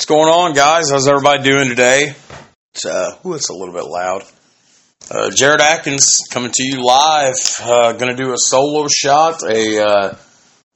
What's 0.00 0.08
going 0.08 0.30
on, 0.30 0.54
guys? 0.54 0.88
How's 0.88 1.06
everybody 1.06 1.42
doing 1.42 1.68
today? 1.68 2.14
It's, 2.72 2.86
uh, 2.86 3.18
ooh, 3.26 3.34
it's 3.34 3.50
a 3.50 3.52
little 3.52 3.74
bit 3.74 3.84
loud. 3.84 4.24
Uh, 5.10 5.28
Jared 5.30 5.60
Atkins 5.60 6.22
coming 6.30 6.50
to 6.50 6.62
you 6.64 6.82
live. 6.82 7.34
Uh, 7.60 7.92
going 7.92 8.10
to 8.10 8.16
do 8.16 8.32
a 8.32 8.38
solo 8.38 8.88
shot, 8.88 9.42
a 9.42 9.78
uh, 9.86 10.16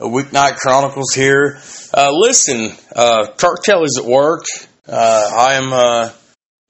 a 0.00 0.04
weeknight 0.04 0.56
chronicles 0.56 1.14
here. 1.14 1.58
Uh, 1.94 2.12
listen, 2.12 2.76
uh, 2.94 3.28
Kurt 3.38 3.64
Kelly's 3.64 3.96
at 3.98 4.04
work. 4.04 4.44
Uh, 4.86 5.30
I 5.34 5.54
am 5.54 5.72
uh, 5.72 6.10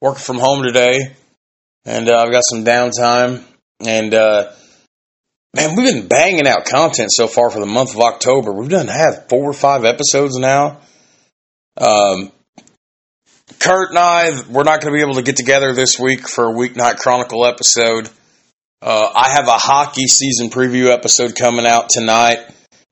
working 0.01 0.23
from 0.23 0.39
home 0.39 0.63
today, 0.63 1.17
and 1.85 2.09
I've 2.09 2.31
got 2.31 2.45
some 2.45 2.65
downtime. 2.65 3.43
And 3.85 4.13
man, 4.13 5.75
we've 5.75 5.93
been 5.93 6.07
banging 6.07 6.47
out 6.47 6.67
content 6.67 7.11
so 7.13 7.27
far 7.27 7.51
for 7.51 7.59
the 7.59 7.67
month 7.67 7.95
of 7.95 8.01
October. 8.01 8.53
We've 8.53 8.71
done 8.71 8.87
had 8.87 9.29
four 9.29 9.43
or 9.43 9.55
five 9.55 9.85
episodes 9.85 10.39
now. 10.39 10.79
Um, 11.77 12.31
Kurt 13.61 13.91
and 13.91 13.99
I, 13.99 14.43
we're 14.49 14.65
not 14.65 14.81
going 14.81 14.93
to 14.93 14.97
be 14.97 15.03
able 15.03 15.15
to 15.15 15.23
get 15.23 15.37
together 15.37 15.73
this 15.73 15.99
week 15.99 16.29
for 16.29 16.51
a 16.51 16.55
weeknight 16.55 16.97
chronicle 16.97 17.45
episode. 17.45 18.09
Uh, 18.81 19.11
I 19.15 19.31
have 19.31 19.49
a 19.49 19.59
hockey 19.59 20.07
season 20.07 20.51
preview 20.51 20.91
episode 20.91 21.35
coming 21.37 21.67
out 21.67 21.89
tonight. 21.89 22.39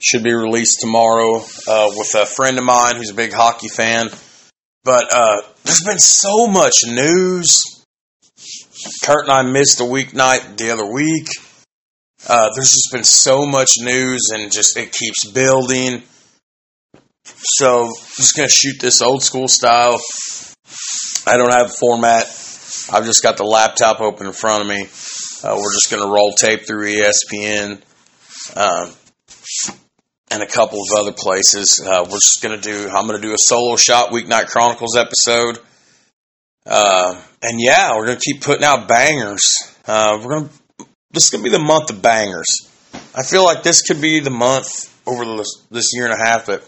Should 0.02 0.24
be 0.24 0.32
released 0.32 0.80
tomorrow 0.80 1.36
uh, 1.68 1.88
with 1.96 2.14
a 2.16 2.26
friend 2.26 2.58
of 2.58 2.64
mine 2.64 2.96
who's 2.96 3.10
a 3.10 3.14
big 3.14 3.32
hockey 3.32 3.68
fan. 3.68 4.08
But 4.84 5.12
uh, 5.12 5.42
there's 5.64 5.82
been 5.84 5.98
so 5.98 6.48
much 6.48 6.74
news. 6.86 7.84
Kurt 9.04 9.28
and 9.28 9.32
I 9.32 9.42
missed 9.42 9.80
a 9.80 9.84
weeknight 9.84 10.56
the 10.56 10.70
other 10.70 10.90
week. 10.90 11.28
Uh, 12.28 12.50
there's 12.54 12.70
just 12.70 12.92
been 12.92 13.04
so 13.04 13.46
much 13.46 13.72
news, 13.80 14.30
and 14.32 14.50
just 14.50 14.76
it 14.76 14.92
keeps 14.92 15.30
building. 15.30 16.02
So 17.24 17.84
I'm 17.84 17.92
just 18.16 18.36
gonna 18.36 18.48
shoot 18.48 18.80
this 18.80 19.02
old 19.02 19.22
school 19.22 19.48
style. 19.48 20.00
I 21.26 21.36
don't 21.36 21.52
have 21.52 21.66
a 21.66 21.74
format. 21.78 22.24
I've 22.92 23.04
just 23.04 23.22
got 23.22 23.36
the 23.36 23.44
laptop 23.44 24.00
open 24.00 24.26
in 24.26 24.32
front 24.32 24.62
of 24.62 24.68
me. 24.68 24.82
Uh, 25.44 25.56
we're 25.56 25.72
just 25.72 25.90
gonna 25.90 26.10
roll 26.10 26.32
tape 26.32 26.66
through 26.66 26.86
ESPN 26.86 27.80
um, 28.56 28.92
and 30.30 30.42
a 30.42 30.46
couple 30.46 30.80
of 30.80 30.98
other 30.98 31.12
places. 31.12 31.80
Uh, 31.84 32.04
we're 32.04 32.16
just 32.16 32.42
gonna 32.42 32.60
do. 32.60 32.88
I'm 32.88 33.06
gonna 33.06 33.20
do 33.20 33.34
a 33.34 33.38
solo 33.38 33.76
shot 33.76 34.10
weeknight 34.10 34.48
chronicles 34.48 34.96
episode. 34.96 35.58
Uh, 36.66 37.20
and 37.42 37.60
yeah, 37.60 37.94
we're 37.96 38.06
gonna 38.06 38.20
keep 38.20 38.42
putting 38.42 38.64
out 38.64 38.88
bangers. 38.88 39.44
Uh, 39.86 40.18
we're 40.22 40.38
gonna. 40.38 40.50
This 41.12 41.24
is 41.24 41.30
gonna 41.30 41.44
be 41.44 41.50
the 41.50 41.58
month 41.60 41.90
of 41.90 42.02
bangers. 42.02 42.48
I 43.14 43.22
feel 43.22 43.44
like 43.44 43.62
this 43.62 43.82
could 43.82 44.00
be 44.00 44.20
the 44.20 44.30
month 44.30 44.92
over 45.06 45.24
this, 45.36 45.64
this 45.70 45.90
year 45.92 46.06
and 46.06 46.14
a 46.14 46.24
half 46.24 46.46
that 46.46 46.62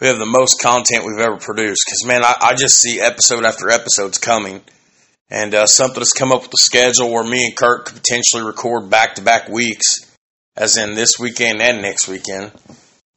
we 0.00 0.06
have 0.08 0.18
the 0.18 0.26
most 0.26 0.60
content 0.60 1.04
we've 1.06 1.24
ever 1.24 1.36
produced. 1.36 1.84
Because 1.86 2.04
man, 2.06 2.24
I, 2.24 2.34
I 2.40 2.54
just 2.54 2.80
see 2.80 3.00
episode 3.00 3.44
after 3.44 3.70
episodes 3.70 4.18
coming, 4.18 4.60
and 5.30 5.54
uh, 5.54 5.66
something 5.66 6.00
has 6.00 6.12
come 6.12 6.32
up 6.32 6.42
with 6.42 6.50
the 6.50 6.58
schedule 6.58 7.12
where 7.12 7.24
me 7.24 7.46
and 7.46 7.56
Kurt 7.56 7.86
could 7.86 7.96
potentially 7.96 8.44
record 8.44 8.90
back 8.90 9.14
to 9.14 9.22
back 9.22 9.48
weeks, 9.48 10.16
as 10.56 10.76
in 10.76 10.94
this 10.94 11.12
weekend 11.18 11.60
and 11.60 11.82
next 11.82 12.08
weekend. 12.08 12.52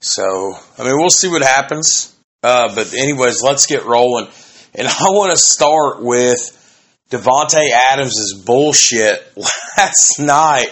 So 0.01 0.53
I 0.78 0.84
mean, 0.84 0.94
we'll 0.97 1.09
see 1.09 1.29
what 1.29 1.41
happens. 1.41 2.16
Uh, 2.41 2.73
but 2.73 2.94
anyways, 2.94 3.41
let's 3.44 3.66
get 3.66 3.85
rolling. 3.85 4.28
And 4.73 4.88
I 4.88 5.09
want 5.09 5.31
to 5.31 5.38
start 5.38 6.01
with 6.01 6.56
Davante 7.09 7.69
Adams' 7.91 8.41
bullshit 8.46 9.22
last 9.78 10.19
night. 10.19 10.67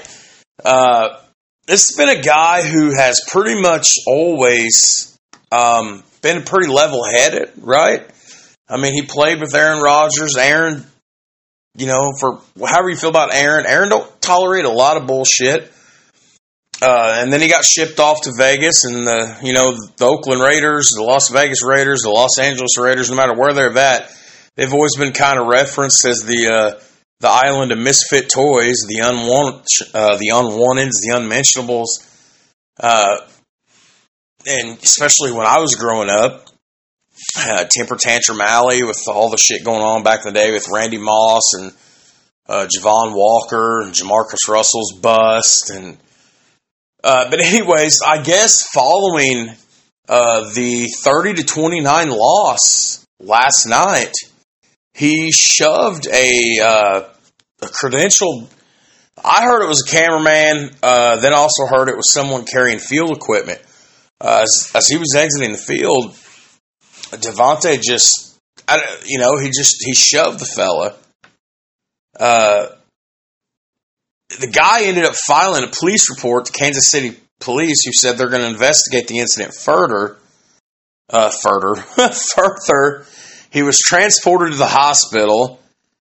Uh, 0.64 1.20
this 1.66 1.90
has 1.90 1.98
been 1.98 2.18
a 2.18 2.22
guy 2.22 2.64
who 2.64 2.96
has 2.96 3.22
pretty 3.28 3.60
much 3.62 3.90
always 4.08 5.17
um, 5.52 6.04
been 6.22 6.44
pretty 6.44 6.68
level 6.68 7.04
headed, 7.04 7.52
right? 7.58 8.06
I 8.70 8.78
mean, 8.78 8.94
he 8.94 9.04
played 9.04 9.40
with 9.40 9.56
Aaron 9.56 9.82
Rodgers. 9.82 10.36
Aaron, 10.38 10.86
you 11.76 11.88
know, 11.88 12.12
for 12.20 12.42
however 12.68 12.90
you 12.90 12.96
feel 12.96 13.10
about 13.10 13.34
Aaron, 13.34 13.66
Aaron 13.66 13.90
don't 13.90 14.22
tolerate 14.22 14.66
a 14.66 14.70
lot 14.70 14.98
of 14.98 15.08
bullshit. 15.08 15.72
Uh, 16.80 17.22
and 17.22 17.34
then 17.34 17.42
he 17.42 17.48
got 17.48 17.66
shipped 17.66 18.00
off 18.00 18.22
to 18.22 18.34
Vegas, 18.38 18.84
and 18.86 19.08
the 19.08 19.40
you 19.42 19.54
know 19.54 19.74
the 19.98 20.06
Oakland 20.06 20.42
Raiders, 20.42 20.92
the 20.96 21.02
Las 21.02 21.30
Vegas 21.30 21.64
Raiders, 21.66 22.02
the 22.04 22.12
Los 22.12 22.38
Angeles 22.38 22.78
Raiders. 22.78 23.10
No 23.10 23.16
matter 23.16 23.34
where 23.34 23.54
they're 23.54 23.76
at, 23.76 24.12
they've 24.56 24.74
always 24.74 24.96
been 24.96 25.12
kind 25.12 25.40
of 25.40 25.48
referenced 25.48 26.06
as 26.06 26.24
the 26.24 26.48
uh, 26.48 26.80
the 27.20 27.30
island 27.30 27.72
of 27.72 27.80
misfit 27.80 28.30
toys, 28.30 28.86
the 28.88 29.00
unwanted, 29.02 29.96
uh, 29.96 30.18
the 30.18 30.30
unwanteds, 30.34 31.02
the 31.02 31.14
unmentionables. 31.16 32.06
And 34.48 34.78
especially 34.82 35.34
when 35.34 35.46
I 35.46 35.60
was 35.60 35.76
growing 35.76 36.10
up, 36.10 36.48
uh, 37.38 37.66
Temper 37.70 37.98
Tantrum 37.98 38.40
Alley 38.42 38.84
with 38.84 39.04
all 39.08 39.30
the 39.30 39.38
shit 39.38 39.64
going 39.64 39.82
on 39.82 40.04
back 40.04 40.26
in 40.26 40.34
the 40.34 40.40
day 40.40 40.52
with 40.52 40.68
Randy 40.72 40.98
Moss 40.98 41.54
and 41.54 41.74
uh, 42.48 42.68
Javon 42.68 43.14
Walker 43.14 43.82
and 43.82 43.94
Jamarcus 43.94 44.48
Russell's 44.48 44.94
bust. 45.02 45.72
And 45.74 45.98
uh, 47.04 47.30
but 47.30 47.40
anyways, 47.44 48.00
I 48.06 48.22
guess 48.22 48.64
following 48.74 49.50
uh, 50.08 50.54
the 50.54 50.88
thirty 51.04 51.34
to 51.34 51.44
twenty 51.44 51.82
nine 51.82 52.10
loss 52.10 53.06
last 53.20 53.66
night, 53.68 54.14
he 54.94 55.32
shoved 55.32 56.08
a 56.08 56.60
uh, 56.64 57.02
a 57.62 57.68
credential. 57.68 58.48
I 59.24 59.44
heard 59.44 59.64
it 59.64 59.68
was 59.68 59.84
a 59.86 59.92
cameraman. 59.92 60.70
Uh, 60.82 61.18
then 61.18 61.34
also 61.34 61.66
heard 61.66 61.90
it 61.90 61.98
was 61.98 62.14
someone 62.14 62.46
carrying 62.46 62.80
field 62.80 63.12
equipment. 63.12 63.60
Uh, 64.20 64.40
as, 64.44 64.72
as 64.74 64.88
he 64.88 64.98
was 64.98 65.16
exiting 65.16 65.52
the 65.52 65.58
field, 65.58 66.12
Davante 67.12 67.82
just, 67.82 68.40
I, 68.68 68.82
you 69.06 69.20
know, 69.20 69.38
he 69.38 69.48
just 69.48 69.78
he 69.86 69.94
shoved 69.94 70.40
the 70.40 70.46
fella. 70.46 70.96
Uh, 72.20 72.68
the 74.40 74.48
guy 74.48 74.84
ended 74.84 75.06
up 75.06 75.14
filing 75.16 75.64
a 75.64 75.68
police 75.68 76.10
report 76.10 76.46
to 76.46 76.52
Kansas 76.52 76.90
City 76.90 77.16
police, 77.40 77.86
who 77.86 77.94
said 77.94 78.18
they're 78.18 78.30
going 78.30 78.42
to 78.42 78.48
investigate 78.48 79.08
the 79.08 79.20
incident 79.20 79.54
further. 79.54 80.18
Uh, 81.10 81.30
further, 81.30 81.76
further, 82.36 83.06
he 83.50 83.64
was 83.64 83.78
transported 83.78 84.52
to 84.52 84.58
the 84.58 84.68
hospital. 84.68 85.62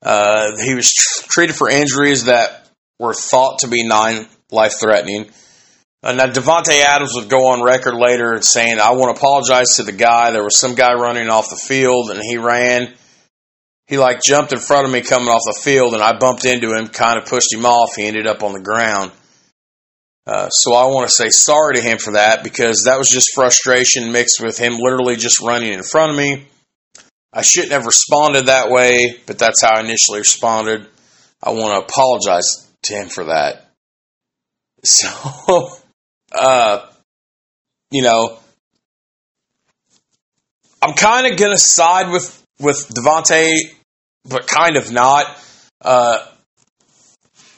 Uh, 0.02 0.58
he 0.66 0.76
was 0.76 0.92
tr- 0.92 1.28
treated 1.30 1.56
for 1.56 1.70
injuries 1.70 2.26
that 2.26 2.68
were 3.00 3.14
thought 3.14 3.60
to 3.60 3.70
be 3.70 3.88
non 3.88 4.28
life 4.52 4.74
threatening. 4.82 5.32
Uh, 6.04 6.14
now, 6.14 6.26
Davante 6.26 6.82
Adams 6.82 7.14
would 7.16 7.30
go 7.30 7.52
on 7.52 7.64
record 7.64 7.94
later 7.94 8.42
saying, 8.42 8.80
I 8.80 8.92
want 8.92 9.16
to 9.16 9.20
apologize 9.20 9.76
to 9.76 9.84
the 9.84 9.92
guy. 9.92 10.32
There 10.32 10.44
was 10.44 10.60
some 10.60 10.74
guy 10.74 10.94
running 10.94 11.30
off 11.30 11.50
the 11.50 11.56
field 11.56 12.10
and 12.10 12.20
he 12.22 12.38
ran. 12.38 12.94
He 13.86 13.98
like 13.98 14.22
jumped 14.24 14.52
in 14.52 14.60
front 14.60 14.88
of 14.88 14.92
me 14.92 15.02
coming 15.02 15.28
off 15.28 15.42
the 15.46 15.60
field 15.62 15.94
and 15.94 16.02
I 16.02 16.18
bumped 16.18 16.46
into 16.46 16.74
him, 16.74 16.88
kind 16.88 17.20
of 17.20 17.26
pushed 17.26 17.54
him 17.54 17.66
off. 17.66 17.96
He 17.96 18.06
ended 18.06 18.26
up 18.26 18.42
on 18.42 18.54
the 18.54 18.62
ground. 18.62 19.12
Uh, 20.26 20.50
so 20.50 20.74
I 20.74 20.86
want 20.86 21.08
to 21.08 21.14
say 21.14 21.30
sorry 21.30 21.76
to 21.76 21.82
him 21.82 21.98
for 21.98 22.14
that 22.14 22.44
because 22.44 22.84
that 22.86 22.98
was 22.98 23.10
just 23.10 23.34
frustration 23.36 24.12
mixed 24.12 24.42
with 24.42 24.58
him 24.58 24.78
literally 24.80 25.16
just 25.16 25.40
running 25.42 25.74
in 25.74 25.84
front 25.84 26.12
of 26.12 26.18
me. 26.18 26.48
I 27.34 27.42
shouldn't 27.42 27.72
have 27.74 27.86
responded 27.86 28.48
that 28.48 28.70
way, 28.70 29.20
but 29.26 29.40
that's 29.40 29.62
how 29.62 29.78
I 29.78 29.82
initially 29.82 30.20
responded. 30.20 30.88
I 31.44 31.52
want 31.52 31.74
to 31.74 31.86
apologize 31.86 32.68
to 32.84 32.94
him 32.94 33.08
for 33.08 33.26
that. 33.26 33.68
So, 34.84 35.70
uh, 36.34 36.86
you 37.92 38.04
know, 38.04 38.38
I'm 40.82 40.94
kind 40.94 41.32
of 41.32 41.38
gonna 41.38 41.58
side 41.58 42.12
with 42.12 42.42
with 42.60 42.88
Davante, 42.90 43.54
but 44.28 44.48
kind 44.48 44.78
of 44.78 44.92
not. 44.92 45.26
Uh, 45.80 46.26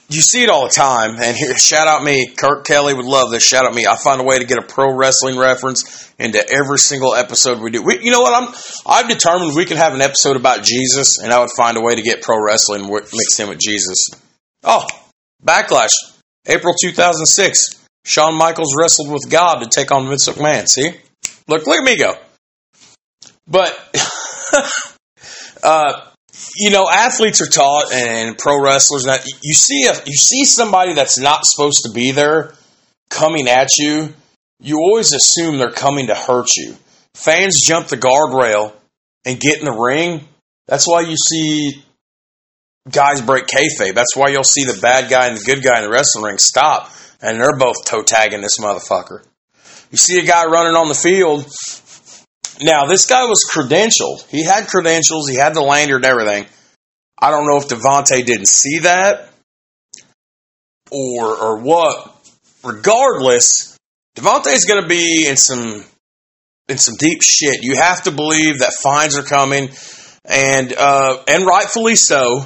you 0.10 0.22
see 0.22 0.44
it 0.44 0.50
all 0.50 0.66
the 0.66 0.74
time, 0.74 1.16
and 1.22 1.36
here, 1.36 1.58
shout 1.58 1.88
out 1.88 2.04
me, 2.04 2.34
Kurt 2.36 2.66
Kelly 2.66 2.94
would 2.94 3.06
love 3.06 3.32
this. 3.32 3.44
Shout 3.44 3.66
out 3.66 3.74
me. 3.74 3.88
I 3.88 3.96
find 3.96 4.22
a 4.22 4.24
way 4.24 4.38
to 4.38 4.46
get 4.46 4.58
a 4.58 4.62
pro 4.62 4.94
wrestling 4.94 5.38
reference 5.38 6.14
into 6.20 6.40
every 6.50 6.78
single 6.78 7.16
episode 7.16 7.60
we 7.60 7.72
do. 7.72 7.82
We, 7.82 8.00
you 8.04 8.12
know 8.12 8.22
what? 8.22 8.34
I'm 8.34 8.54
I've 8.86 9.10
determined 9.10 9.56
we 9.56 9.66
can 9.66 9.78
have 9.78 9.94
an 9.94 10.02
episode 10.02 10.36
about 10.36 10.64
Jesus, 10.64 11.20
and 11.20 11.32
I 11.32 11.40
would 11.40 11.50
find 11.56 11.78
a 11.78 11.82
way 11.82 11.96
to 11.96 12.02
get 12.02 12.22
pro 12.22 12.38
wrestling 12.44 12.90
mixed 12.92 13.40
in 13.40 13.50
with 13.50 13.60
Jesus. 13.60 14.10
Oh, 14.64 14.86
backlash, 15.44 15.94
April 16.48 16.74
2006. 16.80 17.83
Shawn 18.06 18.36
Michaels 18.36 18.76
wrestled 18.78 19.12
with 19.12 19.30
God 19.30 19.60
to 19.60 19.70
take 19.70 19.92
on 19.92 20.08
Vince 20.08 20.28
McMahon. 20.28 20.68
See, 20.68 20.90
look, 21.48 21.66
look 21.66 21.78
at 21.78 21.84
me 21.84 21.98
go. 21.98 22.14
But 23.48 23.78
uh, 25.64 26.02
you 26.56 26.72
know, 26.72 26.88
athletes 26.90 27.42
are 27.42 27.50
taught, 27.50 27.94
and 27.94 28.38
pro 28.38 28.62
wrestlers 28.62 29.04
that 29.04 29.26
you 29.42 29.54
see 29.54 29.84
you 30.06 30.16
see 30.16 30.46
somebody 30.46 30.94
that's 30.94 31.18
not 31.18 31.46
supposed 31.46 31.84
to 31.86 31.92
be 31.94 32.12
there 32.12 32.54
coming 33.10 33.48
at 33.48 33.70
you. 33.78 34.14
You 34.60 34.78
always 34.78 35.14
assume 35.14 35.58
they're 35.58 35.72
coming 35.72 36.08
to 36.08 36.16
hurt 36.16 36.48
you. 36.56 36.76
Fans 37.16 37.60
jump 37.62 37.88
the 37.88 37.98
guardrail 37.98 38.74
and 39.26 39.40
get 39.40 39.60
in 39.60 39.66
the 39.66 39.72
ring. 39.72 40.28
That's 40.68 40.88
why 40.88 41.02
you 41.02 41.16
see 41.18 41.84
guys 42.90 43.22
break 43.22 43.46
kayfabe. 43.48 43.94
That's 43.94 44.16
why 44.16 44.30
you'll 44.30 44.44
see 44.44 44.64
the 44.64 44.80
bad 44.82 45.10
guy 45.10 45.28
and 45.28 45.38
the 45.38 45.44
good 45.44 45.64
guy 45.64 45.78
in 45.78 45.84
the 45.84 45.90
wrestling 45.90 46.26
ring 46.26 46.38
stop, 46.38 46.92
and 47.24 47.40
they're 47.40 47.58
both 47.58 47.86
toe 47.86 48.04
tagging 48.04 48.42
this 48.42 48.60
motherfucker. 48.60 49.24
You 49.92 49.98
see 49.98 50.20
a 50.20 50.26
guy 50.26 50.46
running 50.46 50.76
on 50.76 50.90
the 50.90 50.96
field, 50.96 51.46
Now, 52.62 52.86
this 52.86 53.06
guy 53.06 53.24
was 53.24 53.50
credentialed. 53.52 54.30
He 54.30 54.44
had 54.44 54.68
credentials, 54.68 55.30
he 55.30 55.36
had 55.36 55.56
the 55.56 55.62
lanyard 55.62 56.04
and 56.04 56.06
everything. 56.06 56.46
I 57.18 57.32
don't 57.32 57.48
know 57.48 57.58
if 57.58 57.68
Davante 57.68 58.26
didn't 58.26 58.50
see 58.50 58.80
that 58.80 59.30
or 60.92 61.36
or 61.36 61.58
what. 61.60 62.10
Regardless, 62.64 63.78
Davante's 64.16 64.66
going 64.66 64.82
to 64.82 64.88
be 64.88 65.26
in 65.28 65.38
some 65.38 65.84
in 66.68 66.78
some 66.78 66.96
deep 66.98 67.22
shit. 67.22 67.64
You 67.64 67.76
have 67.76 68.04
to 68.04 68.12
believe 68.12 68.60
that 68.60 68.74
fines 68.74 69.18
are 69.18 69.24
coming, 69.24 69.70
and 70.26 70.74
uh, 70.74 71.24
and 71.28 71.46
rightfully 71.46 71.96
so. 71.96 72.46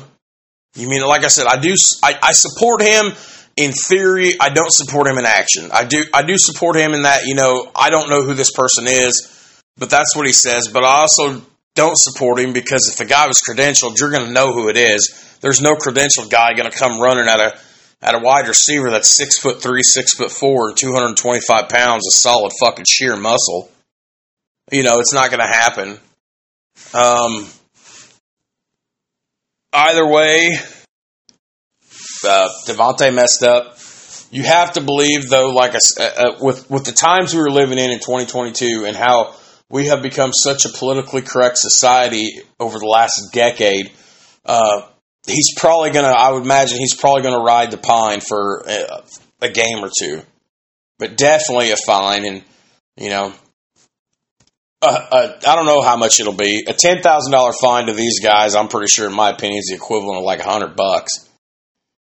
You 0.76 0.88
mean 0.88 1.02
like 1.02 1.24
I 1.24 1.30
said, 1.30 1.48
I 1.48 1.60
do 1.60 1.74
I, 2.04 2.20
I 2.22 2.32
support 2.34 2.82
him 2.82 3.14
in 3.58 3.74
theory. 3.74 4.34
I 4.40 4.50
don't 4.50 4.72
support 4.72 5.08
him 5.08 5.18
in 5.18 5.26
action. 5.26 5.70
I 5.74 5.84
do 5.84 6.04
I 6.14 6.24
do 6.24 6.38
support 6.38 6.78
him 6.78 6.94
in 6.94 7.04
that 7.04 7.26
you 7.26 7.36
know 7.36 7.72
I 7.76 7.90
don't 7.90 8.10
know 8.10 8.24
who 8.24 8.34
this 8.34 8.52
person 8.52 8.86
is 8.88 9.34
but 9.78 9.90
that's 9.90 10.16
what 10.16 10.26
he 10.26 10.34
says. 10.34 10.68
But 10.68 10.84
I 10.84 11.02
also 11.02 11.42
don't 11.76 11.98
support 11.98 12.40
him 12.40 12.54
because 12.54 12.90
if 12.90 12.98
the 12.98 13.06
guy 13.06 13.28
was 13.28 13.42
credentialed, 13.48 14.00
you're 14.00 14.12
going 14.12 14.26
to 14.26 14.34
know 14.34 14.54
who 14.54 14.70
it 14.70 14.78
is. 14.78 15.38
There's 15.42 15.62
no 15.62 15.76
credentialed 15.76 16.30
guy 16.30 16.54
going 16.54 16.70
to 16.70 16.78
come 16.78 17.00
running 17.00 17.28
at 17.28 17.40
a 17.40 17.60
at 18.00 18.14
a 18.14 18.20
wide 18.20 18.48
receiver 18.48 18.92
that's 18.92 19.16
six 19.16 19.40
foot 19.40 19.62
three, 19.62 19.82
six 19.82 20.14
foot 20.14 20.32
four, 20.32 20.70
and 20.70 20.78
225 20.78 21.70
pounds 21.70 22.08
of 22.08 22.14
solid 22.14 22.54
fucking 22.60 22.86
sheer 22.88 23.16
muscle. 23.16 23.72
You 24.72 24.84
know, 24.84 25.00
it's 25.00 25.14
not 25.14 25.32
going 25.32 25.40
to 25.40 25.48
happen. 25.48 26.00
Um, 26.94 27.48
either 29.74 30.06
way, 30.06 30.58
uh, 32.28 32.50
Davante 32.66 33.14
messed 33.14 33.44
up. 33.44 33.78
You 34.30 34.44
have 34.44 34.74
to 34.74 34.82
believe, 34.82 35.30
though, 35.30 35.50
like 35.50 35.74
I, 35.74 35.80
uh, 36.00 36.04
uh, 36.04 36.38
with 36.42 36.70
with 36.70 36.86
the 36.86 36.92
times 36.92 37.34
we 37.34 37.40
were 37.40 37.50
living 37.50 37.80
in 37.80 37.92
in 37.92 38.00
2022 38.00 38.86
and 38.86 38.96
how 38.96 39.36
we 39.70 39.88
have 39.88 40.02
become 40.02 40.32
such 40.34 40.66
a 40.66 40.70
politically 40.70 41.22
correct 41.22 41.58
society 41.58 42.42
over 42.60 42.80
the 42.80 42.86
last 42.86 43.30
decade. 43.34 43.92
Uh, 44.46 44.82
he's 45.26 45.54
probably 45.58 45.92
to, 46.06 46.10
I 46.10 46.32
would 46.32 46.44
imagine, 46.44 46.78
he's 46.78 46.96
probably 46.96 47.24
to 47.34 47.40
ride 47.40 47.72
the 47.72 47.78
pine 47.78 48.22
for 48.22 48.64
a, 48.68 49.04
a, 49.42 49.50
game 49.50 49.84
or 49.84 49.90
two, 49.98 50.22
but 51.00 51.18
definitely 51.18 51.72
a 51.72 51.76
fine. 51.76 52.26
And, 52.26 52.44
you 52.96 53.10
know, 53.10 53.34
uh, 54.82 55.08
uh, 55.12 55.40
I 55.46 55.56
don't 55.56 55.66
know 55.66 55.82
how 55.82 55.98
much 55.98 56.20
it'll 56.20 56.34
be. 56.34 56.64
A 56.68 56.74
$10,000 56.74 57.54
fine 57.60 57.88
to 57.88 57.94
these 57.94 58.20
guys, 58.20 58.56
I'm 58.56 58.70
pretty 58.70 58.88
sure, 58.88 59.08
in 59.08 59.14
my 59.14 59.32
opinion, 59.32 59.60
is 59.60 59.68
the 59.70 59.76
equivalent 59.76 60.20
of 60.20 60.24
like 60.24 60.40
a 60.40 60.48
100 60.48 60.76
bucks. 60.76 61.27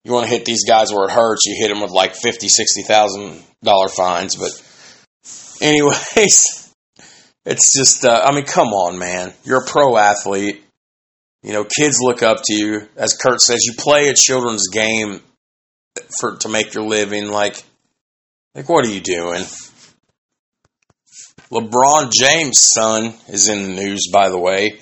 You 0.03 0.13
want 0.13 0.25
to 0.25 0.31
hit 0.31 0.45
these 0.45 0.63
guys 0.67 0.91
where 0.91 1.07
it 1.07 1.11
hurts, 1.11 1.45
you 1.45 1.55
hit 1.59 1.69
them 1.69 1.81
with 1.81 1.91
like 1.91 2.15
fifty, 2.15 2.47
sixty 2.47 2.81
thousand 2.81 3.43
dollar 3.63 3.87
fines. 3.87 4.35
But, 4.35 4.51
anyways, 5.61 6.73
it's 7.45 7.77
just, 7.77 8.03
uh, 8.03 8.21
I 8.23 8.33
mean, 8.33 8.45
come 8.45 8.69
on, 8.69 8.97
man. 8.97 9.33
You're 9.43 9.63
a 9.63 9.67
pro 9.67 9.97
athlete. 9.97 10.63
You 11.43 11.53
know, 11.53 11.63
kids 11.63 11.97
look 11.99 12.21
up 12.23 12.37
to 12.45 12.53
you. 12.53 12.87
As 12.95 13.17
Kurt 13.17 13.41
says, 13.41 13.65
you 13.65 13.73
play 13.73 14.09
a 14.09 14.13
children's 14.13 14.67
game 14.69 15.21
for 16.19 16.37
to 16.37 16.49
make 16.49 16.73
your 16.73 16.83
living. 16.83 17.29
Like, 17.29 17.63
like 18.55 18.69
what 18.69 18.85
are 18.85 18.89
you 18.89 19.01
doing? 19.01 19.43
LeBron 21.51 22.11
James' 22.11 22.69
son 22.73 23.13
is 23.27 23.49
in 23.49 23.63
the 23.63 23.81
news, 23.81 24.07
by 24.11 24.29
the 24.29 24.37
way. 24.37 24.79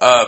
Uh, 0.00 0.26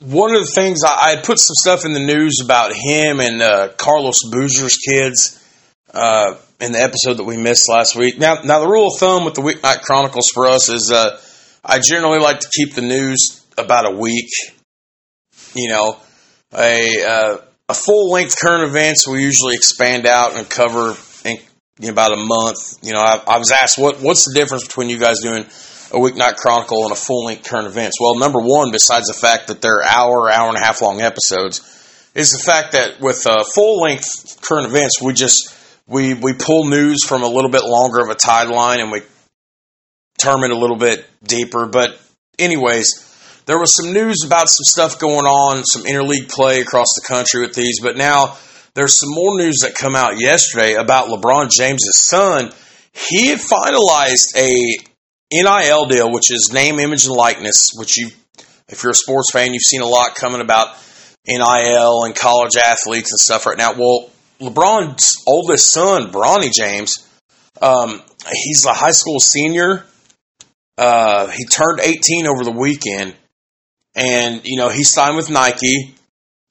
one 0.00 0.34
of 0.34 0.40
the 0.40 0.52
things 0.54 0.80
I, 0.84 1.16
put 1.16 1.38
some 1.38 1.54
stuff 1.54 1.84
in 1.84 1.92
the 1.92 2.04
news 2.04 2.40
about 2.42 2.72
him 2.72 3.20
and 3.20 3.40
uh, 3.40 3.68
Carlos 3.76 4.18
Boozer's 4.24 4.76
kids. 4.76 5.40
Uh, 5.92 6.34
in 6.60 6.72
the 6.72 6.80
episode 6.80 7.14
that 7.14 7.24
we 7.24 7.36
missed 7.36 7.68
last 7.68 7.94
week. 7.94 8.18
Now, 8.18 8.42
now 8.42 8.60
the 8.60 8.68
rule 8.68 8.88
of 8.88 8.98
thumb 8.98 9.24
with 9.24 9.34
the 9.34 9.42
Weeknight 9.42 9.82
Chronicles 9.82 10.28
for 10.32 10.46
us 10.46 10.68
is 10.68 10.90
uh, 10.90 11.20
I 11.64 11.78
generally 11.78 12.18
like 12.18 12.40
to 12.40 12.48
keep 12.48 12.74
the 12.74 12.82
news 12.82 13.44
about 13.58 13.86
a 13.86 13.96
week. 13.96 14.30
You 15.54 15.68
know, 15.68 15.98
a 16.52 17.04
uh, 17.04 17.38
a 17.68 17.74
full 17.74 18.10
length 18.10 18.40
current 18.40 18.68
events 18.68 19.06
we 19.06 19.22
usually 19.22 19.54
expand 19.54 20.06
out 20.06 20.36
and 20.36 20.48
cover 20.48 20.96
in 21.24 21.38
know, 21.80 21.88
about 21.90 22.12
a 22.12 22.16
month. 22.16 22.78
You 22.82 22.92
know, 22.92 23.00
I, 23.00 23.22
I 23.26 23.38
was 23.38 23.50
asked 23.50 23.78
what 23.78 24.00
what's 24.00 24.26
the 24.26 24.34
difference 24.34 24.64
between 24.64 24.90
you 24.90 24.98
guys 24.98 25.20
doing 25.20 25.44
a 25.94 25.98
weeknight 25.98 26.36
chronicle 26.36 26.82
and 26.82 26.92
a 26.92 26.96
full 26.96 27.26
length 27.26 27.48
current 27.48 27.68
events. 27.68 28.00
Well, 28.00 28.18
number 28.18 28.40
one, 28.40 28.72
besides 28.72 29.06
the 29.06 29.14
fact 29.14 29.46
that 29.46 29.62
they're 29.62 29.82
hour, 29.82 30.30
hour 30.30 30.48
and 30.48 30.58
a 30.58 30.64
half 30.64 30.82
long 30.82 31.00
episodes, 31.00 31.60
is 32.14 32.30
the 32.30 32.42
fact 32.44 32.72
that 32.72 33.00
with 33.00 33.26
uh, 33.26 33.44
full 33.44 33.80
length 33.80 34.40
current 34.42 34.66
events, 34.66 35.00
we 35.00 35.12
just 35.12 35.54
we 35.86 36.14
we 36.14 36.32
pull 36.32 36.68
news 36.68 37.04
from 37.06 37.22
a 37.22 37.28
little 37.28 37.50
bit 37.50 37.62
longer 37.64 38.00
of 38.00 38.10
a 38.10 38.14
timeline 38.14 38.80
and 38.80 38.90
we 38.90 39.02
term 40.18 40.42
it 40.42 40.50
a 40.50 40.58
little 40.58 40.76
bit 40.76 41.06
deeper. 41.22 41.66
But 41.66 42.00
anyways, 42.38 43.42
there 43.46 43.58
was 43.58 43.74
some 43.76 43.92
news 43.92 44.24
about 44.24 44.48
some 44.48 44.64
stuff 44.64 44.98
going 44.98 45.26
on, 45.26 45.64
some 45.64 45.84
interleague 45.84 46.30
play 46.30 46.60
across 46.60 46.88
the 46.96 47.06
country 47.06 47.40
with 47.42 47.54
these, 47.54 47.80
but 47.80 47.96
now 47.96 48.36
there's 48.74 48.98
some 48.98 49.10
more 49.10 49.38
news 49.38 49.58
that 49.58 49.76
come 49.76 49.94
out 49.94 50.18
yesterday 50.18 50.74
about 50.74 51.08
LeBron 51.08 51.50
James' 51.50 51.88
son. 51.92 52.50
He 52.92 53.28
had 53.28 53.38
finalized 53.38 54.36
a 54.36 54.78
NIL 55.32 55.86
deal, 55.86 56.12
which 56.12 56.30
is 56.30 56.50
name, 56.52 56.78
image, 56.78 57.06
and 57.06 57.14
likeness, 57.14 57.70
which 57.74 57.96
you, 57.96 58.10
if 58.68 58.82
you're 58.82 58.92
a 58.92 58.94
sports 58.94 59.30
fan, 59.32 59.52
you've 59.52 59.62
seen 59.62 59.80
a 59.80 59.86
lot 59.86 60.14
coming 60.14 60.40
about 60.40 60.76
NIL 61.26 62.04
and 62.04 62.14
college 62.14 62.56
athletes 62.56 63.12
and 63.12 63.18
stuff 63.18 63.46
right 63.46 63.58
now. 63.58 63.72
Well, 63.72 64.10
LeBron's 64.40 65.22
oldest 65.26 65.72
son, 65.72 66.10
Bronny 66.10 66.52
James, 66.52 67.08
um, 67.62 68.02
he's 68.30 68.64
a 68.64 68.72
high 68.72 68.92
school 68.92 69.20
senior. 69.20 69.84
Uh, 70.76 71.28
he 71.28 71.44
turned 71.44 71.80
18 71.80 72.26
over 72.26 72.44
the 72.44 72.50
weekend, 72.50 73.14
and 73.94 74.40
you 74.44 74.56
know 74.56 74.68
he 74.68 74.82
signed 74.82 75.16
with 75.16 75.30
Nike, 75.30 75.94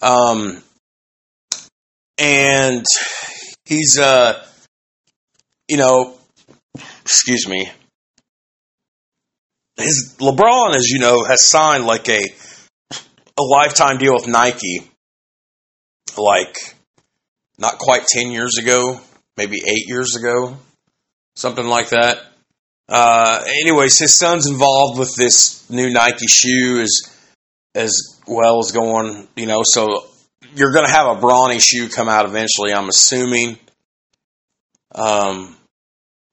um, 0.02 0.64
and 2.18 2.86
he's 3.66 4.00
uh, 4.00 4.42
you 5.68 5.78
know, 5.78 6.14
excuse 7.02 7.48
me, 7.48 7.70
his 9.78 10.16
LeBron, 10.20 10.76
as 10.76 10.90
you 10.90 11.00
know, 11.00 11.24
has 11.24 11.48
signed 11.48 11.86
like 11.86 12.08
a 12.10 12.24
a 12.92 13.42
lifetime 13.42 13.98
deal 13.98 14.14
with 14.14 14.28
Nike, 14.28 14.82
like 16.18 16.58
not 17.58 17.80
quite 17.80 18.06
10 18.06 18.32
years 18.32 18.58
ago, 18.58 19.00
maybe 19.38 19.58
eight 19.58 19.88
years 19.88 20.16
ago, 20.16 20.58
something 21.36 21.66
like 21.66 21.90
that. 21.90 22.20
Uh, 22.88 23.44
anyways, 23.48 23.98
his 23.98 24.16
son's 24.16 24.48
involved 24.48 25.00
with 25.00 25.16
this 25.16 25.68
new 25.70 25.92
Nike 25.92 26.28
shoe 26.28 26.82
as 26.82 27.10
as 27.76 28.20
well 28.28 28.60
as 28.60 28.72
going, 28.72 29.28
you 29.36 29.48
know, 29.48 29.62
so 29.64 30.06
you're 30.56 30.74
going 30.74 30.86
to 30.86 30.92
have 30.92 31.08
a 31.08 31.20
Bronny 31.20 31.60
shoe 31.60 31.90
come 31.90 32.08
out 32.08 32.26
eventually, 32.26 32.72
I'm 32.72 32.88
assuming. 32.88 33.58
Um, 34.94 35.56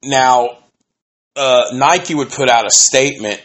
now, 0.04 0.58
uh, 1.40 1.70
Nike 1.72 2.14
would 2.14 2.28
put 2.28 2.50
out 2.50 2.66
a 2.66 2.70
statement, 2.70 3.40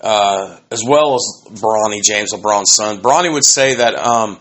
uh, 0.00 0.56
as 0.70 0.82
well 0.82 1.14
as 1.16 1.60
Bronny 1.60 2.02
James, 2.02 2.32
LeBron's 2.32 2.74
son. 2.74 3.02
Bronny 3.02 3.30
would 3.30 3.44
say 3.44 3.74
that 3.74 3.94
um, 3.94 4.40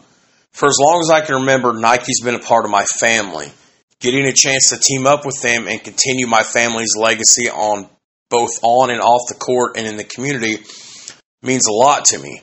for 0.51 0.68
as 0.68 0.77
long 0.80 1.01
as 1.01 1.10
I 1.10 1.20
can 1.22 1.42
remember, 1.42 1.74
Nike's 1.74 2.22
been 2.22 2.36
a 2.36 2.39
part 2.39 2.63
of 2.63 2.72
my 2.72 2.86
family. 2.86 3.51
Getting 4.00 4.25
a 4.25 4.34
chance 4.34 4.70
to 4.70 4.77
team 4.77 5.06
up 5.06 5.25
with 5.25 5.42
them 5.42 5.68
and 5.68 5.84
continue 5.84 6.25
my 6.25 6.44
family's 6.44 6.96
legacy 6.98 7.50
on 7.50 7.89
both 8.30 8.51
on 8.62 8.92
and 8.92 9.01
off 9.01 9.27
the 9.27 9.36
court 9.36 9.75
and 9.75 9.86
in 9.86 9.98
the 9.98 10.04
community 10.04 10.58
means 11.42 11.68
a 11.68 11.74
lot 11.74 12.06
to 12.06 12.20
me. 12.20 12.42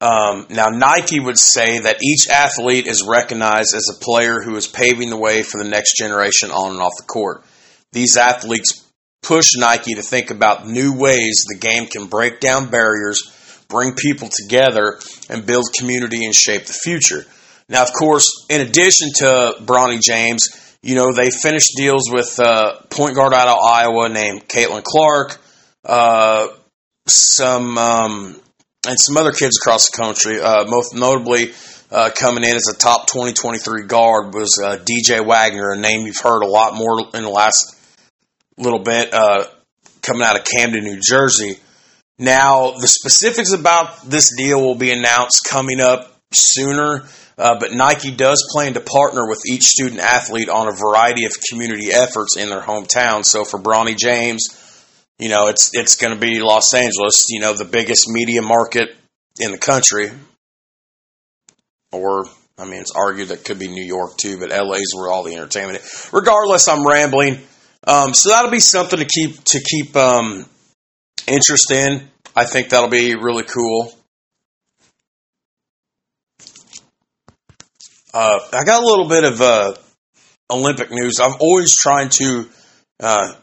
Um, 0.00 0.46
now, 0.50 0.66
Nike 0.70 1.20
would 1.20 1.38
say 1.38 1.80
that 1.80 2.02
each 2.02 2.28
athlete 2.28 2.86
is 2.86 3.06
recognized 3.06 3.74
as 3.74 3.88
a 3.94 4.02
player 4.02 4.40
who 4.40 4.56
is 4.56 4.66
paving 4.66 5.10
the 5.10 5.16
way 5.16 5.42
for 5.42 5.62
the 5.62 5.68
next 5.68 5.96
generation 5.96 6.50
on 6.50 6.72
and 6.72 6.80
off 6.80 6.92
the 6.96 7.06
court. 7.06 7.44
These 7.92 8.16
athletes 8.16 8.87
push 9.22 9.56
Nike 9.56 9.94
to 9.94 10.02
think 10.02 10.30
about 10.30 10.66
new 10.66 10.92
ways 10.96 11.44
the 11.48 11.58
game 11.58 11.86
can 11.86 12.06
break 12.06 12.40
down 12.40 12.70
barriers 12.70 13.34
bring 13.68 13.94
people 13.94 14.28
together, 14.28 14.98
and 15.28 15.46
build 15.46 15.66
community 15.78 16.24
and 16.24 16.34
shape 16.34 16.64
the 16.64 16.72
future. 16.72 17.24
Now, 17.68 17.82
of 17.82 17.92
course, 17.92 18.46
in 18.48 18.60
addition 18.62 19.08
to 19.16 19.56
Bronny 19.60 20.00
James, 20.00 20.48
you 20.82 20.94
know, 20.94 21.12
they 21.12 21.30
finished 21.30 21.72
deals 21.76 22.10
with 22.10 22.40
uh, 22.40 22.80
point 22.90 23.14
guard 23.14 23.34
out 23.34 23.48
of 23.48 23.58
Iowa 23.62 24.08
named 24.08 24.48
Caitlin 24.48 24.82
Clark, 24.82 25.38
uh, 25.84 26.48
some 27.06 27.76
um, 27.76 28.40
and 28.86 28.98
some 28.98 29.16
other 29.16 29.32
kids 29.32 29.58
across 29.58 29.90
the 29.90 29.96
country. 29.96 30.40
Uh, 30.40 30.64
most 30.66 30.94
notably, 30.94 31.52
uh, 31.90 32.10
coming 32.18 32.44
in 32.44 32.56
as 32.56 32.68
a 32.68 32.78
top 32.78 33.06
2023 33.08 33.86
guard 33.86 34.32
was 34.32 34.58
uh, 34.62 34.78
DJ 34.78 35.26
Wagner, 35.26 35.72
a 35.72 35.78
name 35.78 36.06
you've 36.06 36.16
heard 36.16 36.42
a 36.42 36.48
lot 36.48 36.74
more 36.74 37.00
in 37.14 37.22
the 37.22 37.28
last 37.28 37.77
little 38.58 38.80
bit, 38.80 39.12
uh, 39.12 39.44
coming 40.02 40.22
out 40.22 40.38
of 40.38 40.44
Camden, 40.44 40.84
New 40.84 41.00
Jersey. 41.00 41.58
Now, 42.18 42.72
the 42.72 42.88
specifics 42.88 43.52
about 43.52 44.02
this 44.02 44.34
deal 44.36 44.60
will 44.60 44.74
be 44.74 44.90
announced 44.90 45.46
coming 45.48 45.80
up 45.80 46.12
sooner, 46.32 47.04
uh, 47.38 47.58
but 47.60 47.72
Nike 47.72 48.10
does 48.10 48.44
plan 48.52 48.74
to 48.74 48.80
partner 48.80 49.28
with 49.28 49.42
each 49.46 49.62
student 49.62 50.00
athlete 50.00 50.48
on 50.48 50.66
a 50.66 50.72
variety 50.72 51.24
of 51.24 51.32
community 51.48 51.92
efforts 51.92 52.36
in 52.36 52.48
their 52.48 52.60
hometown. 52.60 53.24
So 53.24 53.44
for 53.44 53.60
Bronny 53.60 53.96
James, 53.96 54.44
you 55.18 55.28
know, 55.28 55.46
it's 55.46 55.74
it's 55.74 55.96
going 55.96 56.14
to 56.14 56.20
be 56.20 56.40
Los 56.40 56.74
Angeles, 56.74 57.26
you 57.28 57.40
know, 57.40 57.52
the 57.52 57.64
biggest 57.64 58.08
media 58.08 58.42
market 58.42 58.88
in 59.40 59.52
the 59.52 59.58
country. 59.58 60.10
Or, 61.92 62.26
I 62.58 62.64
mean, 62.64 62.80
it's 62.80 62.92
argued 62.94 63.28
that 63.28 63.44
could 63.44 63.58
be 63.58 63.68
New 63.68 63.84
York 63.84 64.16
too, 64.16 64.38
but 64.38 64.50
LA's 64.50 64.92
where 64.94 65.10
all 65.10 65.22
the 65.22 65.34
entertainment 65.34 65.78
is. 65.78 66.10
Regardless, 66.12 66.68
I'm 66.68 66.86
rambling. 66.86 67.40
Um, 67.88 68.12
so 68.12 68.28
that'll 68.28 68.50
be 68.50 68.60
something 68.60 68.98
to 68.98 69.06
keep 69.06 69.42
to 69.44 69.60
keep 69.60 69.96
um, 69.96 70.44
interest 71.26 71.70
in. 71.72 72.06
I 72.36 72.44
think 72.44 72.68
that'll 72.68 72.90
be 72.90 73.14
really 73.14 73.44
cool. 73.44 73.94
Uh, 78.12 78.40
I 78.52 78.64
got 78.64 78.82
a 78.82 78.86
little 78.86 79.08
bit 79.08 79.24
of 79.24 79.40
uh, 79.40 79.74
Olympic 80.50 80.90
news. 80.90 81.14
I'm 81.20 81.36
always 81.40 81.74
trying 81.76 82.10
to, 82.10 82.48
uh, 83.00 83.34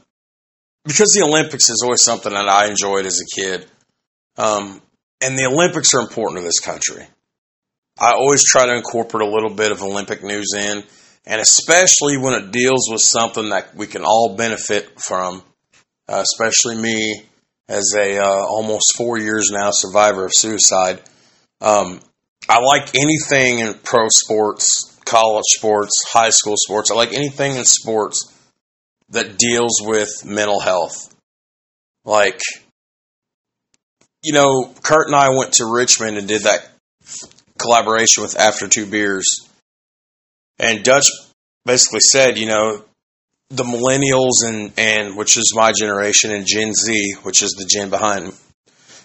because 0.84 1.12
the 1.18 1.24
Olympics 1.24 1.70
is 1.70 1.82
always 1.84 2.04
something 2.04 2.34
that 2.34 2.48
I 2.48 2.68
enjoyed 2.68 3.06
as 3.06 3.20
a 3.22 3.42
kid. 3.42 3.68
Um, 4.38 4.82
and 5.22 5.38
the 5.38 5.46
Olympics 5.46 5.94
are 5.94 6.02
important 6.02 6.40
to 6.40 6.46
this 6.46 6.60
country. 6.60 7.06
I 8.00 8.12
always 8.12 8.44
try 8.44 8.66
to 8.66 8.75
incorporate 8.75 9.28
a 9.28 9.32
little 9.32 9.54
bit 9.54 9.72
of 9.72 9.82
Olympic 9.82 10.24
news 10.24 10.54
in, 10.56 10.84
and 11.25 11.41
especially 11.41 12.17
when 12.17 12.34
it 12.34 12.51
deals 12.51 12.89
with 12.89 13.01
something 13.01 13.50
that 13.50 13.75
we 13.75 13.88
can 13.88 14.03
all 14.03 14.36
benefit 14.36 15.00
from, 15.01 15.44
uh, 16.08 16.24
especially 16.24 16.75
me 16.75 17.24
as 17.67 17.94
a 17.98 18.20
uh, 18.20 18.46
almost 18.46 18.96
four 18.96 19.17
years 19.17 19.50
now 19.51 19.70
survivor 19.72 20.25
of 20.25 20.32
suicide. 20.34 21.01
Um, 21.62 22.00
I 22.48 22.60
like 22.60 22.96
anything 22.96 23.60
in 23.60 23.74
pro 23.84 24.08
sports, 24.10 25.00
college 25.03 25.46
sports, 25.48 25.94
high 26.08 26.29
school 26.29 26.55
sports. 26.58 26.91
I 26.91 26.96
like 26.96 27.13
anything 27.13 27.55
in 27.55 27.65
sports 27.65 28.32
that 29.10 29.38
deals 29.38 29.82
with 29.82 30.10
mental 30.25 30.60
health. 30.60 31.13
Like, 32.03 32.39
you 34.24 34.34
know, 34.34 34.72
Kurt 34.84 35.08
and 35.08 35.15
I 35.15 35.29
went 35.29 35.53
to 35.53 35.65
Richmond 35.65 36.17
and 36.17 36.27
did 36.27 36.44
that 36.44 36.70
collaboration 37.58 38.22
with 38.22 38.38
After 38.38 38.67
Two 38.67 38.86
Beers. 38.86 39.45
And 40.60 40.84
Dutch 40.84 41.06
basically 41.66 42.00
said, 42.00 42.38
you 42.38 42.48
know, 42.48 42.84
the 43.50 43.64
millennials 43.64 44.48
and, 44.48 44.72
and 44.78 45.18
which 45.18 45.38
is 45.38 45.54
my 45.56 45.72
generation 45.72 46.32
and 46.32 46.46
Gen 46.48 46.74
Z, 46.74 47.16
which 47.24 47.42
is 47.44 47.52
the 47.52 47.66
gen 47.66 47.90
behind, 47.90 48.34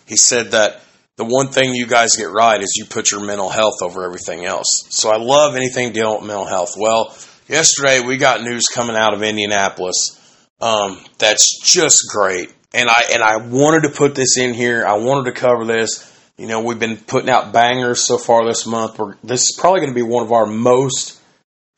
he 0.07 0.17
said 0.17 0.53
that 0.53 0.81
the 1.17 1.25
one 1.25 1.49
thing 1.49 1.75
you 1.75 1.87
guys 1.87 2.17
get 2.17 2.31
right 2.31 2.61
is 2.61 2.75
you 2.77 2.87
put 2.87 3.11
your 3.11 3.25
mental 3.25 3.51
health 3.51 3.83
over 3.83 4.05
everything 4.05 4.45
else. 4.45 4.87
So 4.91 5.11
I 5.11 5.19
love 5.19 5.55
anything 5.55 5.93
dealing 5.93 6.21
with 6.21 6.27
mental 6.27 6.47
health. 6.47 6.75
Well, 6.79 7.15
yesterday 7.49 8.01
we 8.01 8.17
got 8.17 8.43
news 8.43 8.67
coming 8.67 8.97
out 8.97 9.13
of 9.13 9.23
Indianapolis 9.23 10.19
um, 10.61 11.03
that's 11.19 11.59
just 11.63 12.05
great, 12.11 12.53
and 12.75 12.89
I 12.89 13.03
and 13.13 13.23
I 13.23 13.37
wanted 13.39 13.89
to 13.89 13.95
put 13.95 14.15
this 14.15 14.37
in 14.37 14.55
here. 14.55 14.85
I 14.87 14.95
wanted 14.99 15.33
to 15.33 15.41
cover 15.41 15.65
this. 15.65 16.07
You 16.37 16.47
know, 16.47 16.61
we've 16.61 16.79
been 16.79 16.97
putting 16.97 17.31
out 17.31 17.53
bangers 17.53 18.07
so 18.07 18.19
far 18.19 18.47
this 18.47 18.67
month. 18.67 18.99
We're, 18.99 19.15
this 19.23 19.41
is 19.43 19.59
probably 19.59 19.81
going 19.81 19.93
to 19.93 19.95
be 19.95 20.03
one 20.03 20.25
of 20.25 20.33
our 20.33 20.47
most 20.47 21.20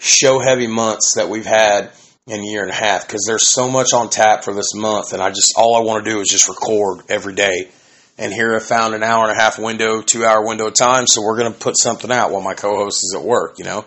show 0.02 0.38
heavy 0.40 0.66
months 0.66 1.14
that 1.14 1.28
we've 1.28 1.46
had 1.46 1.92
in 2.26 2.40
a 2.40 2.44
year 2.44 2.62
and 2.62 2.70
a 2.70 2.74
half 2.74 3.06
because 3.06 3.24
there's 3.26 3.50
so 3.50 3.70
much 3.70 3.92
on 3.94 4.10
tap 4.10 4.44
for 4.44 4.52
this 4.52 4.74
month, 4.74 5.12
and 5.12 5.22
I 5.22 5.30
just 5.30 5.54
all 5.56 5.76
I 5.76 5.80
want 5.80 6.04
to 6.04 6.10
do 6.10 6.20
is 6.20 6.28
just 6.28 6.48
record 6.48 7.04
every 7.08 7.34
day 7.34 7.70
and 8.18 8.32
here 8.32 8.54
I 8.54 8.60
found 8.60 8.94
an 8.94 9.02
hour 9.02 9.24
and 9.24 9.32
a 9.32 9.40
half 9.40 9.58
window, 9.58 10.02
two 10.02 10.24
hour 10.24 10.46
window 10.46 10.68
of 10.68 10.74
time, 10.74 11.06
so 11.06 11.22
we're 11.22 11.40
to 11.52 11.58
put 11.58 11.78
something 11.78 12.10
out 12.10 12.30
while 12.30 12.42
my 12.42 12.54
co-host 12.54 12.98
is 13.02 13.14
at 13.16 13.24
work, 13.24 13.58
you 13.58 13.64
know. 13.64 13.84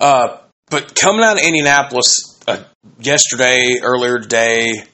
Uh, 0.00 0.38
but 0.70 0.94
coming 0.94 1.22
out 1.22 1.36
of 1.38 1.44
Indianapolis 1.44 2.40
uh, 2.46 2.62
yesterday, 2.98 3.80
earlier 3.82 4.20
today, 4.20 4.84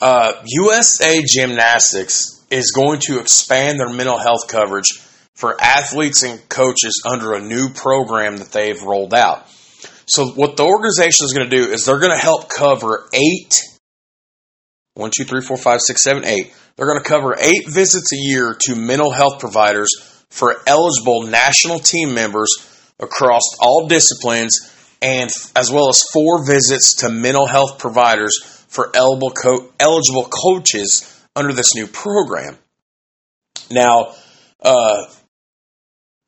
uh, 0.00 0.32
USA 0.44 1.22
Gymnastics 1.22 2.44
is 2.50 2.72
going 2.72 3.00
to 3.00 3.20
expand 3.20 3.78
their 3.78 3.88
mental 3.88 4.18
health 4.18 4.48
coverage 4.48 5.00
for 5.34 5.60
athletes 5.60 6.22
and 6.22 6.46
coaches 6.48 7.02
under 7.04 7.32
a 7.32 7.40
new 7.40 7.70
program 7.70 8.36
that 8.38 8.52
they've 8.52 8.82
rolled 8.82 9.14
out. 9.14 9.48
So 10.06 10.26
what 10.28 10.56
the 10.56 10.64
organization 10.64 11.24
is 11.24 11.32
going 11.32 11.48
to 11.48 11.56
do 11.56 11.70
is 11.70 11.84
they're 11.84 11.98
going 11.98 12.16
to 12.16 12.22
help 12.22 12.50
cover 12.50 13.08
eight, 13.12 13.62
one, 14.94 15.10
two, 15.16 15.24
three, 15.24 15.40
four, 15.40 15.56
five, 15.56 15.80
six, 15.80 16.02
seven, 16.02 16.24
eight 16.24 16.52
they're 16.76 16.86
going 16.86 17.02
to 17.02 17.08
cover 17.08 17.36
eight 17.38 17.68
visits 17.68 18.12
a 18.12 18.16
year 18.16 18.56
to 18.62 18.74
mental 18.74 19.10
health 19.10 19.40
providers 19.40 19.88
for 20.30 20.56
eligible 20.66 21.24
national 21.24 21.78
team 21.78 22.14
members 22.14 22.48
across 22.98 23.42
all 23.60 23.88
disciplines, 23.88 24.58
and 25.02 25.30
as 25.54 25.70
well 25.70 25.88
as 25.88 26.02
four 26.12 26.46
visits 26.46 26.96
to 26.96 27.10
mental 27.10 27.46
health 27.46 27.78
providers 27.78 28.32
for 28.68 28.90
eligible, 28.94 29.30
co- 29.30 29.70
eligible 29.78 30.24
coaches 30.24 31.08
under 31.36 31.52
this 31.52 31.74
new 31.74 31.86
program. 31.86 32.56
Now, 33.70 34.14
uh, 34.62 35.04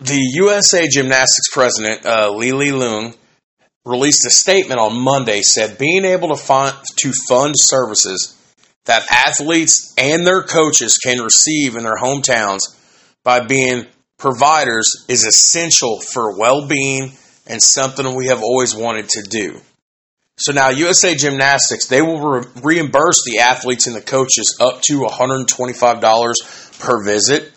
the 0.04 0.20
USA 0.34 0.87
Gymnastics 0.87 1.49
president, 1.50 2.04
uh, 2.04 2.30
Li 2.30 2.50
Leung, 2.50 3.16
released 3.87 4.26
a 4.26 4.30
statement 4.30 4.78
on 4.78 5.02
Monday 5.02 5.40
said 5.40 5.78
being 5.78 6.04
able 6.04 6.28
to, 6.28 6.75
to 6.96 7.12
fund 7.28 7.54
services 7.56 8.37
that 8.84 9.06
athletes 9.11 9.94
and 9.96 10.26
their 10.26 10.42
coaches 10.42 10.99
can 10.99 11.23
receive 11.23 11.76
in 11.76 11.84
their 11.84 11.96
hometowns 11.96 12.61
by 13.23 13.40
being 13.40 13.87
providers 14.18 15.06
is 15.08 15.25
essential 15.25 16.00
for 16.00 16.38
well 16.38 16.66
being 16.68 17.12
and 17.46 17.62
something 17.62 18.14
we 18.14 18.26
have 18.26 18.42
always 18.42 18.75
wanted 18.75 19.08
to 19.08 19.23
do. 19.23 19.58
So 20.37 20.52
now, 20.52 20.68
USA 20.68 21.14
Gymnastics, 21.14 21.87
they 21.87 22.02
will 22.02 22.20
re- 22.20 22.46
reimburse 22.62 23.23
the 23.25 23.38
athletes 23.38 23.87
and 23.87 23.96
the 23.96 24.02
coaches 24.02 24.58
up 24.61 24.82
to 24.82 25.00
$125 25.00 26.78
per 26.80 27.04
visit. 27.04 27.53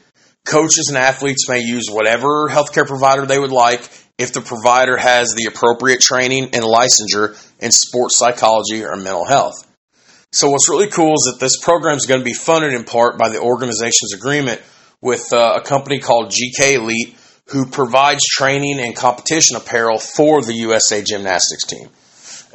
Coaches 0.47 0.85
and 0.87 0.97
athletes 0.97 1.49
may 1.49 1.59
use 1.59 1.87
whatever 1.89 2.47
healthcare 2.49 2.87
provider 2.87 3.25
they 3.25 3.37
would 3.37 3.51
like 3.51 3.81
if 4.17 4.31
the 4.31 4.39
provider 4.39 4.95
has 4.95 5.33
the 5.35 5.45
appropriate 5.45 5.99
training 5.99 6.45
and 6.53 6.63
licensure 6.63 7.35
in 7.59 7.69
sports 7.71 8.17
psychology 8.17 8.83
or 8.83 8.95
mental 8.95 9.25
health. 9.25 9.55
So 10.31 10.49
what's 10.49 10.69
really 10.69 10.87
cool 10.87 11.13
is 11.13 11.29
that 11.31 11.39
this 11.41 11.57
program 11.61 11.97
is 11.97 12.05
going 12.05 12.21
to 12.21 12.25
be 12.25 12.33
funded 12.33 12.73
in 12.73 12.85
part 12.85 13.17
by 13.17 13.27
the 13.27 13.41
organization's 13.41 14.13
agreement 14.13 14.61
with 15.01 15.33
uh, 15.33 15.55
a 15.57 15.61
company 15.61 15.99
called 15.99 16.31
GK 16.31 16.75
Elite, 16.75 17.15
who 17.47 17.65
provides 17.65 18.23
training 18.25 18.79
and 18.79 18.95
competition 18.95 19.57
apparel 19.57 19.99
for 19.99 20.41
the 20.41 20.53
USA 20.53 21.03
Gymnastics 21.03 21.65
team. 21.65 21.89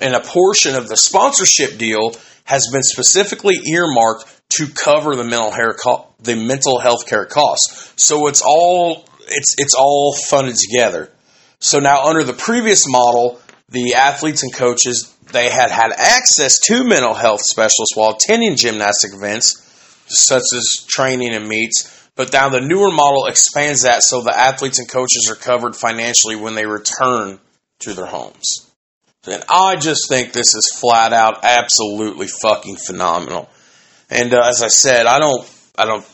And 0.00 0.14
a 0.14 0.20
portion 0.20 0.75
of 0.75 0.88
the 0.88 0.96
sponsorship 0.96 1.78
deal 1.78 2.14
has 2.44 2.68
been 2.72 2.82
specifically 2.82 3.56
earmarked 3.66 4.25
to 4.56 4.66
cover 4.68 5.14
the 5.14 5.25
mental 5.25 5.50
hair 5.50 5.75
co- 5.75 6.09
the 6.21 6.37
mental 6.37 6.78
health 6.78 7.06
care 7.06 7.26
costs. 7.26 7.92
So 7.97 8.26
it's 8.28 8.42
all 8.44 9.04
it's 9.28 9.54
it's 9.59 9.75
all 9.75 10.14
funded 10.28 10.56
together. 10.56 11.11
So 11.59 11.78
now 11.78 12.04
under 12.04 12.25
the 12.25 12.32
previous 12.32 12.88
model, 12.88 13.40
the 13.68 13.94
athletes 13.94 14.42
and 14.42 14.52
coaches 14.52 15.14
they 15.32 15.49
had 15.49 15.71
had 15.71 15.92
access 15.92 16.59
to 16.66 16.85
mental 16.85 17.14
health 17.14 17.40
specialists 17.40 17.97
while 17.97 18.14
attending 18.14 18.56
gymnastic 18.56 19.12
events, 19.14 20.04
such 20.06 20.42
as 20.54 20.85
training 20.87 21.35
and 21.35 21.49
meets. 21.49 22.09
But 22.14 22.32
now 22.32 22.50
the 22.50 22.61
newer 22.61 22.90
model 22.90 23.26
expands 23.26 23.82
that 23.82 24.02
so 24.02 24.21
the 24.21 24.37
athletes 24.37 24.78
and 24.78 24.88
coaches 24.88 25.28
are 25.30 25.35
covered 25.35 25.75
financially 25.75 26.37
when 26.37 26.54
they 26.54 26.66
return 26.66 27.38
to 27.80 27.94
their 27.94 28.06
homes. 28.06 28.71
And 29.26 29.42
I 29.49 29.76
just 29.76 30.09
think 30.09 30.32
this 30.32 30.54
is 30.54 30.76
flat 30.76 31.12
out 31.12 31.44
absolutely 31.44 32.26
fucking 32.26 32.76
phenomenal. 32.76 33.49
And 34.12 34.35
uh, 34.35 34.42
as 34.47 34.62
I 34.62 34.69
said, 34.69 35.07
I 35.07 35.19
don't, 35.19 35.49
I 35.76 35.87
don't 35.87 36.07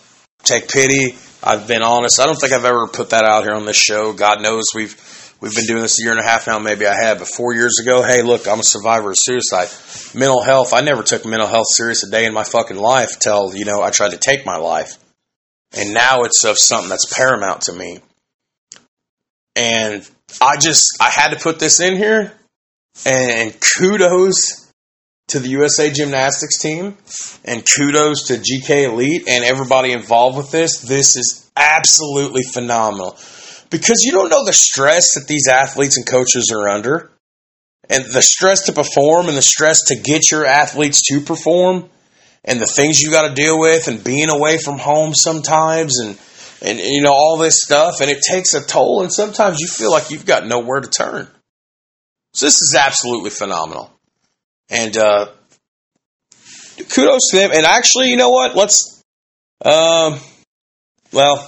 take 0.44 0.68
pity. 0.68 1.16
I've 1.42 1.68
been 1.68 1.82
honest. 1.82 2.20
I 2.20 2.26
don't 2.26 2.36
think 2.36 2.52
I've 2.52 2.64
ever 2.64 2.86
put 2.88 3.10
that 3.10 3.24
out 3.24 3.44
here 3.44 3.54
on 3.54 3.64
this 3.64 3.76
show. 3.76 4.12
God 4.12 4.40
knows 4.40 4.64
we've 4.74 4.96
We've 5.40 5.54
been 5.54 5.66
doing 5.66 5.82
this 5.82 6.00
a 6.00 6.02
year 6.02 6.10
and 6.10 6.20
a 6.20 6.24
half 6.24 6.48
now. 6.48 6.58
Maybe 6.58 6.84
I 6.84 6.94
have, 6.94 7.20
but 7.20 7.28
four 7.28 7.54
years 7.54 7.78
ago, 7.80 8.02
hey, 8.02 8.22
look, 8.22 8.48
I'm 8.48 8.58
a 8.58 8.64
survivor 8.64 9.10
of 9.10 9.16
suicide. 9.18 9.68
Mental 10.18 10.42
health. 10.42 10.74
I 10.74 10.80
never 10.80 11.04
took 11.04 11.24
mental 11.24 11.46
health 11.46 11.66
serious 11.68 12.02
a 12.02 12.10
day 12.10 12.24
in 12.24 12.34
my 12.34 12.42
fucking 12.42 12.76
life 12.76 13.20
till 13.20 13.54
you 13.54 13.64
know 13.64 13.80
I 13.80 13.90
tried 13.90 14.10
to 14.10 14.16
take 14.16 14.44
my 14.44 14.56
life, 14.56 14.98
and 15.76 15.94
now 15.94 16.22
it's 16.22 16.44
of 16.44 16.58
something 16.58 16.88
that's 16.88 17.12
paramount 17.12 17.62
to 17.62 17.72
me. 17.72 18.00
And 19.54 20.08
I 20.42 20.56
just 20.56 20.96
I 21.00 21.08
had 21.08 21.28
to 21.28 21.36
put 21.36 21.60
this 21.60 21.80
in 21.80 21.96
here, 21.96 22.32
and 23.06 23.54
kudos 23.78 24.67
to 25.28 25.38
the 25.38 25.50
USA 25.50 25.90
Gymnastics 25.90 26.58
team, 26.58 26.96
and 27.44 27.64
kudos 27.64 28.28
to 28.28 28.34
GK 28.34 28.90
Elite 28.90 29.28
and 29.28 29.44
everybody 29.44 29.92
involved 29.92 30.36
with 30.36 30.50
this. 30.50 30.78
This 30.80 31.16
is 31.16 31.50
absolutely 31.56 32.42
phenomenal. 32.42 33.16
Because 33.70 34.02
you 34.04 34.12
don't 34.12 34.30
know 34.30 34.44
the 34.44 34.52
stress 34.52 35.14
that 35.14 35.28
these 35.28 35.46
athletes 35.46 35.98
and 35.98 36.06
coaches 36.06 36.50
are 36.54 36.68
under 36.68 37.10
and 37.90 38.04
the 38.06 38.22
stress 38.22 38.66
to 38.66 38.72
perform 38.72 39.28
and 39.28 39.36
the 39.36 39.42
stress 39.42 39.84
to 39.88 39.96
get 39.96 40.30
your 40.30 40.46
athletes 40.46 41.02
to 41.08 41.20
perform 41.20 41.88
and 42.44 42.60
the 42.60 42.66
things 42.66 43.00
you 43.00 43.10
got 43.10 43.28
to 43.28 43.34
deal 43.34 43.58
with 43.58 43.88
and 43.88 44.02
being 44.02 44.30
away 44.30 44.56
from 44.58 44.78
home 44.78 45.14
sometimes 45.14 45.98
and 45.98 46.18
and 46.60 46.80
you 46.80 47.02
know 47.02 47.12
all 47.12 47.36
this 47.36 47.60
stuff 47.62 48.00
and 48.00 48.10
it 48.10 48.22
takes 48.26 48.54
a 48.54 48.66
toll 48.66 49.02
and 49.02 49.12
sometimes 49.12 49.60
you 49.60 49.68
feel 49.68 49.90
like 49.90 50.10
you've 50.10 50.26
got 50.26 50.46
nowhere 50.46 50.80
to 50.80 50.88
turn. 50.88 51.28
So 52.32 52.46
this 52.46 52.54
is 52.54 52.76
absolutely 52.78 53.30
phenomenal 53.30 53.97
and 54.70 54.96
uh, 54.96 55.26
kudos 56.90 57.30
to 57.30 57.36
them. 57.36 57.50
And 57.52 57.64
actually, 57.64 58.08
you 58.08 58.16
know 58.16 58.30
what? 58.30 58.54
Let's, 58.54 59.02
um, 59.64 60.18
well, 61.12 61.38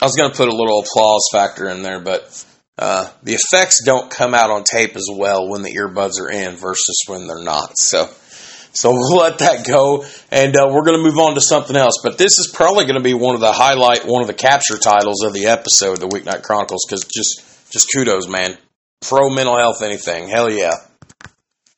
I 0.00 0.06
was 0.06 0.16
going 0.16 0.30
to 0.30 0.36
put 0.36 0.48
a 0.48 0.56
little 0.56 0.80
applause 0.80 1.22
factor 1.32 1.68
in 1.68 1.82
there, 1.82 2.00
but 2.00 2.44
uh, 2.78 3.08
the 3.22 3.34
effects 3.34 3.82
don't 3.84 4.10
come 4.10 4.34
out 4.34 4.50
on 4.50 4.64
tape 4.64 4.96
as 4.96 5.08
well 5.10 5.48
when 5.48 5.62
the 5.62 5.76
earbuds 5.76 6.20
are 6.20 6.30
in 6.30 6.56
versus 6.56 7.02
when 7.06 7.26
they're 7.26 7.44
not. 7.44 7.72
So, 7.76 8.10
so 8.72 8.90
we'll 8.90 9.16
let 9.20 9.38
that 9.38 9.64
go, 9.66 10.04
and 10.30 10.56
uh, 10.56 10.68
we're 10.70 10.84
going 10.84 10.98
to 10.98 11.02
move 11.02 11.18
on 11.18 11.34
to 11.34 11.40
something 11.40 11.76
else. 11.76 12.00
But 12.02 12.18
this 12.18 12.38
is 12.38 12.50
probably 12.52 12.84
going 12.84 12.96
to 12.96 13.02
be 13.02 13.14
one 13.14 13.36
of 13.36 13.40
the 13.40 13.52
highlight, 13.52 14.04
one 14.04 14.22
of 14.22 14.26
the 14.26 14.34
capture 14.34 14.78
titles 14.78 15.22
of 15.24 15.32
the 15.32 15.46
episode, 15.46 15.98
the 15.98 16.08
Weeknight 16.08 16.42
Chronicles, 16.42 16.84
because 16.86 17.04
just 17.04 17.70
just 17.70 17.88
kudos, 17.94 18.28
man. 18.28 18.56
Pro 19.00 19.30
mental 19.30 19.56
health, 19.56 19.82
anything, 19.82 20.28
hell 20.28 20.50
yeah. 20.50 20.72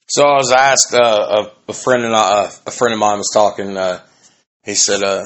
So 0.08 0.24
I 0.24 0.36
was 0.36 0.52
asked, 0.52 0.94
uh, 0.94 1.48
a, 1.66 1.70
a, 1.70 1.72
friend 1.72 2.04
and 2.04 2.14
I, 2.14 2.44
uh, 2.44 2.50
a 2.66 2.70
friend 2.70 2.94
of 2.94 3.00
mine 3.00 3.18
was 3.18 3.30
talking. 3.34 3.76
Uh, 3.76 4.00
he 4.64 4.76
said, 4.76 5.02
uh, 5.02 5.24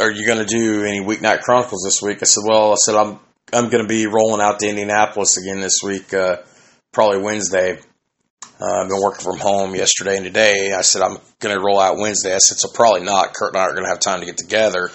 "Are 0.00 0.10
you 0.10 0.26
going 0.26 0.44
to 0.44 0.52
do 0.52 0.84
any 0.84 1.00
Weeknight 1.00 1.42
Chronicles 1.42 1.84
this 1.84 2.02
week?" 2.02 2.18
I 2.20 2.26
said, 2.26 2.42
"Well, 2.44 2.72
I 2.72 2.74
said 2.74 2.96
I'm 2.96 3.20
I'm 3.52 3.70
going 3.70 3.84
to 3.84 3.88
be 3.88 4.06
rolling 4.06 4.40
out 4.40 4.58
to 4.60 4.68
Indianapolis 4.68 5.36
again 5.36 5.60
this 5.60 5.78
week, 5.84 6.12
uh, 6.12 6.38
probably 6.92 7.22
Wednesday." 7.22 7.78
Uh, 8.60 8.82
I've 8.82 8.88
been 8.88 9.00
working 9.00 9.22
from 9.22 9.38
home 9.38 9.76
yesterday 9.76 10.16
and 10.16 10.24
today. 10.24 10.72
I 10.72 10.82
said 10.82 11.02
I'm 11.02 11.18
going 11.38 11.56
to 11.56 11.62
roll 11.62 11.78
out 11.78 11.96
Wednesday. 11.96 12.34
I 12.34 12.38
said 12.38 12.58
so 12.58 12.68
probably 12.74 13.04
not. 13.04 13.32
Kurt 13.32 13.54
and 13.54 13.62
I 13.62 13.66
are 13.66 13.72
going 13.72 13.84
to 13.84 13.90
have 13.90 14.00
time 14.00 14.20
to 14.20 14.26
get 14.26 14.36
together. 14.36 14.90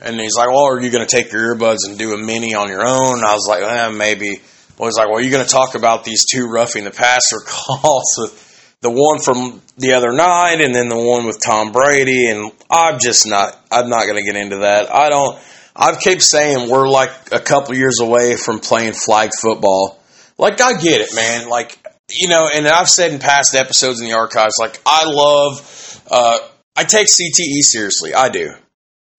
And 0.00 0.18
he's 0.18 0.34
like, 0.36 0.48
"Well, 0.48 0.66
are 0.66 0.80
you 0.80 0.90
going 0.90 1.06
to 1.06 1.16
take 1.16 1.30
your 1.30 1.54
earbuds 1.54 1.86
and 1.88 1.96
do 1.96 2.12
a 2.12 2.18
mini 2.18 2.56
on 2.56 2.68
your 2.68 2.84
own?" 2.84 3.24
I 3.24 3.34
was 3.34 3.46
like, 3.48 3.62
eh, 3.62 3.88
"Maybe." 3.90 4.40
He's 4.78 4.96
like, 4.96 5.08
"Well, 5.08 5.20
you're 5.20 5.30
going 5.30 5.46
to 5.46 5.50
talk 5.50 5.74
about 5.74 6.04
these 6.04 6.24
two 6.30 6.46
roughing 6.46 6.84
the 6.84 6.90
passer 6.90 7.38
calls 7.46 8.38
the 8.80 8.90
one 8.90 9.20
from 9.20 9.62
the 9.76 9.92
other 9.92 10.12
night, 10.12 10.60
and 10.60 10.74
then 10.74 10.88
the 10.88 10.96
one 10.96 11.26
with 11.26 11.40
Tom 11.40 11.72
Brady?" 11.72 12.28
And 12.28 12.52
I'm 12.70 12.98
just 12.98 13.26
not. 13.26 13.58
I'm 13.70 13.88
not 13.88 14.04
going 14.04 14.16
to 14.16 14.24
get 14.24 14.36
into 14.36 14.58
that. 14.58 14.92
I 14.92 15.08
don't. 15.08 15.38
I've 15.74 16.00
kept 16.00 16.22
saying 16.22 16.68
we're 16.68 16.88
like 16.88 17.10
a 17.32 17.40
couple 17.40 17.74
years 17.74 18.00
away 18.00 18.36
from 18.36 18.60
playing 18.60 18.92
flag 18.92 19.30
football. 19.40 19.98
Like 20.36 20.60
I 20.60 20.78
get 20.80 21.00
it, 21.00 21.14
man. 21.14 21.48
Like 21.48 21.78
you 22.10 22.28
know, 22.28 22.48
and 22.52 22.66
I've 22.66 22.88
said 22.88 23.12
in 23.12 23.18
past 23.18 23.54
episodes 23.54 24.00
in 24.00 24.06
the 24.06 24.14
archives, 24.14 24.54
like 24.58 24.80
I 24.84 25.04
love, 25.06 26.02
uh, 26.10 26.38
I 26.76 26.84
take 26.84 27.06
CTE 27.06 27.60
seriously. 27.62 28.14
I 28.14 28.28
do. 28.28 28.52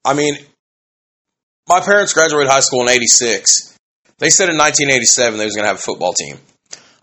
I 0.05 0.13
mean, 0.13 0.35
my 1.67 1.79
parents 1.79 2.13
graduated 2.13 2.49
high 2.49 2.59
school 2.59 2.81
in 2.81 2.89
'86. 2.89 3.72
They 4.19 4.29
said 4.29 4.49
in 4.49 4.57
1987 4.57 5.37
they 5.37 5.45
was 5.45 5.55
going 5.55 5.63
to 5.63 5.67
have 5.67 5.77
a 5.77 5.79
football 5.79 6.13
team. 6.13 6.37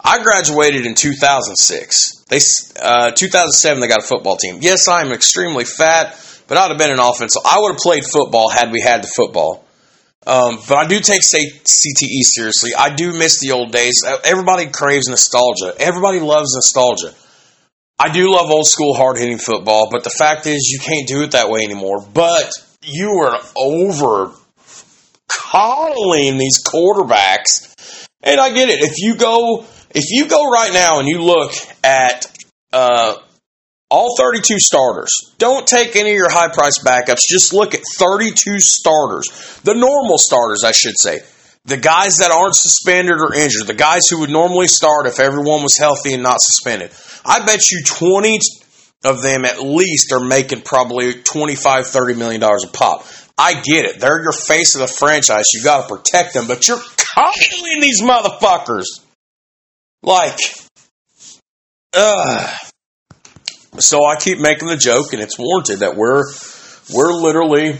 I 0.02 0.22
graduated 0.22 0.86
in 0.86 0.94
2006. 0.94 2.24
They 2.28 2.38
uh, 2.80 3.10
2007 3.10 3.80
they 3.80 3.88
got 3.88 4.00
a 4.00 4.06
football 4.06 4.36
team. 4.36 4.58
Yes, 4.60 4.88
I'm 4.88 5.12
extremely 5.12 5.64
fat, 5.64 6.16
but 6.48 6.56
I'd 6.56 6.70
have 6.70 6.78
been 6.78 6.90
an 6.90 7.00
offense. 7.00 7.36
I 7.44 7.60
would 7.60 7.72
have 7.72 7.78
played 7.78 8.04
football 8.04 8.48
had 8.48 8.72
we 8.72 8.80
had 8.80 9.02
the 9.02 9.12
football. 9.14 9.64
Um, 10.26 10.58
but 10.68 10.76
I 10.76 10.86
do 10.86 11.00
take 11.00 11.22
say, 11.22 11.48
CTE 11.48 12.22
seriously. 12.22 12.72
I 12.76 12.94
do 12.94 13.12
miss 13.12 13.40
the 13.40 13.52
old 13.52 13.72
days. 13.72 14.02
Uh, 14.06 14.18
everybody 14.24 14.66
craves 14.66 15.08
nostalgia. 15.08 15.74
Everybody 15.78 16.20
loves 16.20 16.54
nostalgia. 16.54 17.14
I 17.98 18.10
do 18.12 18.30
love 18.32 18.50
old 18.50 18.66
school 18.66 18.94
hard 18.94 19.18
hitting 19.18 19.38
football, 19.38 19.88
but 19.90 20.04
the 20.04 20.10
fact 20.10 20.46
is 20.46 20.70
you 20.70 20.78
can't 20.78 21.06
do 21.06 21.22
it 21.22 21.32
that 21.32 21.50
way 21.50 21.64
anymore. 21.64 22.00
But 22.00 22.50
you 22.82 23.10
are 23.24 23.40
over 23.56 24.32
coddling 25.30 26.38
these 26.38 26.62
quarterbacks. 26.64 27.74
And 28.22 28.40
I 28.40 28.52
get 28.52 28.68
it. 28.68 28.80
If 28.82 28.98
you 28.98 29.16
go 29.16 29.64
if 29.92 30.04
you 30.10 30.28
go 30.28 30.50
right 30.50 30.72
now 30.72 30.98
and 30.98 31.08
you 31.08 31.22
look 31.22 31.52
at 31.82 32.26
uh, 32.72 33.16
all 33.90 34.16
32 34.16 34.58
starters. 34.58 35.10
Don't 35.38 35.66
take 35.66 35.96
any 35.96 36.10
of 36.10 36.16
your 36.16 36.30
high 36.30 36.52
price 36.52 36.78
backups. 36.84 37.22
Just 37.28 37.52
look 37.52 37.74
at 37.74 37.80
32 37.98 38.60
starters. 38.60 39.60
The 39.64 39.74
normal 39.74 40.16
starters, 40.16 40.62
I 40.64 40.70
should 40.70 40.94
say. 40.96 41.18
The 41.64 41.76
guys 41.76 42.18
that 42.18 42.30
aren't 42.30 42.54
suspended 42.54 43.20
or 43.20 43.34
injured. 43.34 43.66
The 43.66 43.74
guys 43.74 44.06
who 44.08 44.20
would 44.20 44.30
normally 44.30 44.68
start 44.68 45.06
if 45.06 45.18
everyone 45.18 45.62
was 45.62 45.76
healthy 45.76 46.14
and 46.14 46.22
not 46.22 46.38
suspended. 46.40 46.92
I 47.24 47.44
bet 47.44 47.70
you 47.70 47.82
20 47.84 48.38
of 49.04 49.22
them 49.22 49.44
at 49.44 49.60
least 49.60 50.12
are 50.12 50.24
making 50.24 50.62
probably 50.62 51.14
25, 51.14 51.86
30 51.86 52.14
million 52.14 52.40
dollars 52.40 52.64
a 52.64 52.68
pop. 52.72 53.04
I 53.42 53.54
get 53.54 53.86
it. 53.86 54.00
They're 54.00 54.22
your 54.22 54.32
face 54.32 54.74
of 54.74 54.82
the 54.82 54.86
franchise. 54.86 55.46
You 55.54 55.64
got 55.64 55.88
to 55.88 55.96
protect 55.96 56.34
them, 56.34 56.46
but 56.46 56.68
you're 56.68 56.76
coddling 56.76 57.80
these 57.80 58.02
motherfuckers. 58.02 58.84
Like, 60.02 60.38
ugh. 61.94 62.54
So 63.78 64.04
I 64.04 64.16
keep 64.16 64.40
making 64.40 64.68
the 64.68 64.76
joke, 64.76 65.14
and 65.14 65.22
it's 65.22 65.38
warranted 65.38 65.78
that 65.78 65.96
we're 65.96 66.24
we're 66.92 67.14
literally 67.14 67.78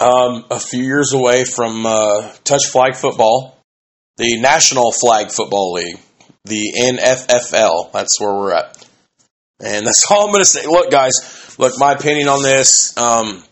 um, 0.00 0.46
a 0.50 0.58
few 0.58 0.82
years 0.82 1.12
away 1.12 1.44
from 1.44 1.86
uh, 1.86 2.32
touch 2.42 2.66
flag 2.66 2.96
football, 2.96 3.56
the 4.16 4.40
National 4.40 4.90
Flag 4.90 5.30
Football 5.30 5.74
League, 5.74 6.00
the 6.44 6.72
NFFL. 6.98 7.92
That's 7.92 8.20
where 8.20 8.34
we're 8.34 8.52
at, 8.52 8.84
and 9.60 9.86
that's 9.86 10.10
all 10.10 10.26
I'm 10.26 10.32
going 10.32 10.40
to 10.40 10.44
say. 10.44 10.66
Look, 10.66 10.90
guys, 10.90 11.54
look, 11.56 11.74
my 11.78 11.92
opinion 11.92 12.26
on 12.26 12.42
this. 12.42 12.96
Um, 12.98 13.44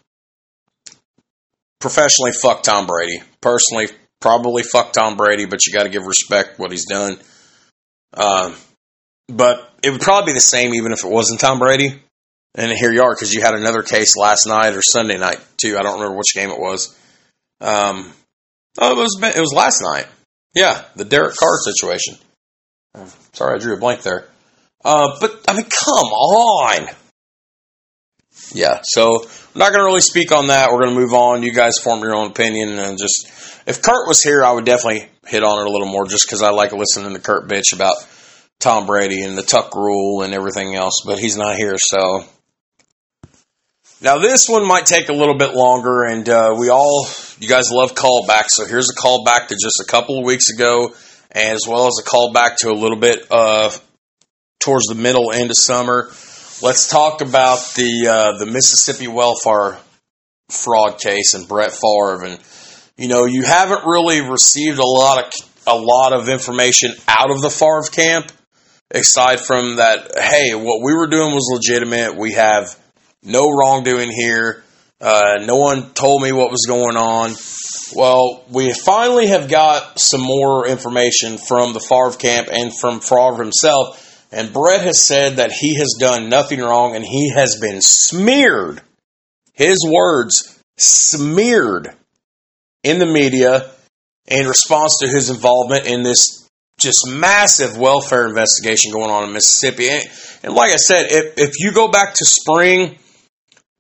professionally, 1.80 2.32
fuck 2.32 2.62
Tom 2.62 2.86
Brady. 2.86 3.22
Personally, 3.40 3.88
probably 4.20 4.62
fuck 4.62 4.92
Tom 4.92 5.16
Brady, 5.16 5.46
but 5.46 5.66
you 5.66 5.72
got 5.72 5.84
to 5.84 5.88
give 5.88 6.06
respect 6.06 6.58
what 6.58 6.70
he's 6.70 6.86
done. 6.86 7.18
Um, 8.14 8.54
but 9.28 9.72
it 9.82 9.90
would 9.90 10.00
probably 10.00 10.32
be 10.32 10.36
the 10.36 10.40
same 10.40 10.74
even 10.74 10.92
if 10.92 11.04
it 11.04 11.10
wasn't 11.10 11.40
Tom 11.40 11.58
Brady. 11.58 12.00
And 12.54 12.72
here 12.72 12.92
you 12.92 13.02
are 13.02 13.14
because 13.14 13.32
you 13.32 13.42
had 13.42 13.54
another 13.54 13.82
case 13.82 14.16
last 14.16 14.46
night 14.46 14.74
or 14.74 14.82
Sunday 14.82 15.18
night 15.18 15.38
too. 15.56 15.76
I 15.78 15.82
don't 15.82 16.00
remember 16.00 16.16
which 16.16 16.34
game 16.34 16.50
it 16.50 16.58
was. 16.58 16.96
Um, 17.60 18.12
oh, 18.78 18.92
it 18.92 18.96
was 18.96 19.18
it 19.36 19.40
was 19.40 19.52
last 19.52 19.82
night. 19.82 20.06
Yeah, 20.54 20.82
the 20.96 21.04
Derek 21.04 21.36
Carr 21.36 21.58
situation. 21.62 22.16
Sorry, 23.34 23.54
I 23.54 23.58
drew 23.58 23.74
a 23.74 23.78
blank 23.78 24.02
there. 24.02 24.26
Uh, 24.84 25.16
but 25.20 25.44
I 25.46 25.52
mean, 25.52 25.66
come 25.66 26.06
on. 26.06 26.88
Yeah, 28.52 28.80
so 28.82 29.22
I'm 29.22 29.58
not 29.58 29.70
going 29.70 29.80
to 29.80 29.84
really 29.84 30.00
speak 30.00 30.32
on 30.32 30.48
that. 30.48 30.70
We're 30.70 30.80
going 30.80 30.94
to 30.94 31.00
move 31.00 31.12
on. 31.12 31.42
You 31.42 31.52
guys 31.52 31.78
form 31.78 32.00
your 32.00 32.14
own 32.14 32.30
opinion 32.30 32.70
and 32.70 32.98
just 32.98 33.28
if 33.66 33.82
Kurt 33.82 34.08
was 34.08 34.22
here, 34.22 34.42
I 34.42 34.52
would 34.52 34.64
definitely 34.64 35.08
hit 35.26 35.44
on 35.44 35.60
it 35.60 35.68
a 35.68 35.70
little 35.70 35.86
more 35.86 36.06
just 36.06 36.26
because 36.26 36.42
I 36.42 36.50
like 36.50 36.72
listening 36.72 37.14
to 37.14 37.20
Kurt 37.20 37.48
bitch 37.48 37.72
about 37.74 37.94
Tom 38.58 38.86
Brady 38.86 39.22
and 39.22 39.36
the 39.38 39.42
Tuck 39.42 39.74
rule 39.74 40.22
and 40.22 40.34
everything 40.34 40.74
else, 40.74 41.02
but 41.06 41.18
he's 41.18 41.36
not 41.36 41.56
here, 41.56 41.76
so. 41.78 42.24
Now, 44.02 44.18
this 44.18 44.48
one 44.48 44.66
might 44.66 44.86
take 44.86 45.08
a 45.08 45.12
little 45.12 45.36
bit 45.36 45.54
longer, 45.54 46.04
and 46.04 46.28
uh, 46.28 46.56
we 46.58 46.70
all, 46.70 47.06
you 47.38 47.48
guys 47.48 47.70
love 47.70 47.94
callbacks, 47.94 48.50
so 48.50 48.64
here's 48.66 48.90
a 48.90 48.94
callback 48.94 49.48
to 49.48 49.54
just 49.54 49.80
a 49.80 49.84
couple 49.84 50.18
of 50.18 50.24
weeks 50.24 50.50
ago, 50.50 50.94
as 51.30 51.60
well 51.68 51.86
as 51.86 51.98
a 52.00 52.08
callback 52.08 52.56
to 52.56 52.70
a 52.70 52.74
little 52.74 52.98
bit 52.98 53.26
uh, 53.30 53.70
towards 54.58 54.86
the 54.86 54.94
middle 54.94 55.32
end 55.32 55.50
of 55.50 55.56
summer. 55.58 56.10
Let's 56.62 56.88
talk 56.88 57.22
about 57.22 57.58
the 57.74 58.06
uh, 58.06 58.38
the 58.38 58.44
Mississippi 58.44 59.08
welfare 59.08 59.78
fraud 60.50 61.00
case 61.00 61.32
and 61.32 61.48
Brett 61.48 61.72
Favre, 61.72 62.22
and 62.24 62.38
you 62.98 63.08
know 63.08 63.24
you 63.24 63.44
haven't 63.44 63.86
really 63.86 64.20
received 64.20 64.78
a 64.78 64.86
lot 64.86 65.24
of 65.24 65.32
a 65.66 65.74
lot 65.74 66.12
of 66.12 66.28
information 66.28 66.92
out 67.08 67.30
of 67.30 67.40
the 67.40 67.48
Favre 67.48 67.88
camp 67.90 68.30
aside 68.90 69.40
from 69.40 69.76
that, 69.76 70.18
hey, 70.18 70.54
what 70.54 70.82
we 70.82 70.94
were 70.94 71.06
doing 71.06 71.32
was 71.32 71.50
legitimate. 71.50 72.16
We 72.16 72.32
have 72.32 72.78
no 73.22 73.48
wrongdoing 73.48 74.10
here. 74.10 74.62
Uh, 75.00 75.38
no 75.46 75.56
one 75.56 75.94
told 75.94 76.22
me 76.22 76.32
what 76.32 76.50
was 76.50 76.66
going 76.66 76.96
on. 76.96 77.34
Well, 77.94 78.44
we 78.50 78.74
finally 78.74 79.28
have 79.28 79.48
got 79.48 79.98
some 79.98 80.20
more 80.20 80.66
information 80.66 81.38
from 81.38 81.72
the 81.72 81.80
Favre 81.80 82.18
camp 82.18 82.48
and 82.52 82.70
from 82.78 83.00
Favre 83.00 83.42
himself. 83.42 84.09
And 84.32 84.52
Brett 84.52 84.82
has 84.82 85.00
said 85.00 85.36
that 85.36 85.52
he 85.52 85.76
has 85.76 85.96
done 85.98 86.28
nothing 86.28 86.60
wrong 86.60 86.94
and 86.94 87.04
he 87.04 87.30
has 87.30 87.58
been 87.60 87.80
smeared. 87.80 88.80
His 89.54 89.78
words, 89.84 90.60
smeared 90.76 91.90
in 92.82 92.98
the 92.98 93.06
media 93.06 93.70
in 94.26 94.46
response 94.46 94.98
to 95.00 95.08
his 95.08 95.30
involvement 95.30 95.86
in 95.86 96.02
this 96.02 96.48
just 96.78 97.06
massive 97.06 97.76
welfare 97.76 98.26
investigation 98.26 98.92
going 98.92 99.10
on 99.10 99.24
in 99.24 99.32
Mississippi. 99.32 99.90
And, 99.90 100.04
and 100.42 100.54
like 100.54 100.72
I 100.72 100.76
said, 100.76 101.06
if, 101.10 101.34
if 101.36 101.54
you 101.58 101.72
go 101.72 101.88
back 101.88 102.14
to 102.14 102.24
spring, 102.24 102.98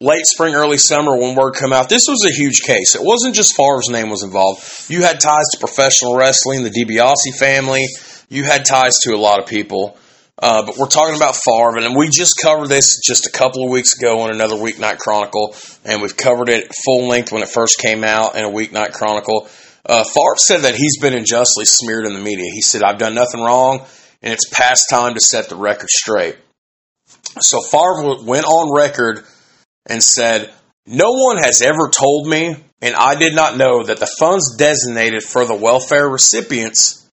late 0.00 0.26
spring, 0.26 0.54
early 0.54 0.76
summer 0.76 1.16
when 1.16 1.34
word 1.34 1.54
come 1.54 1.72
out, 1.72 1.88
this 1.88 2.06
was 2.08 2.26
a 2.26 2.34
huge 2.34 2.60
case. 2.60 2.94
It 2.94 3.02
wasn't 3.02 3.34
just 3.34 3.56
Favre's 3.56 3.88
name 3.88 4.10
was 4.10 4.22
involved. 4.22 4.62
You 4.90 5.02
had 5.02 5.20
ties 5.20 5.48
to 5.52 5.58
professional 5.58 6.16
wrestling, 6.16 6.62
the 6.62 6.70
DiBiase 6.70 7.38
family. 7.38 7.86
You 8.28 8.44
had 8.44 8.64
ties 8.64 8.98
to 9.04 9.14
a 9.14 9.16
lot 9.16 9.40
of 9.40 9.46
people. 9.46 9.96
Uh, 10.40 10.64
but 10.64 10.78
we're 10.78 10.88
talking 10.88 11.16
about 11.16 11.36
Favre, 11.36 11.76
and 11.76 11.94
we 11.94 12.08
just 12.08 12.40
covered 12.42 12.68
this 12.68 12.98
just 13.04 13.26
a 13.26 13.30
couple 13.30 13.62
of 13.62 13.70
weeks 13.70 13.98
ago 13.98 14.20
on 14.20 14.32
another 14.32 14.56
Weeknight 14.56 14.96
Chronicle, 14.96 15.54
and 15.84 16.00
we've 16.00 16.16
covered 16.16 16.48
it 16.48 16.72
full 16.84 17.08
length 17.08 17.30
when 17.30 17.42
it 17.42 17.48
first 17.48 17.78
came 17.78 18.04
out 18.04 18.36
in 18.36 18.44
a 18.44 18.48
Weeknight 18.48 18.92
Chronicle. 18.94 19.48
Uh, 19.84 20.02
Favre 20.02 20.36
said 20.36 20.62
that 20.62 20.74
he's 20.74 20.98
been 20.98 21.12
unjustly 21.12 21.66
smeared 21.66 22.06
in 22.06 22.14
the 22.14 22.20
media. 22.20 22.50
He 22.54 22.62
said, 22.62 22.82
I've 22.82 22.98
done 22.98 23.14
nothing 23.14 23.42
wrong, 23.42 23.84
and 24.22 24.32
it's 24.32 24.48
past 24.48 24.84
time 24.88 25.12
to 25.12 25.20
set 25.20 25.50
the 25.50 25.56
record 25.56 25.90
straight. 25.90 26.36
So 27.40 27.60
Favre 27.60 28.24
went 28.24 28.46
on 28.46 28.74
record 28.74 29.22
and 29.86 30.02
said, 30.02 30.50
No 30.86 31.10
one 31.12 31.36
has 31.36 31.60
ever 31.60 31.90
told 31.90 32.26
me, 32.26 32.56
and 32.80 32.94
I 32.94 33.14
did 33.14 33.34
not 33.34 33.58
know, 33.58 33.82
that 33.82 34.00
the 34.00 34.10
funds 34.18 34.56
designated 34.56 35.22
for 35.22 35.44
the 35.44 35.54
welfare 35.54 36.08
recipients 36.08 37.06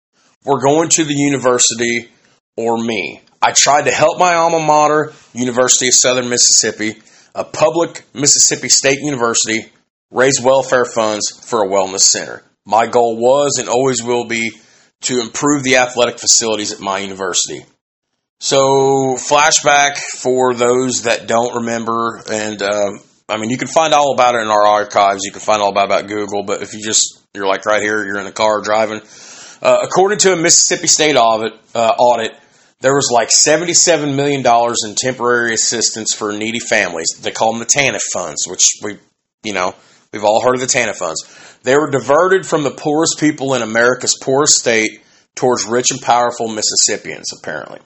were 0.44 0.62
going 0.62 0.90
to 0.90 1.04
the 1.04 1.16
university 1.16 2.10
or 2.58 2.78
me. 2.78 3.22
I 3.42 3.52
tried 3.52 3.84
to 3.84 3.92
help 3.92 4.18
my 4.18 4.34
alma 4.34 4.60
mater, 4.60 5.14
University 5.34 5.88
of 5.88 5.94
Southern 5.94 6.30
Mississippi, 6.30 7.02
a 7.34 7.44
public 7.44 8.04
Mississippi 8.14 8.70
State 8.70 9.00
University, 9.00 9.66
raise 10.10 10.42
welfare 10.42 10.86
funds 10.86 11.30
for 11.48 11.64
a 11.64 11.68
wellness 11.68 12.00
center. 12.02 12.44
My 12.66 12.88
goal 12.88 13.18
was 13.18 13.58
and 13.60 13.70
always 13.70 14.02
will 14.02 14.26
be 14.26 14.52
to 15.02 15.22
improve 15.22 15.64
the 15.64 15.78
athletic 15.78 16.20
facilities 16.20 16.72
at 16.72 16.80
my 16.80 17.00
university. 17.00 17.64
So, 18.40 19.16
flashback 19.18 19.98
for 19.98 20.54
those 20.54 21.04
that 21.04 21.28
don't 21.28 21.56
remember, 21.58 22.22
and 22.30 22.62
um, 22.62 23.00
I 23.30 23.38
mean, 23.38 23.50
you 23.50 23.58
can 23.58 23.68
find 23.68 23.94
all 23.94 24.14
about 24.14 24.36
it 24.36 24.42
in 24.42 24.48
our 24.48 24.66
archives. 24.66 25.24
You 25.24 25.32
can 25.32 25.42
find 25.42 25.62
all 25.62 25.70
about, 25.70 25.86
about 25.86 26.08
Google, 26.08 26.44
but 26.44 26.62
if 26.62 26.74
you 26.74 26.84
just, 26.84 27.22
you're 27.34 27.48
like 27.48 27.66
right 27.66 27.82
here, 27.82 28.04
you're 28.06 28.20
in 28.20 28.26
the 28.26 28.32
car 28.32 28.62
driving. 28.62 29.02
Uh, 29.62 29.78
according 29.84 30.20
to 30.20 30.34
a 30.34 30.36
Mississippi 30.36 30.88
State 30.88 31.16
audit, 31.16 31.54
uh, 31.74 31.94
audit, 31.98 32.38
there 32.86 32.94
was 32.94 33.10
like 33.12 33.30
$77 33.30 34.16
million 34.16 34.46
in 34.46 34.96
temporary 34.96 35.56
assistance 35.56 36.14
for 36.14 36.32
needy 36.32 36.60
families. 36.60 37.08
They 37.20 37.32
call 37.32 37.52
them 37.52 37.60
the 37.60 37.66
TANF 37.66 38.02
funds, 38.14 38.46
which 38.48 38.74
we, 38.84 39.00
you 39.44 39.54
know, 39.54 39.74
we've 40.14 40.24
all 40.24 40.40
heard 40.40 40.54
of 40.54 40.62
the 40.62 40.68
TANF 40.68 40.98
funds. 40.98 41.58
They 41.64 41.76
were 41.76 41.90
diverted 41.90 42.46
from 42.46 42.62
the 42.62 42.70
poorest 42.70 43.20
people 43.20 43.56
in 43.56 43.64
America's 43.64 44.16
poorest 44.22 44.60
state 44.60 45.02
towards 45.34 45.66
rich 45.66 45.90
and 45.90 46.00
powerful 46.00 46.48
Mississippians, 46.48 47.34
apparently. 47.36 47.80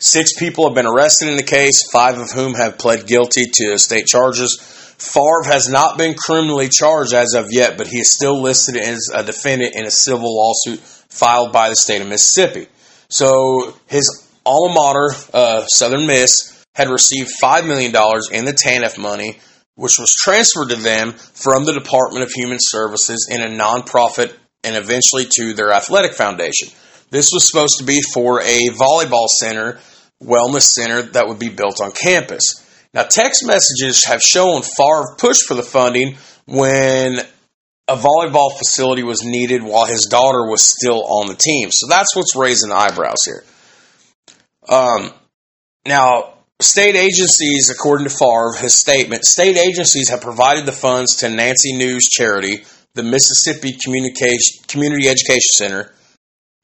Six 0.00 0.36
people 0.36 0.66
have 0.66 0.74
been 0.74 0.88
arrested 0.88 1.28
in 1.28 1.36
the 1.36 1.44
case, 1.44 1.88
five 1.92 2.18
of 2.18 2.32
whom 2.32 2.54
have 2.54 2.78
pled 2.78 3.06
guilty 3.06 3.44
to 3.46 3.78
state 3.78 4.06
charges. 4.06 4.58
Favre 4.98 5.44
has 5.44 5.68
not 5.68 5.96
been 5.96 6.16
criminally 6.16 6.68
charged 6.68 7.14
as 7.14 7.34
of 7.34 7.52
yet, 7.52 7.78
but 7.78 7.86
he 7.86 7.98
is 7.98 8.12
still 8.12 8.42
listed 8.42 8.76
as 8.76 9.08
a 9.14 9.22
defendant 9.22 9.76
in 9.76 9.86
a 9.86 9.90
civil 9.92 10.34
lawsuit 10.36 10.80
filed 10.80 11.52
by 11.52 11.68
the 11.68 11.76
state 11.76 12.02
of 12.02 12.08
Mississippi. 12.08 12.66
So 13.08 13.76
his 13.86 14.21
alma 14.44 14.74
mater, 14.74 15.14
uh, 15.32 15.66
Southern 15.66 16.06
Miss, 16.06 16.64
had 16.74 16.88
received 16.88 17.30
$5 17.42 17.66
million 17.66 17.92
in 18.32 18.44
the 18.44 18.52
TANF 18.52 18.98
money, 18.98 19.38
which 19.74 19.98
was 19.98 20.14
transferred 20.14 20.70
to 20.70 20.76
them 20.76 21.12
from 21.12 21.64
the 21.64 21.72
Department 21.72 22.24
of 22.24 22.32
Human 22.32 22.58
Services 22.60 23.28
in 23.30 23.42
a 23.42 23.46
nonprofit 23.46 24.34
and 24.64 24.76
eventually 24.76 25.26
to 25.26 25.54
their 25.54 25.72
athletic 25.72 26.14
foundation. 26.14 26.68
This 27.10 27.30
was 27.32 27.46
supposed 27.46 27.78
to 27.78 27.84
be 27.84 28.00
for 28.00 28.40
a 28.40 28.68
volleyball 28.70 29.26
center 29.28 29.80
wellness 30.22 30.62
center 30.62 31.02
that 31.02 31.28
would 31.28 31.38
be 31.38 31.48
built 31.48 31.80
on 31.82 31.90
campus. 31.90 32.42
Now, 32.94 33.02
text 33.02 33.44
messages 33.44 34.04
have 34.06 34.22
shown 34.22 34.62
Favre 34.62 35.16
pushed 35.18 35.46
for 35.46 35.54
the 35.54 35.62
funding 35.62 36.16
when 36.46 37.18
a 37.88 37.96
volleyball 37.96 38.56
facility 38.56 39.02
was 39.02 39.24
needed 39.24 39.62
while 39.62 39.86
his 39.86 40.06
daughter 40.10 40.46
was 40.46 40.62
still 40.62 41.04
on 41.04 41.28
the 41.28 41.34
team. 41.34 41.70
So 41.72 41.88
that's 41.88 42.14
what's 42.14 42.36
raising 42.36 42.70
eyebrows 42.70 43.24
here. 43.24 43.44
Um, 44.72 45.12
now, 45.86 46.32
state 46.58 46.96
agencies, 46.96 47.68
according 47.68 48.08
to 48.08 48.14
Favre, 48.14 48.54
his 48.58 48.74
statement, 48.74 49.24
state 49.24 49.58
agencies 49.58 50.08
have 50.08 50.22
provided 50.22 50.64
the 50.64 50.72
funds 50.72 51.16
to 51.16 51.28
Nancy 51.28 51.76
New's 51.76 52.08
Charity, 52.08 52.64
the 52.94 53.02
Mississippi 53.02 53.76
Communication, 53.84 54.64
Community 54.68 55.08
Education 55.08 55.50
Center, 55.52 55.92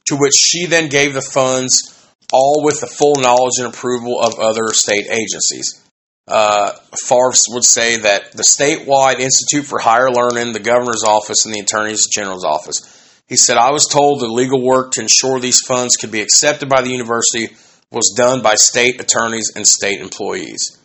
to 0.06 0.16
which 0.16 0.32
she 0.34 0.64
then 0.64 0.88
gave 0.88 1.12
the 1.12 1.20
funds 1.20 2.06
all 2.32 2.62
with 2.64 2.80
the 2.80 2.86
full 2.86 3.16
knowledge 3.16 3.58
and 3.58 3.66
approval 3.66 4.18
of 4.22 4.38
other 4.38 4.72
state 4.72 5.06
agencies. 5.10 5.84
Uh, 6.26 6.72
Favre 7.06 7.32
would 7.50 7.64
say 7.64 7.98
that 7.98 8.32
the 8.32 8.42
statewide 8.42 9.20
Institute 9.20 9.66
for 9.66 9.78
Higher 9.78 10.10
Learning, 10.10 10.54
the 10.54 10.60
governor's 10.60 11.04
office, 11.04 11.44
and 11.44 11.54
the 11.54 11.60
attorney 11.60 11.94
general's 12.10 12.44
office. 12.44 13.20
He 13.26 13.36
said, 13.36 13.58
I 13.58 13.70
was 13.70 13.86
told 13.86 14.20
the 14.20 14.28
legal 14.28 14.62
work 14.62 14.92
to 14.92 15.02
ensure 15.02 15.40
these 15.40 15.60
funds 15.60 15.96
could 15.96 16.10
be 16.10 16.22
accepted 16.22 16.70
by 16.70 16.80
the 16.80 16.90
university 16.90 17.54
was 17.90 18.14
done 18.16 18.42
by 18.42 18.54
state 18.54 19.00
attorneys 19.00 19.52
and 19.54 19.66
state 19.66 20.00
employees. 20.00 20.78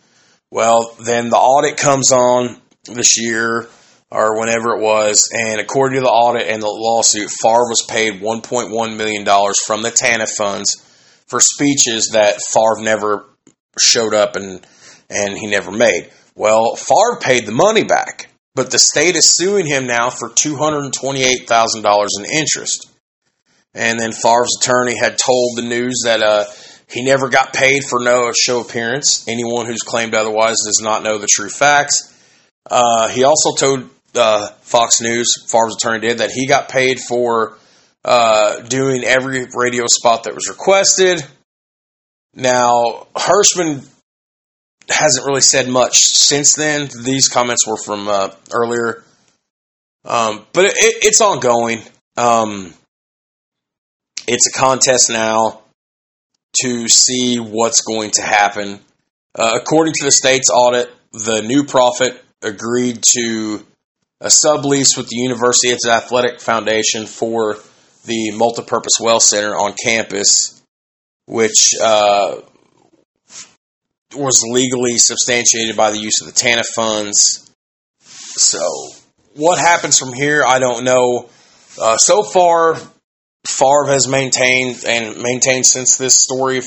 Well, 0.50 0.94
then 1.04 1.30
the 1.30 1.36
audit 1.36 1.76
comes 1.76 2.12
on 2.12 2.60
this 2.84 3.20
year 3.20 3.68
or 4.10 4.38
whenever 4.38 4.76
it 4.76 4.80
was, 4.80 5.28
and 5.32 5.60
according 5.60 5.98
to 5.98 6.04
the 6.04 6.10
audit 6.10 6.48
and 6.48 6.62
the 6.62 6.68
lawsuit, 6.68 7.28
Favre 7.30 7.68
was 7.68 7.84
paid 7.88 8.20
$1.1 8.20 8.96
million 8.96 9.24
from 9.66 9.82
the 9.82 9.90
TANF 9.90 10.28
funds 10.36 10.76
for 11.26 11.40
speeches 11.40 12.10
that 12.12 12.40
Favre 12.52 12.82
never 12.82 13.26
showed 13.78 14.14
up 14.14 14.36
and 14.36 14.64
and 15.10 15.36
he 15.36 15.46
never 15.46 15.70
made. 15.70 16.10
Well, 16.34 16.76
Favre 16.76 17.20
paid 17.20 17.46
the 17.46 17.52
money 17.52 17.84
back, 17.84 18.28
but 18.54 18.70
the 18.70 18.78
state 18.78 19.16
is 19.16 19.34
suing 19.36 19.66
him 19.66 19.86
now 19.86 20.10
for 20.10 20.28
two 20.28 20.56
hundred 20.56 20.92
twenty-eight 20.92 21.48
thousand 21.48 21.82
dollars 21.82 22.12
in 22.18 22.24
interest. 22.24 22.90
And 23.74 23.98
then 23.98 24.12
Favre's 24.12 24.56
attorney 24.60 24.96
had 24.96 25.18
told 25.18 25.56
the 25.56 25.62
news 25.62 26.02
that 26.04 26.22
uh, 26.22 26.44
he 26.88 27.02
never 27.02 27.28
got 27.28 27.52
paid 27.52 27.82
for 27.84 28.00
no 28.00 28.30
show 28.32 28.60
appearance. 28.60 29.26
Anyone 29.28 29.66
who's 29.66 29.80
claimed 29.80 30.14
otherwise 30.14 30.56
does 30.64 30.80
not 30.82 31.02
know 31.02 31.18
the 31.18 31.26
true 31.26 31.48
facts. 31.48 32.12
Uh, 32.70 33.08
he 33.08 33.24
also 33.24 33.54
told 33.54 33.90
uh, 34.14 34.48
Fox 34.62 35.00
News, 35.00 35.46
Favre's 35.50 35.76
attorney 35.76 36.00
did, 36.00 36.18
that 36.18 36.30
he 36.30 36.46
got 36.46 36.68
paid 36.68 36.98
for 37.00 37.58
uh, 38.04 38.60
doing 38.60 39.02
every 39.04 39.46
radio 39.54 39.84
spot 39.86 40.24
that 40.24 40.34
was 40.34 40.48
requested. 40.48 41.24
Now, 42.34 43.06
Herschmann 43.16 43.82
hasn't 44.88 45.26
really 45.26 45.40
said 45.40 45.68
much 45.68 45.98
since 45.98 46.54
then. 46.54 46.88
These 47.02 47.28
comments 47.28 47.66
were 47.66 47.78
from 47.78 48.08
uh, 48.08 48.30
earlier, 48.52 49.04
um, 50.04 50.44
but 50.52 50.66
it, 50.66 50.74
it's 50.76 51.20
ongoing. 51.20 51.82
Um, 52.16 52.74
it's 54.26 54.46
a 54.46 54.52
contest 54.52 55.10
now 55.10 55.63
to 56.62 56.88
see 56.88 57.38
what's 57.38 57.82
going 57.82 58.10
to 58.12 58.22
happen. 58.22 58.80
Uh, 59.34 59.58
according 59.60 59.94
to 59.94 60.04
the 60.04 60.10
state's 60.12 60.50
audit, 60.50 60.90
the 61.12 61.42
new 61.42 61.64
prophet 61.64 62.22
agreed 62.42 63.02
to 63.16 63.64
a 64.20 64.28
sublease 64.28 64.96
with 64.96 65.08
the 65.08 65.16
university's 65.16 65.86
athletic 65.86 66.40
foundation 66.40 67.06
for 67.06 67.56
the 68.04 68.32
multipurpose 68.32 69.00
well 69.00 69.20
center 69.20 69.54
on 69.54 69.74
campus, 69.82 70.62
which 71.26 71.70
uh, 71.82 72.36
was 74.14 74.42
legally 74.48 74.98
substantiated 74.98 75.76
by 75.76 75.90
the 75.90 75.98
use 75.98 76.20
of 76.20 76.26
the 76.26 76.32
TANF 76.32 76.66
funds. 76.74 77.50
So, 78.00 78.60
what 79.34 79.58
happens 79.58 79.98
from 79.98 80.12
here, 80.12 80.44
I 80.46 80.58
don't 80.58 80.84
know. 80.84 81.28
Uh, 81.80 81.96
so 81.96 82.22
far, 82.22 82.76
Favre 83.46 83.86
has 83.88 84.08
maintained 84.08 84.84
and 84.86 85.20
maintained 85.20 85.66
since 85.66 85.96
this 85.96 86.18
story 86.18 86.60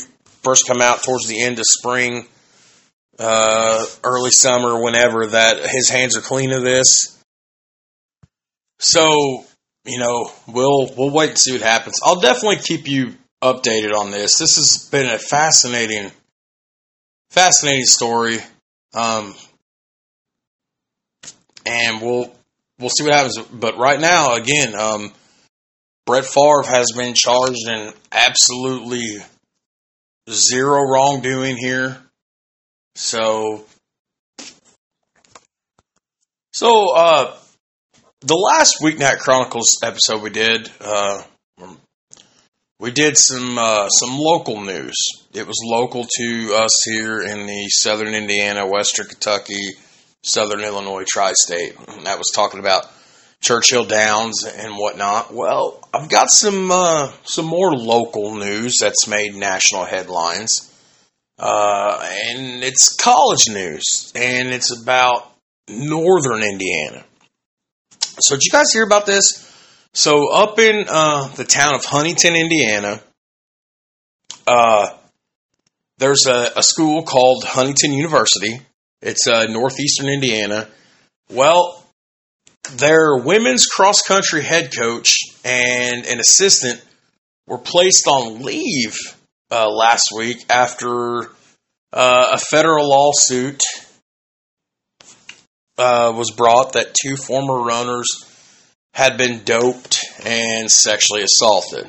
first 0.43 0.67
come 0.67 0.81
out 0.81 1.03
towards 1.03 1.27
the 1.27 1.41
end 1.41 1.59
of 1.59 1.65
spring, 1.65 2.27
uh, 3.19 3.85
early 4.03 4.31
summer, 4.31 4.81
whenever 4.81 5.27
that 5.27 5.57
his 5.69 5.89
hands 5.89 6.15
are 6.15 6.21
clean 6.21 6.51
of 6.51 6.63
this. 6.63 7.17
So 8.79 9.45
you 9.87 9.99
know, 9.99 10.31
we'll 10.47 10.93
we'll 10.95 11.09
wait 11.09 11.29
and 11.29 11.39
see 11.39 11.53
what 11.53 11.61
happens. 11.61 11.99
I'll 12.03 12.19
definitely 12.19 12.57
keep 12.57 12.87
you 12.87 13.15
updated 13.41 13.93
on 13.93 14.11
this. 14.11 14.37
This 14.37 14.57
has 14.57 14.89
been 14.91 15.09
a 15.09 15.17
fascinating, 15.17 16.11
fascinating 17.29 17.85
story, 17.85 18.39
um, 18.93 19.33
and 21.65 22.01
we'll 22.01 22.35
we'll 22.77 22.89
see 22.89 23.05
what 23.05 23.13
happens. 23.13 23.37
But 23.37 23.77
right 23.77 23.99
now, 23.99 24.35
again, 24.35 24.75
um, 24.75 25.13
Brett 26.07 26.25
Favre 26.25 26.63
has 26.63 26.93
been 26.95 27.13
charged 27.13 27.67
in 27.67 27.91
absolutely 28.13 29.17
zero 30.29 30.81
wrongdoing 30.83 31.57
here. 31.57 31.97
So, 32.95 33.65
so 36.53 36.95
uh, 36.95 37.35
the 38.21 38.35
last 38.35 38.77
Weeknight 38.81 39.19
Chronicles 39.19 39.79
episode 39.83 40.21
we 40.21 40.29
did, 40.29 40.71
uh, 40.79 41.23
we 42.79 42.91
did 42.91 43.17
some 43.17 43.57
uh, 43.57 43.89
some 43.89 44.17
local 44.17 44.61
news. 44.61 44.95
It 45.33 45.45
was 45.45 45.59
local 45.61 46.05
to 46.05 46.53
us 46.55 46.83
here 46.85 47.21
in 47.21 47.47
the 47.47 47.67
Southern 47.67 48.13
Indiana, 48.13 48.65
Western 48.65 49.07
Kentucky, 49.07 49.71
Southern 50.23 50.61
Illinois 50.61 51.03
tri-state. 51.05 51.75
And 51.89 52.05
that 52.05 52.17
was 52.17 52.31
talking 52.33 52.61
about 52.61 52.85
Churchill 53.41 53.85
Downs 53.85 54.43
and 54.43 54.77
whatnot. 54.77 55.33
Well, 55.33 55.87
I've 55.93 56.09
got 56.09 56.29
some 56.29 56.71
uh, 56.71 57.11
some 57.23 57.45
more 57.45 57.73
local 57.73 58.35
news 58.35 58.77
that's 58.81 59.07
made 59.07 59.35
national 59.35 59.85
headlines, 59.85 60.73
uh, 61.37 61.99
and 62.25 62.63
it's 62.63 62.95
college 62.95 63.45
news, 63.49 64.11
and 64.15 64.49
it's 64.49 64.71
about 64.71 65.31
Northern 65.69 66.43
Indiana. 66.43 67.03
So 68.19 68.35
did 68.35 68.43
you 68.43 68.51
guys 68.51 68.71
hear 68.73 68.83
about 68.83 69.05
this? 69.05 69.43
So 69.93 70.31
up 70.31 70.59
in 70.59 70.85
uh, 70.87 71.27
the 71.35 71.43
town 71.43 71.75
of 71.75 71.85
Huntington, 71.85 72.35
Indiana, 72.35 73.01
uh, 74.45 74.89
there's 75.97 76.25
a, 76.27 76.51
a 76.55 76.63
school 76.63 77.03
called 77.03 77.43
Huntington 77.43 77.93
University. 77.93 78.59
It's 79.01 79.27
uh, 79.27 79.45
northeastern 79.45 80.07
Indiana. 80.07 80.67
Well, 81.29 81.83
their 82.75 83.17
women's 83.17 83.65
cross 83.65 84.01
country 84.01 84.43
head 84.43 84.75
coach 84.75 85.15
and 85.43 86.05
an 86.05 86.19
assistant 86.19 86.81
were 87.47 87.57
placed 87.57 88.07
on 88.07 88.43
leave 88.43 88.95
uh, 89.51 89.69
last 89.69 90.09
week 90.15 90.45
after 90.49 91.29
uh, 91.93 92.27
a 92.33 92.37
federal 92.37 92.89
lawsuit 92.89 93.61
uh, 95.77 96.11
was 96.15 96.31
brought 96.31 96.73
that 96.73 96.93
two 96.93 97.15
former 97.15 97.61
runners 97.61 98.07
had 98.93 99.17
been 99.17 99.43
doped 99.43 100.03
and 100.25 100.69
sexually 100.69 101.21
assaulted. 101.21 101.87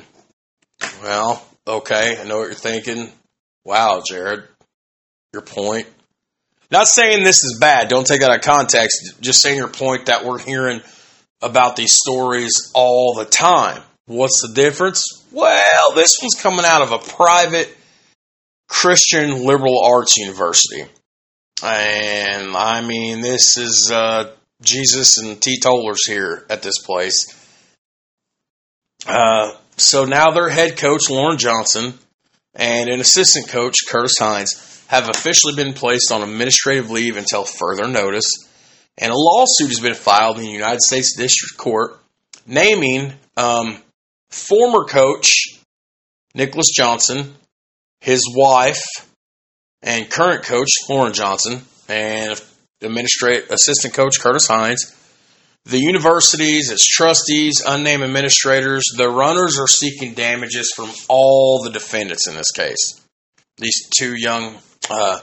Well, 1.01 1.43
okay, 1.67 2.17
I 2.19 2.23
know 2.23 2.37
what 2.37 2.45
you're 2.45 2.53
thinking. 2.53 3.11
Wow, 3.65 4.01
Jared, 4.07 4.43
your 5.33 5.41
point. 5.41 5.87
Not 6.71 6.87
saying 6.87 7.23
this 7.23 7.43
is 7.43 7.57
bad, 7.59 7.87
don't 7.87 8.05
take 8.05 8.21
out 8.21 8.35
of 8.35 8.41
context. 8.41 9.21
Just 9.21 9.41
saying 9.41 9.57
your 9.57 9.69
point 9.69 10.05
that 10.05 10.23
we're 10.23 10.39
hearing 10.39 10.81
about 11.41 11.75
these 11.75 11.93
stories 11.93 12.71
all 12.75 13.13
the 13.15 13.25
time. 13.25 13.81
What's 14.05 14.41
the 14.41 14.53
difference? 14.53 15.03
Well, 15.31 15.93
this 15.95 16.17
one's 16.21 16.41
coming 16.41 16.65
out 16.65 16.81
of 16.81 16.91
a 16.91 16.99
private 16.99 17.75
Christian 18.67 19.45
liberal 19.45 19.83
arts 19.83 20.17
university. 20.17 20.83
And 21.63 22.55
I 22.55 22.81
mean, 22.81 23.21
this 23.21 23.57
is 23.57 23.91
uh, 23.91 24.31
Jesus 24.61 25.17
and 25.17 25.41
teetotalers 25.41 26.05
here 26.05 26.45
at 26.49 26.61
this 26.61 26.79
place. 26.79 27.35
Uh, 29.05 29.53
so 29.77 30.05
now 30.05 30.31
their 30.31 30.49
head 30.49 30.77
coach, 30.77 31.09
Lauren 31.09 31.37
Johnson, 31.37 31.93
and 32.53 32.89
an 32.89 32.99
assistant 32.99 33.47
coach, 33.49 33.75
Curtis 33.89 34.15
Hines, 34.19 34.68
have 34.89 35.07
officially 35.07 35.55
been 35.55 35.73
placed 35.73 36.11
on 36.11 36.23
administrative 36.23 36.89
leave 36.89 37.15
until 37.15 37.43
further 37.43 37.87
notice. 37.87 38.25
And 38.97 39.11
a 39.11 39.15
lawsuit 39.15 39.69
has 39.69 39.79
been 39.79 39.93
filed 39.93 40.37
in 40.37 40.43
the 40.45 40.51
United 40.51 40.81
States 40.81 41.15
District 41.15 41.55
Court 41.57 41.99
naming 42.47 43.13
um, 43.37 43.77
former 44.31 44.85
coach 44.85 45.31
Nicholas 46.33 46.71
Johnson, 46.75 47.35
his 48.01 48.23
wife, 48.35 48.81
and 49.83 50.09
current 50.09 50.43
coach 50.43 50.69
Lauren 50.89 51.13
Johnson, 51.13 51.61
and 51.87 52.41
administrative 52.81 53.51
assistant 53.51 53.93
coach 53.93 54.19
Curtis 54.19 54.47
Hines, 54.47 54.95
the 55.65 55.77
universities, 55.77 56.71
its 56.71 56.87
trustees, 56.87 57.61
unnamed 57.65 58.01
administrators, 58.01 58.83
the 58.97 59.07
runners 59.07 59.59
are 59.59 59.67
seeking 59.67 60.15
damages 60.15 60.73
from 60.75 60.89
all 61.07 61.61
the 61.61 61.69
defendants 61.69 62.27
in 62.27 62.35
this 62.35 62.51
case. 62.51 62.99
These 63.57 63.87
two 63.95 64.15
young. 64.17 64.57
Uh, 64.89 65.19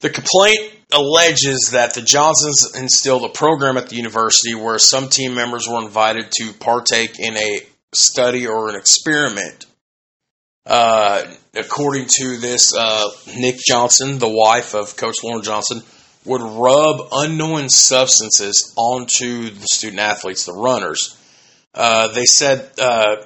the 0.00 0.10
complaint 0.10 0.72
alleges 0.92 1.70
that 1.72 1.94
the 1.94 2.02
Johnsons 2.02 2.74
instilled 2.74 3.24
a 3.24 3.28
program 3.28 3.76
at 3.76 3.88
the 3.88 3.96
university 3.96 4.54
where 4.54 4.78
some 4.78 5.08
team 5.08 5.34
members 5.34 5.68
were 5.68 5.82
invited 5.82 6.30
to 6.32 6.52
partake 6.54 7.18
in 7.18 7.36
a 7.36 7.60
study 7.92 8.46
or 8.46 8.70
an 8.70 8.76
experiment. 8.76 9.66
Uh, 10.66 11.24
according 11.54 12.06
to 12.06 12.38
this, 12.38 12.74
uh, 12.74 13.10
Nick 13.36 13.56
Johnson, 13.58 14.18
the 14.18 14.28
wife 14.28 14.74
of 14.74 14.96
Coach 14.96 15.16
Lauren 15.22 15.42
Johnson, 15.42 15.82
would 16.24 16.42
rub 16.42 17.08
unknown 17.12 17.68
substances 17.68 18.72
onto 18.76 19.50
the 19.50 19.66
student 19.72 20.00
athletes, 20.00 20.44
the 20.44 20.52
runners. 20.52 21.16
Uh, 21.74 22.08
they 22.08 22.24
said 22.24 22.70
uh, 22.80 23.16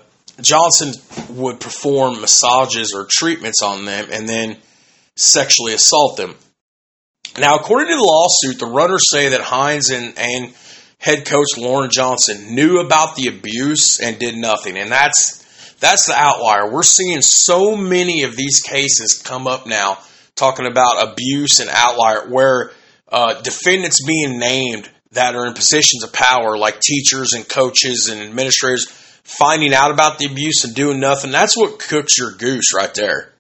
Johnson 0.41 0.93
would 1.31 1.61
perform 1.61 2.21
massages 2.21 2.93
or 2.95 3.07
treatments 3.09 3.63
on 3.63 3.85
them 3.85 4.09
and 4.13 4.29
then 4.29 4.57
sexually 5.17 5.73
assault 5.73 6.17
them. 6.17 6.35
Now, 7.39 7.57
according 7.57 7.89
to 7.89 7.97
the 7.97 8.03
lawsuit, 8.03 8.59
the 8.61 8.67
runners 8.67 9.11
say 9.11 9.31
that 9.31 9.41
Hines 9.41 9.91
and, 9.91 10.17
and 10.17 10.55
head 10.99 11.27
coach 11.27 11.57
Lauren 11.59 11.91
Johnson 11.91 12.55
knew 12.55 12.79
about 12.79 13.17
the 13.17 13.29
abuse 13.29 13.99
and 14.01 14.19
did 14.19 14.37
nothing, 14.37 14.77
and 14.77 14.91
that's 14.91 15.77
that's 15.81 16.07
the 16.07 16.15
outlier. 16.15 16.71
We're 16.71 16.83
seeing 16.83 17.21
so 17.21 17.77
many 17.77 18.23
of 18.23 18.37
these 18.37 18.63
cases 18.63 19.21
come 19.23 19.47
up 19.47 19.67
now, 19.67 19.99
talking 20.37 20.67
about 20.67 21.13
abuse 21.13 21.59
and 21.59 21.69
outlier, 21.71 22.29
where 22.29 22.71
uh, 23.09 23.43
defendants 23.43 24.05
being 24.07 24.39
named 24.39 24.89
that 25.13 25.35
are 25.35 25.47
in 25.47 25.55
positions 25.55 26.05
of 26.05 26.13
power, 26.13 26.57
like 26.57 26.81
teachers 26.81 27.33
and 27.33 27.49
coaches 27.49 28.09
and 28.09 28.21
administrators, 28.23 28.87
finding 29.25 29.75
out 29.75 29.91
about 29.91 30.19
the 30.19 30.27
abuse 30.27 30.65
and 30.65 30.75
doing 30.75 31.01
nothing. 31.01 31.33
That's 31.33 31.57
what 31.57 31.79
cooks 31.79 32.17
your 32.17 32.33
goose 32.33 32.73
right 32.75 32.95
there. 32.95 33.34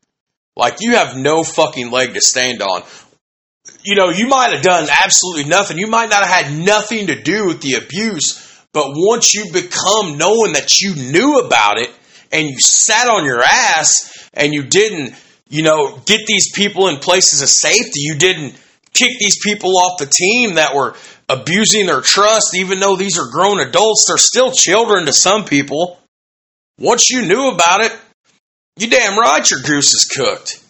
Like 0.56 0.76
you 0.80 0.96
have 0.96 1.16
no 1.16 1.42
fucking 1.42 1.90
leg 1.90 2.14
to 2.14 2.20
stand 2.20 2.62
on. 2.62 2.82
You 3.82 3.96
know, 3.96 4.10
you 4.10 4.28
might 4.28 4.52
have 4.52 4.62
done 4.62 4.88
absolutely 4.88 5.44
nothing. 5.44 5.78
You 5.78 5.86
might 5.86 6.10
not 6.10 6.24
have 6.24 6.46
had 6.46 6.58
nothing 6.64 7.08
to 7.08 7.20
do 7.20 7.46
with 7.46 7.60
the 7.60 7.74
abuse, 7.74 8.40
but 8.72 8.92
once 8.94 9.34
you 9.34 9.52
become 9.52 10.18
knowing 10.18 10.52
that 10.52 10.80
you 10.80 10.94
knew 10.94 11.38
about 11.38 11.78
it 11.78 11.90
and 12.30 12.48
you 12.48 12.58
sat 12.58 13.08
on 13.08 13.24
your 13.24 13.42
ass 13.42 14.28
and 14.32 14.52
you 14.52 14.64
didn't, 14.64 15.14
you 15.48 15.62
know, 15.62 15.98
get 16.06 16.26
these 16.26 16.52
people 16.52 16.88
in 16.88 16.96
places 16.98 17.42
of 17.42 17.48
safety, 17.48 18.00
you 18.00 18.16
didn't 18.16 18.54
kick 18.92 19.18
these 19.18 19.38
people 19.42 19.76
off 19.78 19.98
the 19.98 20.06
team 20.06 20.54
that 20.54 20.74
were 20.74 20.94
abusing 21.28 21.86
their 21.86 22.00
trust, 22.00 22.54
even 22.54 22.80
though 22.80 22.96
these 22.96 23.18
are 23.18 23.30
grown 23.30 23.60
adults, 23.60 24.04
they're 24.06 24.16
still 24.16 24.52
children 24.52 25.06
to 25.06 25.12
some 25.12 25.44
people. 25.44 25.98
Once 26.78 27.10
you 27.10 27.22
knew 27.22 27.48
about 27.48 27.84
it, 27.84 27.96
you 28.76 28.88
damn 28.88 29.18
right 29.18 29.48
your 29.48 29.60
goose 29.60 29.94
is 29.94 30.04
cooked. 30.04 30.60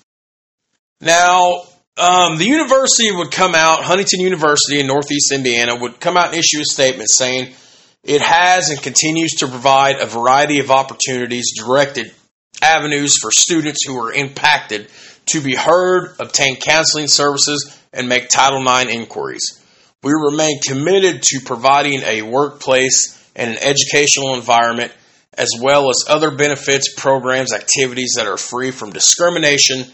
Now, 1.01 1.65
um, 1.97 2.39
the 2.39 2.47
university 2.47 3.11
would 3.13 3.31
come 3.31 3.55
out, 3.55 3.85
Huntington 3.85 4.21
University 4.21 4.81
in 4.81 4.87
Northeast 4.87 5.33
Indiana 5.33 5.77
would 5.77 6.01
come 6.01 6.17
out 6.17 6.29
and 6.29 6.37
issue 6.37 6.61
a 6.61 6.65
statement 6.65 7.09
saying 7.11 7.55
it 8.03 8.21
has 8.21 8.71
and 8.71 8.83
continues 8.83 9.33
to 9.39 9.49
provide 9.49 10.01
a 10.01 10.07
variety 10.07 10.59
of 10.59 10.71
opportunities 10.71 11.53
directed 11.57 12.13
avenues 12.61 13.17
for 13.21 13.31
students 13.31 13.87
who 13.87 13.97
are 13.99 14.13
impacted 14.13 14.89
to 15.27 15.41
be 15.41 15.55
heard, 15.55 16.17
obtain 16.19 16.57
counseling 16.57 17.09
services, 17.09 17.79
and 17.93 18.09
make 18.09 18.29
Title 18.29 18.61
IX 18.61 18.91
inquiries. 18.91 19.61
We 20.03 20.13
remain 20.13 20.61
committed 20.61 21.23
to 21.23 21.41
providing 21.45 22.03
a 22.03 22.23
workplace 22.23 23.19
and 23.35 23.51
an 23.51 23.59
educational 23.59 24.35
environment, 24.35 24.93
as 25.37 25.51
well 25.61 25.91
as 25.91 26.05
other 26.09 26.31
benefits, 26.31 26.95
programs, 26.95 27.53
activities 27.53 28.15
that 28.17 28.27
are 28.27 28.37
free 28.37 28.71
from 28.71 28.91
discrimination, 28.91 29.85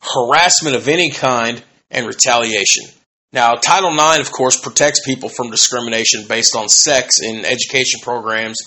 harassment 0.00 0.76
of 0.76 0.88
any 0.88 1.10
kind, 1.10 1.62
and 1.90 2.06
retaliation. 2.06 2.84
Now, 3.32 3.54
Title 3.54 3.92
IX, 3.92 4.20
of 4.20 4.32
course, 4.32 4.58
protects 4.58 5.04
people 5.04 5.28
from 5.28 5.50
discrimination 5.50 6.24
based 6.28 6.56
on 6.56 6.68
sex 6.68 7.20
in 7.22 7.44
education 7.44 8.00
programs 8.02 8.58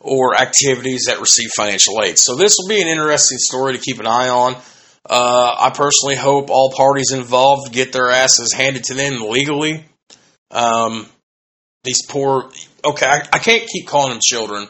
or 0.00 0.34
activities 0.34 1.04
that 1.06 1.20
receive 1.20 1.50
financial 1.56 2.02
aid. 2.02 2.18
So, 2.18 2.36
this 2.36 2.54
will 2.58 2.68
be 2.68 2.82
an 2.82 2.88
interesting 2.88 3.38
story 3.38 3.72
to 3.74 3.78
keep 3.78 4.00
an 4.00 4.06
eye 4.06 4.28
on. 4.28 4.56
Uh, 5.08 5.54
I 5.58 5.70
personally 5.70 6.14
hope 6.14 6.50
all 6.50 6.72
parties 6.76 7.10
involved 7.12 7.72
get 7.72 7.92
their 7.92 8.10
asses 8.10 8.52
handed 8.52 8.84
to 8.84 8.94
them 8.94 9.20
legally. 9.20 9.84
Um, 10.50 11.06
these 11.82 12.06
poor, 12.06 12.50
okay, 12.84 13.06
I, 13.06 13.28
I, 13.32 13.38
can't 13.38 13.66
keep 13.66 13.88
calling 13.88 14.10
them 14.10 14.20
children, 14.22 14.68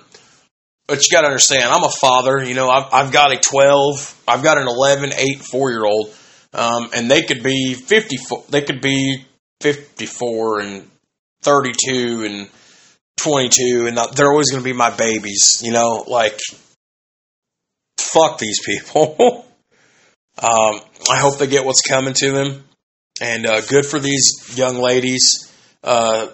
but 0.92 1.00
you 1.00 1.08
got 1.10 1.22
to 1.22 1.28
understand, 1.28 1.64
I'm 1.64 1.84
a 1.84 1.88
father. 1.88 2.44
You 2.44 2.52
know, 2.52 2.68
I've, 2.68 2.92
I've, 2.92 3.12
got 3.12 3.32
a 3.32 3.38
12, 3.38 4.24
I've 4.28 4.42
got 4.42 4.58
an 4.58 4.66
11, 4.68 5.14
8, 5.16 5.42
4 5.42 5.70
year 5.70 5.86
old, 5.86 6.14
um, 6.52 6.90
and 6.94 7.10
they 7.10 7.22
could 7.22 7.42
be 7.42 7.72
54, 7.72 8.44
they 8.50 8.60
could 8.60 8.82
be 8.82 9.24
54 9.62 10.60
and 10.60 10.90
32 11.40 12.24
and 12.26 12.50
22, 13.16 13.86
and 13.86 13.96
they're 14.14 14.30
always 14.30 14.50
going 14.50 14.62
to 14.62 14.68
be 14.68 14.74
my 14.74 14.90
babies. 14.90 15.62
You 15.62 15.72
know, 15.72 16.04
like, 16.06 16.38
fuck 17.96 18.38
these 18.38 18.60
people. 18.62 19.46
Um, 20.38 20.80
I 21.10 21.18
hope 21.18 21.36
they 21.36 21.46
get 21.46 21.66
what's 21.66 21.82
coming 21.82 22.14
to 22.14 22.32
them, 22.32 22.64
and 23.20 23.44
uh, 23.44 23.60
good 23.60 23.84
for 23.84 23.98
these 23.98 24.54
young 24.56 24.78
ladies 24.78 25.52
uh, 25.84 26.28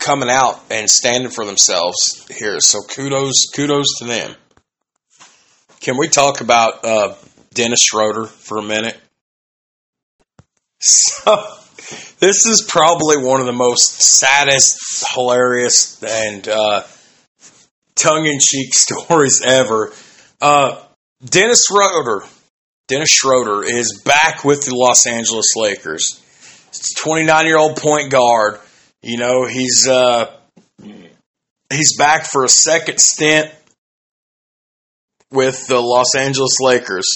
coming 0.00 0.28
out 0.28 0.60
and 0.70 0.90
standing 0.90 1.30
for 1.30 1.44
themselves 1.44 2.26
here. 2.28 2.58
So 2.60 2.80
kudos, 2.82 3.46
kudos 3.54 3.86
to 3.98 4.06
them. 4.06 4.34
Can 5.80 5.96
we 5.98 6.08
talk 6.08 6.40
about 6.40 6.84
uh, 6.84 7.14
Dennis 7.54 7.80
Schroeder 7.80 8.26
for 8.26 8.58
a 8.58 8.62
minute? 8.62 8.98
So, 10.82 11.36
this 12.20 12.46
is 12.46 12.66
probably 12.66 13.18
one 13.18 13.40
of 13.40 13.46
the 13.46 13.52
most 13.52 14.00
saddest, 14.00 15.04
hilarious, 15.14 16.02
and 16.02 16.48
uh, 16.48 16.84
tongue-in-cheek 17.96 18.72
stories 18.72 19.42
ever. 19.44 19.92
Uh, 20.40 20.82
Dennis 21.22 21.66
Schroeder 21.68 22.24
Dennis 22.90 23.10
Schroeder 23.10 23.62
is 23.62 24.02
back 24.04 24.42
with 24.44 24.64
the 24.64 24.74
Los 24.74 25.06
Angeles 25.06 25.54
Lakers. 25.54 26.20
It's 26.70 26.90
a 26.90 27.04
29 27.04 27.46
year 27.46 27.56
old 27.56 27.76
point 27.76 28.10
guard. 28.10 28.58
You 29.02 29.16
know, 29.16 29.46
he's 29.46 29.88
uh, 29.88 30.30
he's 31.72 31.96
back 31.96 32.26
for 32.26 32.44
a 32.44 32.48
second 32.48 33.00
stint 33.00 33.50
with 35.30 35.66
the 35.68 35.80
Los 35.80 36.14
Angeles 36.14 36.56
Lakers. 36.60 37.06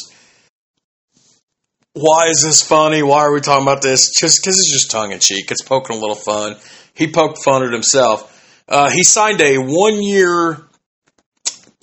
why 1.93 2.29
is 2.29 2.43
this 2.43 2.63
funny? 2.63 3.03
Why 3.03 3.21
are 3.21 3.33
we 3.33 3.41
talking 3.41 3.65
about 3.65 3.83
this? 3.83 4.11
Just 4.19 4.43
because 4.43 4.59
it's 4.59 4.73
just 4.73 4.91
tongue 4.91 5.13
in 5.13 5.19
cheek. 5.19 5.51
It's 5.51 5.63
poking 5.63 5.97
a 5.97 6.01
little 6.01 6.17
fun. 6.17 6.57
He 6.95 7.09
poked 7.09 7.45
fun 7.45 7.65
at 7.65 7.73
himself. 7.73 8.31
Uh, 8.69 8.89
he 8.91 9.03
signed 9.03 9.41
a 9.41 9.59
one 9.59 10.03
year, 10.03 10.67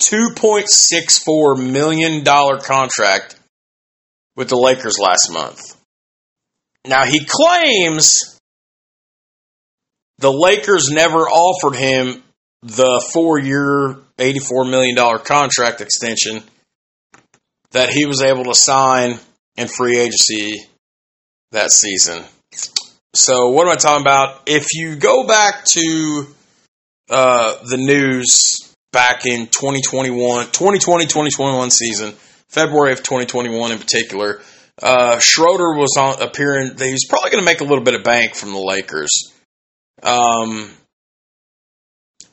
$2.64 0.00 1.70
million 1.72 2.24
contract 2.24 3.36
with 4.34 4.48
the 4.48 4.56
Lakers 4.56 4.98
last 4.98 5.30
month. 5.30 5.76
Now, 6.84 7.04
he 7.04 7.24
claims 7.24 8.31
the 10.22 10.32
Lakers 10.32 10.88
never 10.90 11.28
offered 11.28 11.76
him 11.76 12.22
the 12.62 13.04
four 13.12 13.38
year, 13.40 13.96
$84 14.18 14.70
million 14.70 14.96
contract 15.18 15.80
extension 15.80 16.42
that 17.72 17.90
he 17.90 18.06
was 18.06 18.22
able 18.22 18.44
to 18.44 18.54
sign 18.54 19.18
in 19.56 19.66
free 19.66 19.98
agency 19.98 20.60
that 21.50 21.72
season. 21.72 22.22
So, 23.14 23.50
what 23.50 23.66
am 23.66 23.72
I 23.72 23.74
talking 23.74 24.02
about? 24.02 24.42
If 24.46 24.68
you 24.74 24.94
go 24.94 25.26
back 25.26 25.64
to 25.64 26.26
uh, 27.10 27.56
the 27.68 27.76
news 27.76 28.74
back 28.92 29.26
in 29.26 29.48
2021, 29.48 30.46
2020, 30.46 31.06
2021 31.06 31.70
season, 31.72 32.12
February 32.48 32.92
of 32.92 32.98
2021 32.98 33.72
in 33.72 33.78
particular, 33.78 34.40
uh, 34.80 35.18
Schroeder 35.18 35.74
was 35.74 35.96
on 35.98 36.22
appearing. 36.22 36.78
He 36.78 36.92
was 36.92 37.06
probably 37.08 37.32
going 37.32 37.42
to 37.42 37.50
make 37.50 37.60
a 37.60 37.64
little 37.64 37.84
bit 37.84 37.94
of 37.94 38.04
bank 38.04 38.36
from 38.36 38.52
the 38.52 38.60
Lakers. 38.60 39.32
Um, 40.02 40.70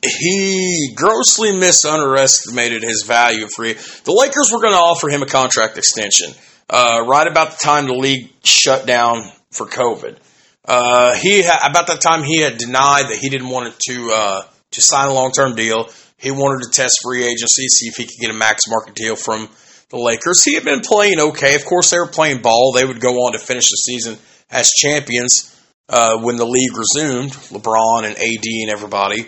he 0.02 0.92
grossly 0.94 1.56
misunderestimated 1.56 2.82
his 2.82 3.04
value 3.06 3.46
for 3.54 3.64
the 3.64 4.12
Lakers 4.12 4.50
were 4.52 4.60
going 4.60 4.72
to 4.72 4.78
offer 4.78 5.08
him 5.08 5.22
a 5.22 5.26
contract 5.26 5.76
extension 5.76 6.32
uh, 6.70 7.04
right 7.06 7.26
about 7.26 7.52
the 7.52 7.58
time 7.62 7.86
the 7.86 7.94
league 7.94 8.30
shut 8.44 8.86
down 8.86 9.30
for 9.50 9.66
COVID. 9.66 10.16
Uh, 10.64 11.14
he 11.16 11.42
ha- 11.42 11.68
about 11.68 11.86
that 11.88 12.00
time 12.00 12.22
he 12.22 12.38
had 12.38 12.56
denied 12.56 13.06
that 13.10 13.18
he 13.20 13.28
didn't 13.28 13.48
want 13.48 13.74
to 13.78 14.10
uh, 14.14 14.42
to 14.70 14.80
sign 14.80 15.08
a 15.08 15.12
long 15.12 15.32
term 15.32 15.54
deal. 15.54 15.88
He 16.16 16.30
wanted 16.30 16.64
to 16.64 16.70
test 16.70 17.00
free 17.02 17.24
agency, 17.24 17.66
see 17.68 17.86
if 17.88 17.96
he 17.96 18.04
could 18.04 18.20
get 18.20 18.30
a 18.30 18.34
max 18.34 18.62
market 18.68 18.94
deal 18.94 19.16
from 19.16 19.48
the 19.88 19.96
Lakers. 19.96 20.44
He 20.44 20.54
had 20.54 20.64
been 20.64 20.80
playing 20.80 21.18
okay. 21.18 21.56
Of 21.56 21.64
course, 21.64 21.90
they 21.90 21.98
were 21.98 22.06
playing 22.06 22.42
ball. 22.42 22.72
They 22.72 22.84
would 22.84 23.00
go 23.00 23.14
on 23.26 23.32
to 23.32 23.38
finish 23.38 23.64
the 23.64 23.76
season 23.76 24.18
as 24.50 24.70
champions 24.70 25.59
uh, 25.90 26.18
when 26.18 26.36
the 26.36 26.46
league 26.46 26.72
resumed. 26.76 27.32
LeBron 27.50 28.04
and 28.04 28.16
AD 28.16 28.44
and 28.44 28.70
everybody, 28.70 29.26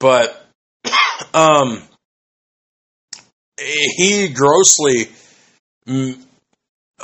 but 0.00 0.44
um, 1.34 1.82
he 3.58 4.28
grossly 4.28 5.08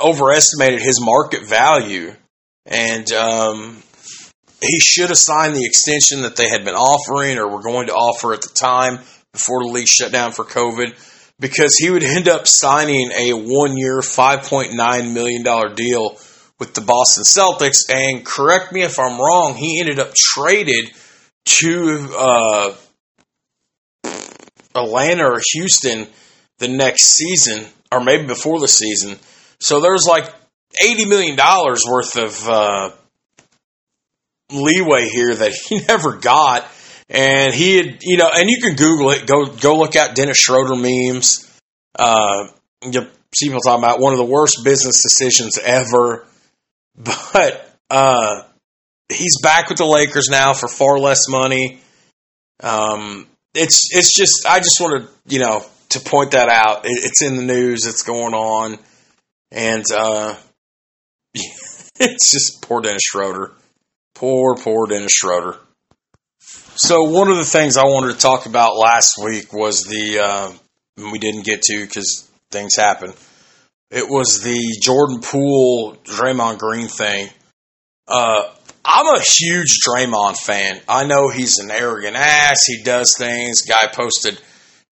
overestimated 0.01 0.81
his 0.81 0.99
market 0.99 1.47
value, 1.47 2.13
and 2.65 3.11
um, 3.11 3.83
he 4.61 4.79
should 4.79 5.09
have 5.09 5.17
signed 5.17 5.55
the 5.55 5.65
extension 5.65 6.23
that 6.23 6.35
they 6.35 6.49
had 6.49 6.65
been 6.65 6.75
offering 6.75 7.37
or 7.37 7.47
were 7.47 7.61
going 7.61 7.87
to 7.87 7.93
offer 7.93 8.33
at 8.33 8.41
the 8.41 8.49
time 8.49 8.99
before 9.31 9.63
the 9.63 9.69
league 9.69 9.87
shut 9.87 10.11
down 10.11 10.31
for 10.31 10.43
COVID, 10.43 10.97
because 11.39 11.75
he 11.77 11.91
would 11.91 12.03
end 12.03 12.27
up 12.27 12.41
signing 12.45 13.11
a 13.11 14.01
five 14.01 14.43
point 14.43 14.73
nine 14.73 15.13
million 15.13 15.43
dollar 15.43 15.73
deal 15.73 16.17
with 16.59 16.73
the 16.73 16.81
Boston 16.81 17.23
Celtics. 17.23 17.89
And 17.89 18.25
correct 18.25 18.71
me 18.71 18.83
if 18.83 18.99
I'm 18.99 19.19
wrong, 19.19 19.55
he 19.55 19.79
ended 19.79 19.99
up 19.99 20.13
traded 20.13 20.91
to 21.45 22.09
uh, 22.17 22.75
Atlanta 24.75 25.25
or 25.25 25.41
Houston 25.53 26.07
the 26.59 26.67
next 26.67 27.15
season, 27.15 27.65
or 27.91 28.03
maybe 28.03 28.25
before 28.25 28.59
the 28.59 28.67
season 28.67 29.17
so 29.59 29.79
there's 29.79 30.05
like 30.07 30.33
eighty 30.83 31.05
million 31.05 31.35
dollars 31.35 31.83
worth 31.89 32.17
of 32.17 32.47
uh, 32.47 32.91
leeway 34.51 35.07
here 35.09 35.35
that 35.35 35.53
he 35.53 35.79
never 35.87 36.13
got, 36.17 36.67
and 37.09 37.53
he 37.53 37.77
had, 37.77 37.97
you 38.01 38.17
know, 38.17 38.29
and 38.33 38.49
you 38.49 38.61
can 38.61 38.75
Google 38.75 39.11
it. 39.11 39.25
Go 39.25 39.45
go 39.45 39.77
look 39.77 39.95
at 39.95 40.15
Dennis 40.15 40.37
Schroeder 40.37 40.75
memes. 40.75 41.43
Uh, 41.97 42.47
you 42.83 43.07
see 43.33 43.47
people 43.47 43.61
talking 43.61 43.83
about 43.83 43.99
one 43.99 44.13
of 44.13 44.19
the 44.19 44.25
worst 44.25 44.63
business 44.63 45.01
decisions 45.01 45.57
ever, 45.57 46.25
but 47.33 47.77
uh, 47.89 48.43
he's 49.09 49.39
back 49.41 49.69
with 49.69 49.77
the 49.77 49.85
Lakers 49.85 50.27
now 50.29 50.53
for 50.53 50.67
far 50.67 50.99
less 50.99 51.29
money. 51.29 51.79
Um, 52.61 53.27
it's 53.53 53.89
it's 53.95 54.15
just 54.15 54.45
I 54.47 54.59
just 54.59 54.77
wanted 54.79 55.07
you 55.25 55.39
know 55.39 55.65
to 55.89 55.99
point 55.99 56.31
that 56.31 56.49
out. 56.49 56.85
It, 56.85 56.91
it's 57.03 57.21
in 57.21 57.37
the 57.37 57.43
news. 57.43 57.85
It's 57.85 58.03
going 58.03 58.33
on. 58.33 58.77
And 59.51 59.83
uh, 59.95 60.35
it's 61.33 62.31
just 62.31 62.61
poor 62.61 62.81
Dennis 62.81 63.03
Schroeder. 63.03 63.53
Poor, 64.15 64.55
poor 64.55 64.87
Dennis 64.87 65.13
Schroeder. 65.13 65.57
So 66.39 67.03
one 67.03 67.29
of 67.29 67.37
the 67.37 67.45
things 67.45 67.77
I 67.77 67.85
wanted 67.85 68.13
to 68.13 68.19
talk 68.19 68.45
about 68.45 68.77
last 68.77 69.15
week 69.23 69.53
was 69.53 69.83
the 69.83 70.19
uh, 70.19 70.51
we 71.11 71.19
didn't 71.19 71.45
get 71.45 71.61
to 71.63 71.81
because 71.81 72.29
things 72.51 72.75
happen. 72.75 73.13
It 73.89 74.09
was 74.09 74.41
the 74.41 74.77
Jordan 74.81 75.21
Poole 75.21 75.97
Draymond 76.03 76.59
Green 76.59 76.87
thing. 76.87 77.29
Uh, 78.07 78.49
I'm 78.83 79.15
a 79.15 79.21
huge 79.21 79.79
Draymond 79.85 80.37
fan. 80.37 80.79
I 80.87 81.05
know 81.05 81.29
he's 81.29 81.59
an 81.59 81.71
arrogant 81.71 82.15
ass. 82.15 82.59
He 82.65 82.83
does 82.83 83.15
things. 83.17 83.61
Guy 83.61 83.87
posted 83.93 84.39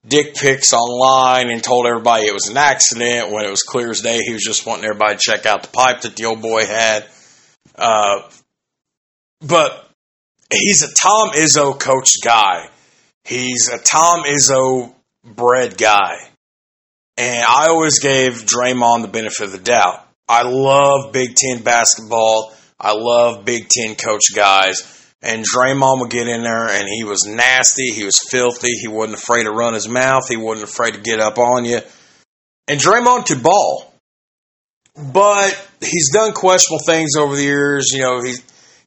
dick 0.07 0.35
pics 0.35 0.73
online 0.73 1.49
and 1.49 1.63
told 1.63 1.87
everybody 1.87 2.25
it 2.25 2.33
was 2.33 2.47
an 2.47 2.57
accident 2.57 3.31
when 3.31 3.45
it 3.45 3.49
was 3.49 3.63
clear 3.63 3.89
as 3.89 4.01
day 4.01 4.21
he 4.21 4.33
was 4.33 4.43
just 4.43 4.65
wanting 4.65 4.85
everybody 4.85 5.15
to 5.15 5.21
check 5.21 5.45
out 5.45 5.63
the 5.63 5.69
pipe 5.69 6.01
that 6.01 6.15
the 6.15 6.25
old 6.25 6.41
boy 6.41 6.65
had. 6.65 7.05
Uh, 7.75 8.29
but 9.41 9.89
he's 10.51 10.83
a 10.83 10.93
Tom 10.93 11.31
Izzo 11.31 11.77
coached 11.79 12.23
guy. 12.23 12.69
He's 13.23 13.69
a 13.69 13.79
Tom 13.79 14.23
Izzo 14.23 14.93
bred 15.23 15.77
guy. 15.77 16.29
And 17.17 17.45
I 17.45 17.67
always 17.67 17.99
gave 17.99 18.45
Draymond 18.45 19.01
the 19.01 19.07
benefit 19.07 19.45
of 19.45 19.51
the 19.51 19.59
doubt. 19.59 20.05
I 20.27 20.43
love 20.43 21.13
Big 21.13 21.35
Ten 21.35 21.63
basketball. 21.63 22.53
I 22.79 22.93
love 22.93 23.45
Big 23.45 23.69
Ten 23.69 23.95
coach 23.95 24.33
guys. 24.35 24.91
And 25.21 25.43
Draymond 25.43 26.01
would 26.01 26.11
get 26.11 26.27
in 26.27 26.43
there 26.43 26.67
and 26.67 26.87
he 26.87 27.03
was 27.03 27.25
nasty. 27.25 27.91
He 27.91 28.03
was 28.03 28.19
filthy. 28.29 28.73
He 28.73 28.87
wasn't 28.87 29.17
afraid 29.17 29.43
to 29.43 29.51
run 29.51 29.73
his 29.73 29.87
mouth. 29.87 30.27
He 30.29 30.37
wasn't 30.37 30.69
afraid 30.69 30.93
to 30.93 30.99
get 30.99 31.19
up 31.19 31.37
on 31.37 31.65
you. 31.65 31.79
And 32.67 32.79
Draymond 32.79 33.27
could 33.27 33.41
ball. 33.41 33.91
But 34.95 35.69
he's 35.81 36.11
done 36.13 36.33
questionable 36.33 36.83
things 36.85 37.15
over 37.17 37.35
the 37.35 37.43
years. 37.43 37.91
You 37.91 38.01
know, 38.01 38.21
he, 38.21 38.35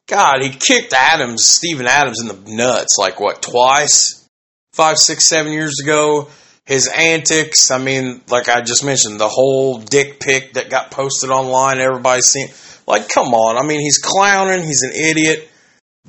God, 0.07 0.41
he 0.41 0.49
kicked 0.49 0.93
Adams, 0.93 1.45
Steven 1.45 1.85
Adams, 1.85 2.21
in 2.21 2.27
the 2.27 2.55
nuts 2.55 2.95
like 2.97 3.19
what, 3.19 3.41
twice? 3.41 4.27
Five, 4.73 4.97
six, 4.97 5.27
seven 5.27 5.51
years 5.51 5.79
ago. 5.83 6.29
His 6.69 6.87
antics, 6.87 7.71
I 7.71 7.79
mean, 7.79 8.21
like 8.29 8.47
I 8.47 8.61
just 8.61 8.85
mentioned, 8.85 9.19
the 9.19 9.27
whole 9.27 9.79
dick 9.79 10.21
pic 10.21 10.53
that 10.53 10.69
got 10.69 10.91
posted 10.91 11.29
online, 11.29 11.79
everybody's 11.79 12.27
seen. 12.27 12.47
Like, 12.87 13.09
come 13.09 13.33
on. 13.33 13.57
I 13.57 13.67
mean, 13.67 13.81
he's 13.81 13.97
clowning. 13.97 14.63
He's 14.63 14.83
an 14.83 14.93
idiot 14.93 15.49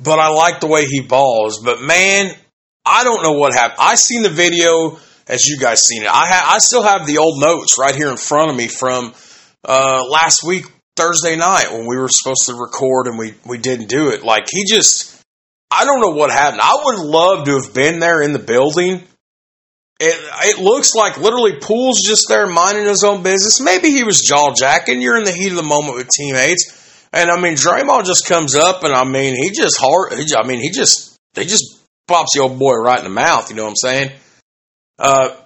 but 0.02 0.18
I 0.18 0.28
like 0.28 0.60
the 0.60 0.66
way 0.66 0.84
he 0.86 1.00
balls. 1.00 1.60
But 1.62 1.80
man, 1.82 2.34
I 2.84 3.04
don't 3.04 3.22
know 3.22 3.32
what 3.32 3.54
happened. 3.54 3.78
I 3.80 3.94
seen 3.96 4.22
the 4.22 4.30
video 4.30 4.98
as 5.28 5.46
you 5.46 5.58
guys 5.58 5.80
seen 5.82 6.02
it. 6.02 6.08
I 6.08 6.26
ha- 6.26 6.54
I 6.54 6.58
still 6.58 6.82
have 6.82 7.06
the 7.06 7.18
old 7.18 7.40
notes 7.40 7.76
right 7.78 7.94
here 7.94 8.08
in 8.08 8.16
front 8.16 8.50
of 8.50 8.56
me 8.56 8.68
from 8.68 9.12
uh, 9.64 10.04
last 10.08 10.42
week 10.44 10.64
Thursday 10.96 11.36
night 11.36 11.70
when 11.70 11.86
we 11.86 11.96
were 11.96 12.08
supposed 12.08 12.46
to 12.46 12.54
record 12.54 13.06
and 13.06 13.18
we 13.18 13.34
we 13.44 13.58
didn't 13.58 13.88
do 13.88 14.08
it. 14.10 14.24
Like 14.24 14.46
he 14.50 14.64
just, 14.64 15.22
I 15.70 15.84
don't 15.84 16.00
know 16.00 16.10
what 16.10 16.30
happened. 16.30 16.60
I 16.62 16.80
would 16.84 16.98
love 16.98 17.44
to 17.46 17.60
have 17.60 17.74
been 17.74 18.00
there 18.00 18.22
in 18.22 18.32
the 18.32 18.38
building. 18.38 19.02
It, 20.02 20.16
it 20.44 20.58
looks 20.58 20.94
like 20.94 21.18
literally 21.18 21.58
Poole's 21.60 22.00
just 22.02 22.24
there 22.30 22.46
minding 22.46 22.86
his 22.86 23.04
own 23.04 23.22
business. 23.22 23.60
Maybe 23.60 23.90
he 23.90 24.02
was 24.02 24.22
jaw 24.22 24.54
jacking. 24.54 25.02
You're 25.02 25.18
in 25.18 25.24
the 25.24 25.32
heat 25.32 25.50
of 25.50 25.56
the 25.56 25.62
moment 25.62 25.96
with 25.96 26.08
teammates. 26.08 27.06
And 27.12 27.30
I 27.30 27.38
mean, 27.38 27.54
Draymond 27.54 28.06
just 28.06 28.26
comes 28.26 28.54
up, 28.54 28.82
and 28.82 28.94
I 28.94 29.04
mean, 29.04 29.34
he 29.34 29.50
just 29.50 29.76
hard. 29.78 30.12
I 30.14 30.46
mean, 30.46 30.60
he 30.60 30.70
just 30.70 31.18
they 31.34 31.44
just 31.44 31.80
pops 32.08 32.34
the 32.34 32.40
old 32.40 32.58
boy 32.58 32.76
right 32.76 32.98
in 32.98 33.04
the 33.04 33.10
mouth. 33.10 33.50
You 33.50 33.56
know 33.56 33.64
what 33.64 33.70
I'm 33.70 33.76
saying? 33.76 34.12
Uh, 34.98 35.36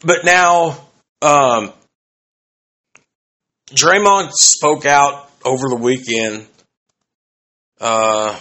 but 0.00 0.24
now, 0.24 0.78
um, 1.22 1.72
Draymond 3.70 4.30
spoke 4.32 4.86
out 4.86 5.30
over 5.44 5.68
the 5.68 5.76
weekend 5.76 6.46
uh, 7.80 8.36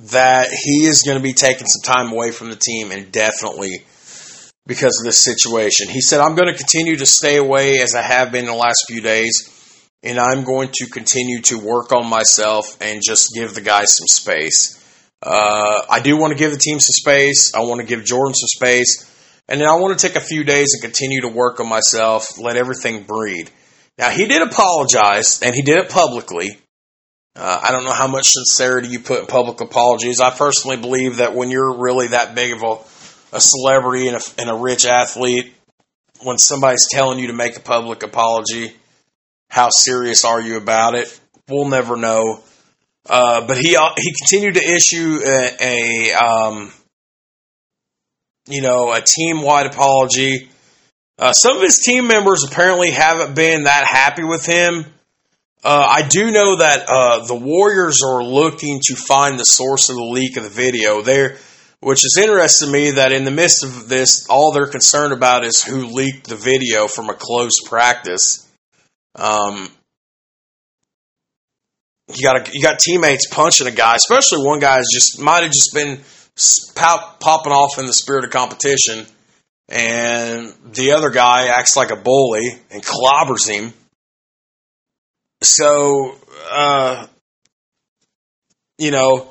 that 0.00 0.50
he 0.52 0.84
is 0.84 1.02
going 1.02 1.16
to 1.16 1.22
be 1.22 1.32
taking 1.32 1.66
some 1.66 1.82
time 1.82 2.12
away 2.12 2.30
from 2.30 2.50
the 2.50 2.56
team 2.56 2.92
indefinitely 2.92 3.84
because 4.66 5.00
of 5.00 5.06
this 5.06 5.22
situation. 5.22 5.88
He 5.88 6.00
said, 6.00 6.20
"I'm 6.20 6.34
going 6.34 6.52
to 6.52 6.58
continue 6.58 6.96
to 6.96 7.06
stay 7.06 7.36
away 7.36 7.80
as 7.80 7.94
I 7.94 8.02
have 8.02 8.32
been 8.32 8.46
the 8.46 8.54
last 8.54 8.84
few 8.86 9.00
days." 9.00 9.52
and 10.02 10.20
I'm 10.20 10.44
going 10.44 10.68
to 10.74 10.86
continue 10.86 11.40
to 11.42 11.58
work 11.58 11.90
on 11.90 12.08
myself 12.08 12.76
and 12.80 13.02
just 13.02 13.34
give 13.34 13.54
the 13.54 13.60
guys 13.60 13.96
some 13.96 14.06
space. 14.06 14.80
Uh, 15.20 15.82
I 15.90 16.00
do 16.00 16.16
want 16.16 16.32
to 16.32 16.38
give 16.38 16.52
the 16.52 16.58
team 16.58 16.78
some 16.78 16.92
space. 16.92 17.52
I 17.54 17.60
want 17.60 17.80
to 17.80 17.86
give 17.86 18.04
Jordan 18.04 18.34
some 18.34 18.46
space. 18.46 19.12
And 19.48 19.60
then 19.60 19.68
I 19.68 19.74
want 19.74 19.98
to 19.98 20.06
take 20.08 20.16
a 20.16 20.24
few 20.24 20.44
days 20.44 20.74
and 20.74 20.82
continue 20.82 21.22
to 21.22 21.28
work 21.28 21.58
on 21.58 21.68
myself, 21.68 22.38
let 22.38 22.56
everything 22.56 23.02
breed. 23.02 23.50
Now, 23.98 24.10
he 24.10 24.26
did 24.26 24.42
apologize, 24.42 25.40
and 25.42 25.54
he 25.54 25.62
did 25.62 25.78
it 25.78 25.88
publicly. 25.88 26.58
Uh, 27.34 27.60
I 27.62 27.72
don't 27.72 27.84
know 27.84 27.92
how 27.92 28.06
much 28.08 28.26
sincerity 28.28 28.88
you 28.88 29.00
put 29.00 29.20
in 29.20 29.26
public 29.26 29.60
apologies. 29.60 30.20
I 30.20 30.30
personally 30.30 30.76
believe 30.76 31.16
that 31.16 31.34
when 31.34 31.50
you're 31.50 31.78
really 31.78 32.08
that 32.08 32.34
big 32.34 32.52
of 32.52 32.62
a, 32.62 32.78
a 33.32 33.40
celebrity 33.40 34.08
and 34.08 34.16
a, 34.16 34.20
and 34.38 34.50
a 34.50 34.54
rich 34.54 34.86
athlete, 34.86 35.52
when 36.22 36.38
somebody's 36.38 36.86
telling 36.90 37.18
you 37.18 37.28
to 37.28 37.32
make 37.32 37.56
a 37.56 37.60
public 37.60 38.02
apology, 38.02 38.72
how 39.50 39.68
serious 39.70 40.24
are 40.24 40.40
you 40.40 40.56
about 40.56 40.94
it? 40.94 41.20
We'll 41.48 41.68
never 41.68 41.96
know. 41.96 42.40
Uh, 43.08 43.46
but 43.46 43.56
he 43.58 43.76
uh, 43.76 43.90
he 43.96 44.12
continued 44.20 44.54
to 44.54 44.68
issue 44.68 45.20
a, 45.24 45.56
a 45.60 46.12
um, 46.12 46.72
you 48.48 48.62
know 48.62 48.92
a 48.92 49.00
team 49.00 49.42
wide 49.42 49.66
apology. 49.66 50.48
Uh, 51.18 51.32
some 51.32 51.56
of 51.56 51.62
his 51.62 51.80
team 51.84 52.08
members 52.08 52.44
apparently 52.44 52.90
haven't 52.90 53.34
been 53.34 53.64
that 53.64 53.86
happy 53.86 54.24
with 54.24 54.44
him. 54.44 54.84
Uh, 55.64 55.86
I 55.88 56.06
do 56.06 56.30
know 56.30 56.58
that 56.58 56.86
uh, 56.88 57.26
the 57.26 57.34
Warriors 57.34 58.00
are 58.04 58.22
looking 58.22 58.80
to 58.84 58.94
find 58.94 59.38
the 59.38 59.44
source 59.44 59.88
of 59.88 59.96
the 59.96 60.04
leak 60.04 60.36
of 60.36 60.44
the 60.44 60.50
video. 60.50 61.00
There, 61.00 61.38
which 61.86 62.04
is 62.04 62.18
interesting 62.20 62.66
to 62.66 62.72
me 62.72 62.90
that 62.90 63.12
in 63.12 63.24
the 63.24 63.30
midst 63.30 63.62
of 63.62 63.88
this, 63.88 64.26
all 64.28 64.50
they're 64.50 64.66
concerned 64.66 65.12
about 65.12 65.44
is 65.44 65.62
who 65.62 65.86
leaked 65.86 66.26
the 66.26 66.34
video 66.34 66.88
from 66.88 67.10
a 67.10 67.14
close 67.14 67.60
practice. 67.64 68.44
Um, 69.14 69.68
you 72.12 72.24
got 72.24 72.52
you 72.52 72.60
got 72.60 72.80
teammates 72.80 73.28
punching 73.28 73.68
a 73.68 73.70
guy, 73.70 73.94
especially 73.94 74.44
one 74.44 74.58
guy 74.58 74.80
is 74.80 74.90
just 74.92 75.20
might 75.20 75.44
have 75.44 75.52
just 75.52 75.72
been 75.72 76.00
pop, 76.74 77.20
popping 77.20 77.52
off 77.52 77.78
in 77.78 77.86
the 77.86 77.92
spirit 77.92 78.24
of 78.24 78.32
competition, 78.32 79.06
and 79.68 80.52
the 80.72 80.90
other 80.90 81.10
guy 81.10 81.46
acts 81.56 81.76
like 81.76 81.92
a 81.92 81.96
bully 81.96 82.48
and 82.72 82.82
clobbers 82.82 83.48
him. 83.48 83.72
So, 85.40 86.16
uh, 86.50 87.06
you 88.76 88.90
know, 88.90 89.28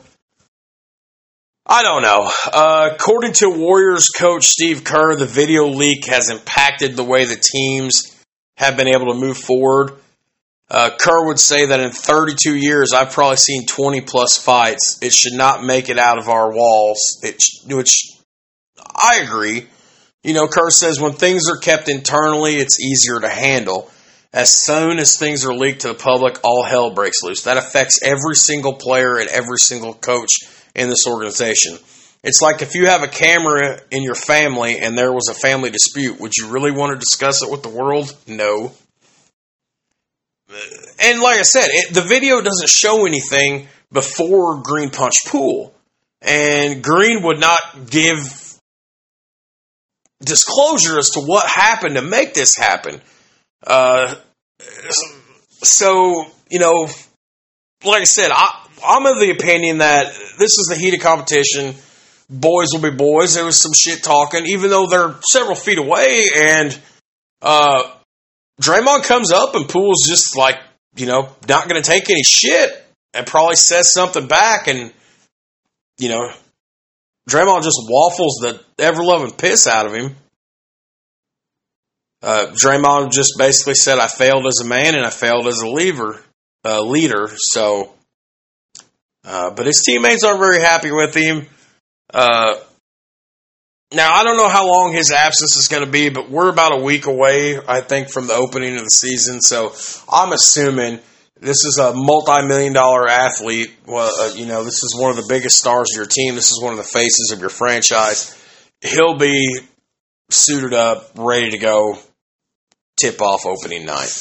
I 1.68 1.82
don't 1.82 2.04
know. 2.04 2.30
Uh, 2.54 2.90
according 2.94 3.34
to 3.34 3.50
Warriors 3.50 4.10
coach 4.10 4.46
Steve 4.46 4.84
Kerr, 4.84 5.16
the 5.16 5.26
video 5.26 5.66
leak 5.66 6.06
has 6.06 6.30
impacted 6.30 6.96
the 6.96 7.04
way 7.04 7.26
the 7.26 7.42
teams 7.42 8.16
have 8.58 8.78
been 8.78 8.88
able 8.88 9.12
to 9.12 9.20
move 9.20 9.38
forward. 9.38 9.94
Uh, 10.70 10.92
Kerr 10.96 11.26
would 11.26 11.40
say 11.40 11.66
that 11.66 11.80
in 11.80 11.90
32 11.90 12.56
years, 12.56 12.94
I've 12.94 13.12
probably 13.12 13.38
seen 13.38 13.66
20 13.66 14.02
plus 14.02 14.38
fights. 14.38 15.00
It 15.02 15.12
should 15.12 15.34
not 15.34 15.64
make 15.64 15.90
it 15.90 15.98
out 15.98 16.20
of 16.20 16.30
our 16.30 16.54
walls. 16.54 17.00
It, 17.24 17.44
which 17.66 18.12
I 18.96 19.22
agree. 19.24 19.66
You 20.24 20.34
know, 20.34 20.48
Kerr 20.48 20.70
says 20.70 21.00
when 21.00 21.14
things 21.14 21.50
are 21.50 21.58
kept 21.58 21.90
internally, 21.90 22.58
it's 22.58 22.80
easier 22.80 23.20
to 23.20 23.30
handle. 23.30 23.90
As 24.32 24.64
soon 24.64 25.00
as 25.00 25.18
things 25.18 25.46
are 25.46 25.54
leaked 25.54 25.82
to 25.82 25.88
the 25.90 25.94
public, 25.96 26.38
all 26.44 26.64
hell 26.64 26.92
breaks 26.92 27.24
loose. 27.24 27.44
That 27.44 27.58
affects 27.58 28.04
every 28.04 28.36
single 28.36 28.74
player 28.74 29.18
and 29.18 29.30
every 29.30 29.58
single 29.58 29.94
coach 29.96 30.32
in 30.76 30.90
this 30.90 31.08
organization. 31.08 31.78
It's 32.24 32.42
like 32.42 32.62
if 32.62 32.74
you 32.76 32.88
have 32.88 33.04
a 33.04 33.08
camera 33.08 33.80
in 33.92 34.04
your 34.04 34.16
family 34.16 34.80
and 34.80 34.98
there 34.98 35.14
was 35.14 35.30
a 35.30 35.34
family 35.34 35.70
dispute, 35.70 36.20
would 36.20 36.34
you 36.36 36.48
really 36.48 36.72
want 36.72 36.94
to 36.94 36.98
discuss 36.98 37.44
it 37.44 37.52
with 37.52 37.62
the 37.62 37.70
world? 37.70 38.16
No. 38.28 38.74
And 41.00 41.22
like 41.22 41.38
I 41.38 41.44
said, 41.44 41.68
it, 41.68 41.94
the 41.94 42.02
video 42.02 42.42
doesn't 42.42 42.70
show 42.70 43.06
anything 43.06 43.68
before 43.92 44.62
Green 44.62 44.90
Punch 44.90 45.16
Poole. 45.28 45.74
And 46.22 46.84
Green 46.84 47.22
would 47.24 47.40
not 47.40 47.60
give 47.90 48.60
disclosure 50.24 50.98
as 50.98 51.12
to 51.12 51.22
what 51.22 51.46
happened 51.48 51.96
to 51.96 52.02
make 52.02 52.34
this 52.34 52.58
happen. 52.58 53.02
Uh, 53.66 54.16
so, 55.62 56.26
you 56.50 56.60
know, 56.60 56.88
like 57.84 58.02
I 58.02 58.06
said, 58.06 58.32
I, 58.32 58.65
I'm 58.86 59.06
of 59.06 59.20
the 59.20 59.32
opinion 59.32 59.80
that 59.80 60.14
this 60.38 60.58
is 60.58 60.68
the 60.70 60.76
heat 60.76 60.94
of 60.94 61.02
competition. 61.02 61.76
Boys 62.30 62.68
will 62.74 62.82
be 62.82 62.96
boys. 62.96 63.36
There 63.36 63.46
was 63.46 63.62
some 63.62 63.74
shit 63.74 64.04
talking, 64.04 64.46
even 64.46 64.70
though 64.70 64.88
they're 64.88 65.16
several 65.32 65.56
feet 65.56 65.78
away. 65.78 66.26
And 66.36 66.80
uh, 67.42 67.92
Draymond 68.62 69.04
comes 69.04 69.32
up 69.32 69.56
and 69.56 69.70
Poole's 69.70 70.06
just 70.08 70.36
like, 70.38 70.58
you 70.96 71.06
know, 71.06 71.30
not 71.48 71.70
going 71.70 71.82
to 71.82 71.88
take 71.88 72.10
any 72.10 72.24
shit 72.24 72.84
and 73.14 73.28
probably 73.28 73.56
says 73.56 73.94
something 73.94 74.28
back. 74.28 74.68
And, 74.68 74.92
you 75.98 76.10
know, 76.10 76.32
Draymond 77.30 77.64
just 77.64 77.80
waffles 77.88 78.40
the 78.42 78.64
ever 78.80 79.04
loving 79.04 79.32
piss 79.32 79.68
out 79.68 79.86
of 79.86 79.94
him. 79.94 80.16
Uh, 82.22 82.48
Draymond 82.48 83.12
just 83.12 83.34
basically 83.38 83.76
said, 83.76 84.00
I 84.00 84.08
failed 84.08 84.48
as 84.48 84.62
a 84.64 84.68
man 84.68 84.96
and 84.96 85.06
I 85.06 85.12
failed 85.12 85.48
as 85.48 85.60
a 85.60 85.70
leader. 85.70 86.22
Uh, 86.64 86.82
leader. 86.82 87.30
So, 87.36 87.95
uh, 89.26 89.52
but 89.52 89.66
his 89.66 89.82
teammates 89.86 90.24
aren't 90.24 90.40
very 90.40 90.62
happy 90.62 90.92
with 90.92 91.16
him. 91.16 91.48
Uh, 92.14 92.56
now, 93.94 94.14
I 94.14 94.24
don't 94.24 94.38
know 94.38 94.50
how 94.50 94.68
long 94.68 94.94
his 94.94 95.12
absence 95.12 95.56
is 95.56 95.68
going 95.68 95.86
to 95.86 95.90
be, 95.90 96.10
but 96.10 96.30
we're 96.30 96.50
about 96.50 96.74
a 96.74 96.84
week 96.84 97.06
away, 97.06 97.60
I 97.66 97.82
think, 97.82 98.10
from 98.10 98.28
the 98.28 98.34
opening 98.34 98.76
of 98.76 98.84
the 98.84 98.90
season. 98.90 99.42
So 99.42 99.74
I'm 100.12 100.34
assuming 100.34 101.00
this 101.40 101.64
is 101.66 101.80
a 101.82 101.94
multi-million 101.94 102.74
dollar 102.74 103.08
athlete. 103.08 103.74
Well, 103.86 104.12
uh, 104.20 104.34
you 104.34 104.46
know, 104.46 104.64
this 104.64 104.84
is 104.84 104.98
one 105.00 105.12
of 105.12 105.18
the 105.18 105.28
biggest 105.30 105.58
stars 105.58 105.92
of 105.94 105.98
your 105.98 106.08
team. 106.08 106.36
This 106.36 106.52
is 106.52 106.62
one 106.62 106.74
of 106.74 106.78
the 106.78 106.84
faces 106.84 107.32
of 107.34 107.40
your 107.40 107.50
franchise. 107.50 108.36
He'll 108.82 109.18
be 109.18 109.60
suited 110.30 110.74
up, 110.74 111.12
ready 111.16 111.52
to 111.52 111.58
go, 111.58 111.98
tip 113.00 113.22
off 113.22 113.46
opening 113.46 113.86
night. 113.86 114.12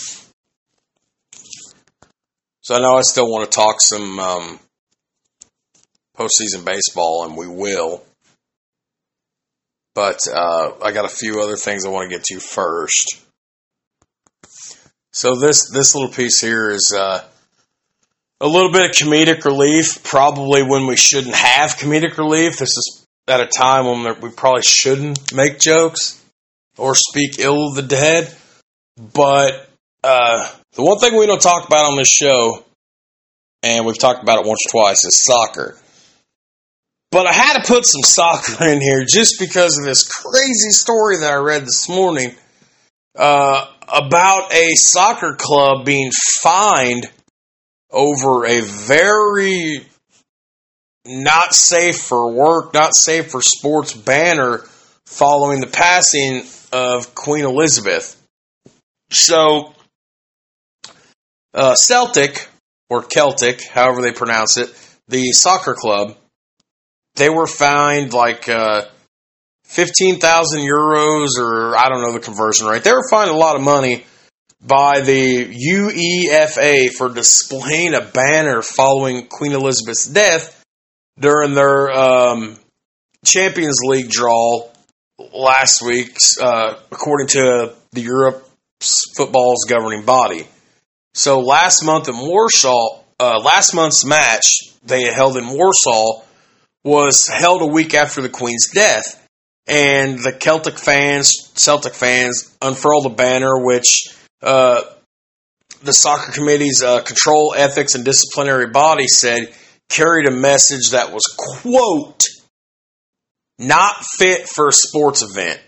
So 2.61 2.75
I 2.75 2.81
know 2.81 2.97
I 2.97 3.03
still 3.03 3.31
want 3.31 3.51
to 3.51 3.55
talk 3.55 3.77
some 3.79 4.19
um, 4.19 4.61
postseason 6.17 6.65
baseball, 6.65 7.25
and 7.27 7.37
we 7.37 7.49
will. 7.49 8.03
But 9.95 10.19
uh, 10.33 10.73
I 10.83 10.93
got 10.93 11.05
a 11.05 11.09
few 11.09 11.41
other 11.41 11.57
things 11.57 11.85
I 11.85 11.91
want 11.91 12.11
to 12.11 12.17
get 12.17 12.25
to 12.25 12.41
first. 12.41 13.21
So 15.13 15.37
this 15.37 15.71
this 15.71 15.95
little 15.95 16.11
piece 16.11 16.41
here 16.41 16.71
is 16.71 16.93
uh, 16.97 17.25
a 18.41 18.49
little 18.49 18.73
bit 18.73 18.91
of 18.91 18.97
comedic 18.97 19.45
relief. 19.45 20.03
Probably 20.03 20.63
when 20.63 20.87
we 20.87 20.97
shouldn't 20.97 21.37
have 21.37 21.77
comedic 21.77 22.19
relief. 22.19 22.59
This 22.59 22.71
is 22.71 23.07
at 23.29 23.41
a 23.41 23.47
time 23.47 23.87
when 23.87 24.21
we 24.21 24.31
probably 24.31 24.63
shouldn't 24.63 25.33
make 25.33 25.61
jokes 25.61 26.21
or 26.77 26.95
speak 26.97 27.39
ill 27.39 27.69
of 27.69 27.77
the 27.77 27.83
dead. 27.83 28.35
But 28.97 29.69
uh, 30.03 30.49
the 30.73 30.83
one 30.83 30.99
thing 30.99 31.17
we 31.17 31.27
don't 31.27 31.41
talk 31.41 31.67
about 31.67 31.93
on 31.93 31.97
this 31.97 32.09
show, 32.09 32.65
and 33.63 33.87
we've 33.87 33.99
talked 33.99 34.23
about 34.23 34.41
it 34.41 34.47
once 34.47 34.61
or 34.67 34.71
twice, 34.71 35.05
is 35.05 35.25
soccer. 35.25 35.79
But 37.15 37.29
I 37.29 37.33
had 37.33 37.63
to 37.63 37.73
put 37.73 37.87
some 37.87 38.03
soccer 38.03 38.65
in 38.65 38.81
here 38.81 39.05
just 39.09 39.37
because 39.39 39.79
of 39.79 39.85
this 39.85 40.03
crazy 40.03 40.71
story 40.71 41.19
that 41.19 41.33
I 41.33 41.37
read 41.37 41.63
this 41.63 41.89
morning 41.89 42.35
uh, 43.17 43.69
about 43.87 44.53
a 44.53 44.71
soccer 44.75 45.37
club 45.39 45.85
being 45.85 46.11
fined 46.43 47.07
over 47.89 48.45
a 48.45 48.63
very 48.63 49.87
not 51.07 51.55
safe 51.55 52.01
for 52.01 52.33
work, 52.33 52.75
not 52.75 52.97
safe 52.97 53.31
for 53.31 53.41
sports 53.41 53.95
banner 53.95 54.65
following 55.07 55.61
the 55.61 55.69
passing 55.69 56.43
of 56.73 57.15
Queen 57.15 57.45
Elizabeth. 57.45 58.21
So, 59.13 59.73
uh, 61.55 61.77
Celtic, 61.77 62.49
or 62.91 63.05
Celtic, 63.05 63.63
however 63.69 64.03
they 64.03 64.11
pronounce 64.11 64.57
it, 64.57 64.75
the 65.07 65.31
soccer 65.31 65.75
club, 65.75 66.17
they 67.17 67.31
were 67.31 67.47
fined 67.47 68.13
like 68.13 68.49
uh, 68.49 68.83
15,000 69.65 70.61
euros, 70.61 71.29
or 71.39 71.77
I 71.77 71.89
don't 71.89 72.03
know 72.03 72.13
the 72.13 72.21
conversion 72.21 72.67
rate. 72.67 72.85
They 72.85 72.93
were 72.93 73.09
fined 73.11 73.31
a 73.31 73.37
lot 73.37 73.57
of 73.57 73.63
money 73.63 74.05
by 74.61 75.01
the 75.01 75.47
UEFA 75.47 76.91
for 76.91 77.13
displaying 77.13 77.95
a 77.95 78.01
banner 78.01 78.63
following 78.63 79.27
Queen 79.27 79.53
Elizabeth's 79.53 80.07
death 80.07 80.65
during 81.19 81.55
their 81.55 81.93
um, 81.93 82.57
Champions 83.25 83.81
League 83.85 84.11
draw 84.11 84.69
last 85.33 85.83
week, 85.83 86.17
uh, 86.43 86.75
according 86.91 87.29
to 87.29 87.75
the 87.93 88.01
Europe 88.01 88.49
football's 89.17 89.65
governing 89.69 90.05
body. 90.05 90.47
So 91.15 91.41
last 91.41 91.85
month 91.85 92.09
in 92.09 92.17
Warsaw, 92.17 93.01
uh, 93.21 93.41
last 93.41 93.75
month's 93.75 94.05
match 94.05 94.43
they 94.85 95.05
held 95.05 95.37
in 95.37 95.49
Warsaw 95.49 96.24
was 96.85 97.27
held 97.29 97.63
a 97.63 97.67
week 97.67 97.95
after 97.95 98.21
the 98.21 98.29
Queen's 98.29 98.71
death. 98.73 99.21
And 99.67 100.19
the 100.19 100.33
Celtic 100.33 100.79
fans, 100.79 101.51
Celtic 101.55 101.95
fans, 101.95 102.55
unfurled 102.61 103.07
a 103.07 103.11
banner 103.11 103.65
which 103.65 104.15
uh, 104.43 104.83
the 105.83 105.93
soccer 105.93 106.33
committee's 106.33 106.83
uh, 106.83 107.01
control, 107.01 107.55
ethics, 107.57 107.95
and 107.95 108.05
disciplinary 108.05 108.69
body 108.69 109.07
said 109.07 109.55
carried 109.89 110.27
a 110.27 110.31
message 110.31 110.91
that 110.91 111.13
was, 111.13 111.25
quote, 111.39 112.25
not 113.59 114.05
fit 114.05 114.49
for 114.49 114.69
a 114.69 114.73
sports 114.73 115.23
event. 115.23 115.61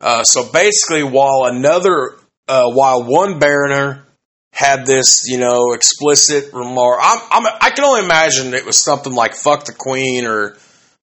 Uh, 0.00 0.22
so 0.22 0.50
basically, 0.52 1.02
while 1.02 1.44
another 1.44 2.16
uh, 2.46 2.70
while 2.70 3.02
one 3.02 3.38
banner 3.38 4.06
had 4.52 4.86
this, 4.86 5.22
you 5.26 5.38
know, 5.38 5.72
explicit 5.72 6.52
remark. 6.52 6.98
I'm, 7.02 7.20
I'm, 7.30 7.52
I 7.60 7.70
can 7.70 7.84
only 7.84 8.04
imagine 8.04 8.54
it 8.54 8.66
was 8.66 8.82
something 8.82 9.14
like 9.14 9.34
"fuck 9.34 9.64
the 9.64 9.72
queen" 9.72 10.26
or, 10.26 10.56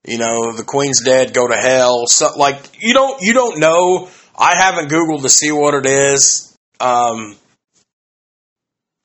you 0.05 0.17
know, 0.17 0.51
"the 0.51 0.63
queen's 0.63 1.01
dead, 1.03 1.33
go 1.33 1.47
to 1.47 1.55
hell." 1.55 2.07
So, 2.07 2.35
like 2.37 2.69
you 2.79 2.93
don't 2.93 3.21
you 3.21 3.33
don't 3.33 3.59
know. 3.59 4.09
I 4.37 4.57
haven't 4.57 4.89
googled 4.89 5.21
to 5.21 5.29
see 5.29 5.51
what 5.51 5.73
it 5.73 5.85
is. 5.85 6.57
Um, 6.79 7.35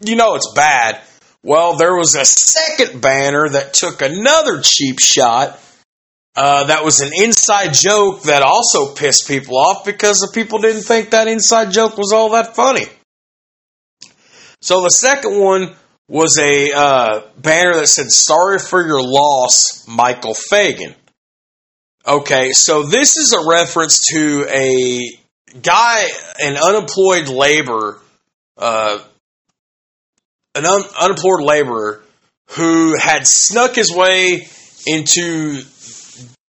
you 0.01 0.17
know 0.17 0.35
it's 0.35 0.53
bad. 0.55 1.01
Well, 1.43 1.77
there 1.77 1.97
was 1.97 2.15
a 2.15 2.25
second 2.25 3.01
banner 3.01 3.49
that 3.49 3.73
took 3.73 4.03
another 4.03 4.61
cheap 4.63 4.99
shot. 5.01 5.59
Uh, 6.37 6.65
that 6.65 6.85
was 6.85 7.01
an 7.01 7.11
inside 7.15 7.75
joke 7.75 8.23
that 8.23 8.43
also 8.43 8.95
pissed 8.95 9.27
people 9.27 9.57
off 9.57 9.85
because 9.85 10.19
the 10.19 10.31
people 10.33 10.61
didn't 10.61 10.83
think 10.83 11.11
that 11.11 11.29
inside 11.29 11.73
joke 11.73 11.97
was 11.97 12.13
all 12.13 12.31
that 12.31 12.55
funny. 12.55 12.87
So 14.63 14.83
the 14.83 14.91
second 14.91 15.41
one 15.41 15.75
was 16.09 16.39
a 16.39 16.73
uh, 16.73 17.23
banner 17.39 17.75
that 17.77 17.87
said 17.87 18.11
"Sorry 18.11 18.59
for 18.59 18.87
your 18.87 19.03
loss, 19.03 19.87
Michael 19.89 20.35
Fagan." 20.35 20.95
Okay, 22.07 22.53
so 22.53 22.83
this 22.83 23.17
is 23.17 23.33
a 23.33 23.49
reference 23.49 24.07
to 24.13 24.47
a 24.49 25.03
guy, 25.61 26.03
an 26.43 26.57
unemployed 26.57 27.29
laborer, 27.29 28.01
uh, 28.57 28.99
an 30.55 30.67
un- 30.67 30.85
unemployed 31.01 31.43
laborer 31.43 32.03
who 32.53 32.97
had 32.99 33.27
snuck 33.27 33.75
his 33.75 33.95
way 33.95 34.49
into 34.87 35.63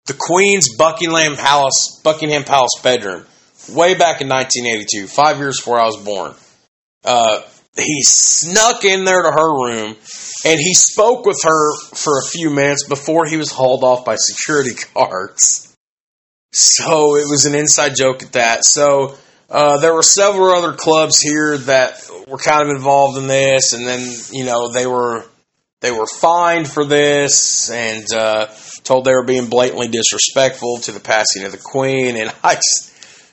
the 0.07 0.17
Queen's 0.19 0.77
Buckingham 0.77 1.37
Palace, 1.37 2.01
Buckingham 2.03 2.45
Palace 2.45 2.73
bedroom, 2.83 3.25
way 3.71 3.95
back 3.95 4.21
in 4.21 4.29
1982, 4.29 5.07
five 5.07 5.39
years 5.39 5.59
before 5.59 5.81
I 5.81 5.87
was 5.87 5.97
born. 5.97 6.35
Uh, 7.05 7.41
he 7.85 8.01
snuck 8.03 8.85
in 8.85 9.05
there 9.05 9.23
to 9.23 9.31
her 9.31 9.65
room 9.65 9.97
and 10.45 10.61
he 10.61 10.75
spoke 10.75 11.27
with 11.27 11.41
her 11.45 11.77
for 11.95 12.19
a 12.19 12.29
few 12.31 12.51
minutes 12.51 12.87
before 12.89 13.27
he 13.27 13.37
was 13.37 13.51
hauled 13.51 13.85
off 13.85 14.05
by 14.05 14.17
security 14.17 14.73
guards. 14.95 15.77
So 16.53 17.17
it 17.17 17.29
was 17.29 17.45
an 17.45 17.55
inside 17.55 17.97
joke 17.97 18.23
at 18.23 18.33
that. 18.33 18.65
So 18.65 19.17
uh, 19.51 19.79
there 19.79 19.95
were 19.95 20.03
several 20.03 20.51
other 20.51 20.73
clubs 20.73 21.21
here 21.21 21.59
that 21.59 22.09
were 22.27 22.39
kind 22.39 22.63
of 22.63 22.75
involved 22.75 23.19
in 23.19 23.27
this, 23.27 23.73
and 23.73 23.87
then 23.87 24.01
you 24.33 24.45
know 24.45 24.73
they 24.73 24.87
were 24.87 25.25
they 25.81 25.93
were 25.93 26.07
fined 26.07 26.69
for 26.69 26.85
this 26.85 27.71
and 27.71 28.07
uh, 28.15 28.47
told 28.83 29.05
they 29.05 29.13
were 29.13 29.25
being 29.25 29.49
blatantly 29.49 29.89
disrespectful 29.89 30.79
to 30.79 30.93
the 30.93 31.01
passing 31.01 31.45
of 31.45 31.53
the 31.53 31.59
queen. 31.59 32.17
And 32.17 32.33
I 32.45 32.59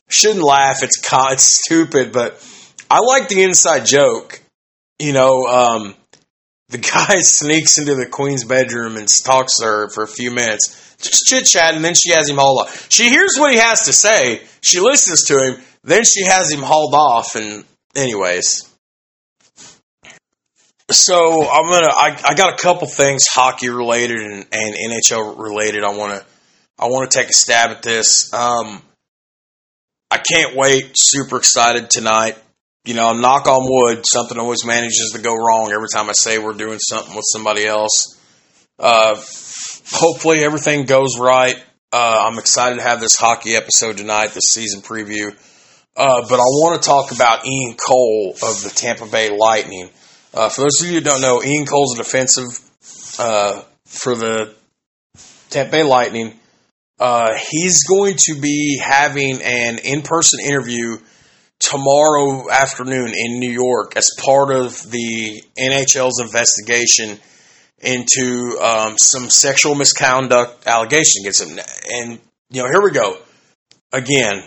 shouldn't 0.10 0.44
laugh; 0.44 0.84
it's 0.84 1.02
it's 1.12 1.60
stupid, 1.64 2.12
but 2.12 2.34
I 2.94 3.00
like 3.00 3.28
the 3.28 3.42
inside 3.42 3.88
joke. 3.88 4.40
You 5.00 5.14
know, 5.14 5.48
um, 5.48 5.96
the 6.70 6.78
guy 6.78 7.16
sneaks 7.22 7.80
into 7.80 7.96
the 7.96 8.06
queen's 8.06 8.44
bedroom 8.44 8.98
and 8.98 9.08
talks 9.26 9.58
to 9.58 9.66
her 9.66 9.90
for 9.90 10.04
a 10.04 10.08
few 10.08 10.30
minutes, 10.30 10.96
just 11.02 11.26
chit 11.26 11.46
chat, 11.46 11.74
and 11.74 11.84
then 11.84 11.96
she 11.96 12.12
has 12.12 12.30
him 12.30 12.36
hauled 12.36 12.62
off. 12.62 12.92
She 12.92 13.10
hears 13.10 13.32
what 13.40 13.52
he 13.52 13.58
has 13.58 13.86
to 13.86 13.94
say, 13.94 14.44
she 14.62 14.80
listens 14.80 15.24
to 15.24 15.40
him, 15.40 15.62
then 15.84 16.04
she 16.04 16.24
has 16.24 16.52
him 16.52 16.60
hauled 16.60 16.94
off. 16.94 17.36
And 17.36 17.66
anyways, 17.96 18.72
so 20.92 21.50
I'm 21.50 21.72
gonna. 21.72 21.90
I, 21.90 22.22
I 22.28 22.34
got 22.36 22.54
a 22.54 22.62
couple 22.62 22.88
things 22.88 23.26
hockey 23.26 23.70
related 23.70 24.20
and, 24.20 24.46
and 24.52 24.76
NHL 24.76 25.42
related. 25.42 25.84
I 25.84 25.98
want 25.98 26.14
to. 26.14 26.26
I 26.78 26.86
want 26.86 27.10
to 27.10 27.18
take 27.18 27.30
a 27.30 27.34
stab 27.34 27.72
at 27.72 27.82
this. 27.82 28.32
Um, 28.32 28.84
I 30.12 30.20
can't 30.20 30.56
wait. 30.56 30.92
Super 30.94 31.38
excited 31.38 31.90
tonight 31.90 32.38
you 32.86 32.94
know, 32.94 33.14
knock 33.14 33.48
on 33.48 33.62
wood, 33.64 34.04
something 34.06 34.38
always 34.38 34.66
manages 34.66 35.12
to 35.14 35.22
go 35.22 35.34
wrong 35.36 35.72
every 35.74 35.88
time 35.94 36.10
I 36.10 36.14
say 36.14 36.38
we're 36.38 36.54
doing 36.54 36.80
something 36.80 37.16
with 37.16 37.26
somebody 37.32 37.66
else. 37.66 38.20
Uh, 38.78 39.16
hopefully 39.92 40.44
everything 40.44 40.86
goes 40.86 41.18
right. 41.20 41.56
Uh, 41.92 42.26
I'm 42.28 42.40
excited 42.40 42.78
to 42.78 42.82
have 42.82 43.00
this 43.00 43.16
hockey 43.16 43.56
episode 43.56 43.98
tonight, 43.98 44.32
this 44.34 44.52
season 44.52 44.82
preview. 44.82 45.34
Uh, 45.96 46.22
but 46.28 46.40
I 46.40 46.50
want 46.60 46.82
to 46.82 46.88
talk 46.88 47.12
about 47.12 47.46
Ian 47.46 47.76
Cole 47.76 48.32
of 48.42 48.64
the 48.64 48.72
Tampa 48.74 49.06
Bay 49.06 49.30
Lightning. 49.30 49.90
Uh, 50.34 50.50
for 50.50 50.62
those 50.62 50.82
of 50.82 50.88
you 50.88 50.96
who 50.96 51.02
don't 51.02 51.22
know, 51.22 51.44
Ian 51.44 51.68
Cole's 51.68 51.94
a 51.94 52.04
defensive 52.04 52.60
uh, 53.20 53.62
for 53.86 54.16
the 54.16 54.56
Tampa 55.52 55.72
Bay 55.72 55.84
Lightning. 55.84 56.34
Uh, 57.00 57.38
he's 57.50 57.84
going 57.88 58.16
to 58.18 58.40
be 58.42 58.82
having 58.84 59.42
an 59.44 59.78
in-person 59.78 60.40
interview 60.44 60.98
tomorrow 61.64 62.50
afternoon 62.52 63.14
in 63.16 63.40
New 63.40 63.50
York 63.50 63.96
as 63.96 64.10
part 64.18 64.52
of 64.52 64.92
the 64.92 65.42
NHL's 65.58 66.20
investigation 66.20 67.18
into 67.80 68.60
um, 68.62 68.98
some 68.98 69.30
sexual 69.30 69.76
misconduct 69.76 70.68
allegation 70.68 71.22
against 71.22 71.42
him. 71.42 71.60
And, 71.92 72.20
you 72.50 72.62
know, 72.62 72.68
here 72.68 72.82
we 72.82 72.92
go. 72.92 73.18
Again, 73.94 74.44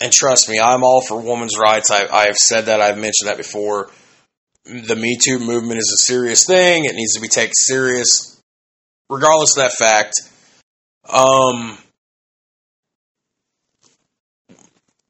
and 0.00 0.12
trust 0.12 0.48
me, 0.48 0.58
I'm 0.58 0.82
all 0.82 1.02
for 1.02 1.20
women's 1.20 1.58
rights. 1.58 1.90
I, 1.90 2.06
I've 2.06 2.36
said 2.36 2.66
that, 2.66 2.80
I've 2.80 2.96
mentioned 2.96 3.28
that 3.28 3.36
before. 3.36 3.90
The 4.64 4.96
Me 4.96 5.18
Too 5.22 5.38
movement 5.38 5.78
is 5.78 5.92
a 5.92 6.10
serious 6.10 6.46
thing, 6.46 6.86
it 6.86 6.94
needs 6.94 7.14
to 7.14 7.20
be 7.20 7.28
taken 7.28 7.52
serious, 7.52 8.40
regardless 9.10 9.56
of 9.58 9.64
that 9.64 9.72
fact. 9.72 10.14
Um, 11.06 11.76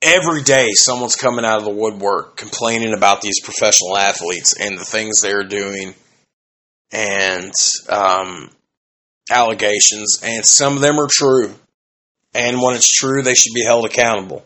every 0.04 0.42
day 0.42 0.68
someone's 0.72 1.16
coming 1.16 1.44
out 1.44 1.58
of 1.58 1.64
the 1.64 1.70
woodwork 1.70 2.36
complaining 2.36 2.94
about 2.94 3.20
these 3.20 3.40
professional 3.42 3.96
athletes 3.96 4.54
and 4.58 4.78
the 4.78 4.84
things 4.84 5.20
they're 5.20 5.44
doing 5.44 5.94
and 6.92 7.52
um, 7.88 8.50
allegations, 9.30 10.20
and 10.22 10.44
some 10.44 10.76
of 10.76 10.82
them 10.82 10.98
are 10.98 11.08
true. 11.10 11.52
And 12.34 12.60
when 12.60 12.76
it's 12.76 12.88
true, 12.88 13.22
they 13.22 13.34
should 13.34 13.54
be 13.54 13.64
held 13.64 13.86
accountable. 13.86 14.44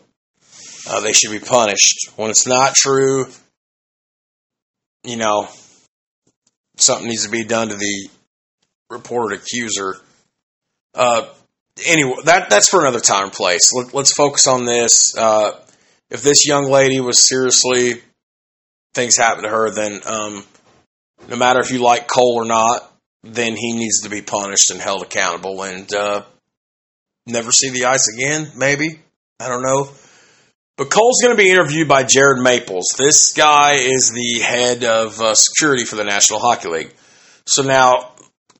Uh, 0.87 1.01
they 1.01 1.13
should 1.13 1.31
be 1.31 1.39
punished. 1.39 2.09
When 2.15 2.29
it's 2.29 2.47
not 2.47 2.75
true, 2.75 3.27
you 5.03 5.17
know, 5.17 5.47
something 6.77 7.07
needs 7.07 7.25
to 7.25 7.31
be 7.31 7.43
done 7.43 7.69
to 7.69 7.75
the 7.75 8.09
reported 8.89 9.39
accuser. 9.39 9.97
Uh, 10.93 11.27
anyway, 11.85 12.15
that 12.25 12.49
that's 12.49 12.69
for 12.69 12.81
another 12.81 12.99
time 12.99 13.25
and 13.25 13.33
place. 13.33 13.73
Let, 13.73 13.93
us 13.93 14.13
focus 14.13 14.47
on 14.47 14.65
this. 14.65 15.15
Uh, 15.17 15.51
if 16.09 16.23
this 16.23 16.47
young 16.47 16.65
lady 16.65 16.99
was 16.99 17.27
seriously 17.27 18.01
things 18.93 19.15
happened 19.17 19.43
to 19.43 19.49
her, 19.49 19.69
then 19.69 20.01
um, 20.05 20.43
no 21.27 21.35
matter 21.35 21.59
if 21.59 21.71
you 21.71 21.79
like 21.79 22.07
Cole 22.07 22.35
or 22.37 22.45
not, 22.45 22.91
then 23.23 23.55
he 23.55 23.73
needs 23.73 24.01
to 24.01 24.09
be 24.09 24.21
punished 24.21 24.71
and 24.71 24.79
held 24.79 25.03
accountable 25.03 25.61
and 25.63 25.93
uh, 25.93 26.23
never 27.27 27.51
see 27.51 27.69
the 27.69 27.85
ice 27.85 28.11
again. 28.13 28.51
Maybe 28.55 28.99
I 29.39 29.47
don't 29.47 29.63
know. 29.63 29.89
But 30.77 30.89
Cole's 30.89 31.19
going 31.21 31.35
to 31.35 31.43
be 31.43 31.49
interviewed 31.49 31.89
by 31.89 32.03
Jared 32.03 32.41
Maples. 32.41 32.95
This 32.97 33.33
guy 33.33 33.73
is 33.73 34.11
the 34.11 34.39
head 34.39 34.85
of 34.85 35.19
uh, 35.19 35.35
security 35.35 35.83
for 35.83 35.97
the 35.97 36.05
National 36.05 36.39
Hockey 36.39 36.69
League. 36.69 36.93
So 37.45 37.63
now 37.63 38.13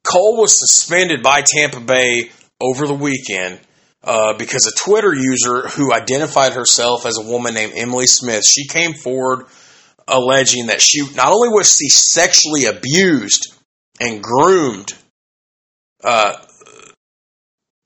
Cole 0.03 0.38
was 0.38 0.60
suspended 0.60 1.24
by 1.24 1.43
Tampa 1.43 1.80
Bay 1.80 2.32
over 2.62 2.88
the 2.88 2.93
weekend 2.93 3.60
uh, 4.03 4.34
because 4.38 4.66
a 4.66 4.84
Twitter 4.84 5.14
user 5.14 5.68
who 5.70 5.93
identified 5.93 6.53
herself 6.53 7.05
as 7.05 7.18
a 7.18 7.26
woman 7.30 7.53
named 7.53 7.74
Emily 7.76 8.07
Smith, 8.07 8.43
she 8.45 8.68
came 8.68 8.93
forward 8.93 9.45
alleging 10.07 10.68
that 10.68 10.82
she 10.82 11.01
not 11.16 11.32
only 11.32 11.49
was 11.49 11.76
she 11.78 11.89
sexually 11.89 12.66
abused 12.66 13.53
and 13.99 14.24
groomed, 14.24 14.93
uh, 16.03 16.38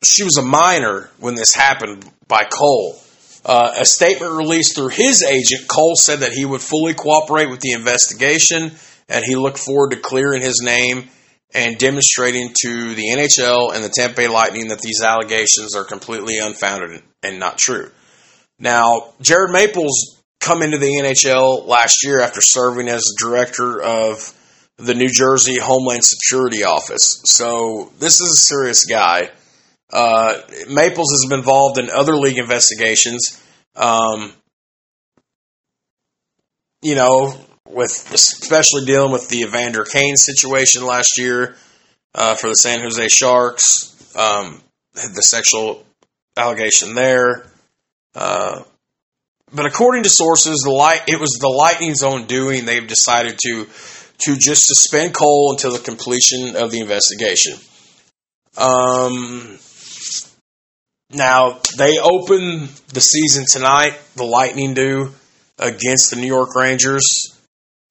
she 0.03 0.24
was 0.24 0.38
a 0.38 0.43
minor 0.43 1.09
when 1.19 1.36
this 1.36 1.53
happened 1.55 2.05
by 2.28 2.43
Cole. 2.43 2.99
Uh, 3.45 3.74
a 3.78 3.86
statement 3.86 4.32
released 4.32 4.76
through 4.76 4.89
his 4.89 5.21
agent, 5.24 5.67
Cole 5.67 5.95
said 5.95 6.19
that 6.19 6.32
he 6.32 6.45
would 6.45 6.61
fully 6.61 6.93
cooperate 6.93 7.49
with 7.49 7.59
the 7.59 7.71
investigation 7.71 8.71
and 9.09 9.26
he 9.26 9.36
looked 9.36 9.57
forward 9.57 9.91
to 9.91 9.97
clearing 9.97 10.41
his 10.41 10.61
name 10.63 11.09
and 11.53 11.77
demonstrating 11.77 12.53
to 12.61 12.95
the 12.95 13.09
NHL 13.15 13.73
and 13.73 13.83
the 13.83 13.89
Tampa 13.89 14.15
Bay 14.15 14.27
Lightning 14.27 14.69
that 14.69 14.81
these 14.81 15.01
allegations 15.01 15.75
are 15.75 15.83
completely 15.83 16.39
unfounded 16.39 17.03
and 17.21 17.39
not 17.39 17.57
true. 17.57 17.91
Now, 18.59 19.13
Jared 19.21 19.51
Maples 19.51 20.21
come 20.39 20.61
into 20.61 20.77
the 20.77 20.87
NHL 20.87 21.67
last 21.67 22.03
year 22.03 22.19
after 22.21 22.41
serving 22.41 22.87
as 22.89 23.15
director 23.19 23.81
of 23.81 24.33
the 24.77 24.93
New 24.93 25.09
Jersey 25.09 25.57
Homeland 25.59 26.03
Security 26.03 26.63
Office. 26.63 27.21
So 27.25 27.91
this 27.99 28.19
is 28.19 28.29
a 28.29 28.53
serious 28.53 28.85
guy. 28.85 29.29
Uh, 29.91 30.39
Maples 30.67 31.11
has 31.11 31.27
been 31.29 31.39
involved 31.39 31.77
in 31.77 31.89
other 31.89 32.15
league 32.15 32.39
investigations. 32.39 33.41
Um, 33.75 34.33
you 36.81 36.95
know, 36.95 37.37
with 37.74 38.11
especially 38.13 38.86
dealing 38.86 39.11
with 39.11 39.30
the 39.30 39.41
Evander 39.41 39.84
Kane 39.84 40.15
situation 40.15 40.86
last 40.86 41.17
year 41.17 41.55
uh, 42.15 42.36
for 42.36 42.47
the 42.47 42.55
San 42.55 42.82
Jose 42.82 43.07
Sharks, 43.09 44.15
um, 44.15 44.61
the 44.93 45.21
sexual 45.21 45.86
allegation 46.38 46.95
there. 46.95 47.45
Uh, 48.15 48.63
but 49.53 49.65
according 49.65 50.03
to 50.03 50.09
sources, 50.09 50.61
the 50.63 50.71
light 50.71 51.03
it 51.07 51.19
was 51.19 51.38
the 51.39 51.47
Lightning's 51.47 52.03
own 52.03 52.26
doing. 52.26 52.65
They've 52.65 52.88
decided 52.88 53.38
to 53.43 53.67
to 54.19 54.38
just 54.38 54.65
suspend 54.65 55.13
Cole 55.13 55.51
until 55.51 55.74
the 55.74 55.80
completion 55.80 56.55
of 56.55 56.71
the 56.71 56.80
investigation. 56.80 57.55
Um, 58.57 59.57
now 61.09 61.59
they 61.78 61.99
open 61.99 62.69
the 62.93 63.01
season 63.01 63.45
tonight. 63.47 63.99
The 64.15 64.24
Lightning 64.24 64.74
do 64.74 65.13
against 65.59 66.09
the 66.09 66.15
New 66.15 66.28
York 66.28 66.55
Rangers. 66.55 67.32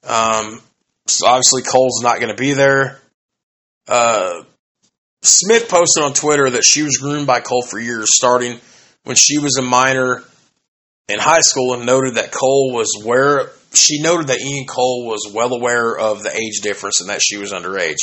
Um, 0.05 0.61
so 1.07 1.26
obviously 1.26 1.62
Cole's 1.62 2.03
not 2.03 2.20
going 2.20 2.34
to 2.34 2.40
be 2.40 2.53
there. 2.53 3.00
Uh, 3.88 4.42
Smith 5.22 5.68
posted 5.68 6.03
on 6.03 6.14
Twitter 6.14 6.50
that 6.50 6.64
she 6.64 6.82
was 6.82 6.98
groomed 6.98 7.26
by 7.26 7.40
Cole 7.40 7.62
for 7.62 7.78
years, 7.78 8.09
starting 8.11 8.59
when 9.05 9.16
she 9.16 9.38
was 9.38 9.57
a 9.57 9.62
minor 9.62 10.22
in 11.09 11.18
high 11.18 11.40
school, 11.40 11.74
and 11.74 11.86
noted 11.86 12.16
that 12.16 12.32
Cole 12.32 12.72
was 12.72 12.88
where 13.05 13.50
she 13.74 14.03
noted 14.03 14.28
that 14.28 14.40
Ian 14.40 14.66
Cole 14.66 15.07
was 15.07 15.30
well 15.32 15.53
aware 15.53 15.98
of 15.98 16.22
the 16.22 16.34
age 16.34 16.61
difference 16.61 17.00
and 17.00 17.11
that 17.11 17.22
she 17.22 17.38
was 17.38 17.53
underage. 17.53 17.96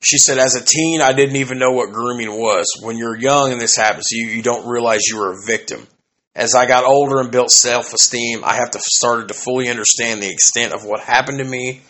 She 0.00 0.18
said, 0.18 0.38
as 0.38 0.54
a 0.54 0.64
teen, 0.64 1.02
I 1.02 1.12
didn't 1.12 1.36
even 1.36 1.58
know 1.58 1.72
what 1.72 1.92
grooming 1.92 2.30
was. 2.30 2.66
When 2.82 2.96
you're 2.96 3.18
young 3.18 3.52
and 3.52 3.60
this 3.60 3.76
happens 3.76 4.06
you, 4.10 4.28
you 4.28 4.42
don't 4.42 4.68
realize 4.68 5.06
you 5.08 5.20
are 5.20 5.32
a 5.32 5.44
victim. 5.44 5.86
As 6.38 6.54
I 6.54 6.66
got 6.66 6.84
older 6.84 7.20
and 7.20 7.32
built 7.32 7.50
self 7.50 7.92
esteem, 7.92 8.44
I 8.44 8.54
have 8.54 8.70
to 8.70 8.78
started 8.80 9.26
to 9.26 9.34
fully 9.34 9.68
understand 9.68 10.22
the 10.22 10.30
extent 10.30 10.72
of 10.72 10.84
what 10.84 11.00
happened 11.00 11.38
to 11.38 11.44
me 11.44 11.82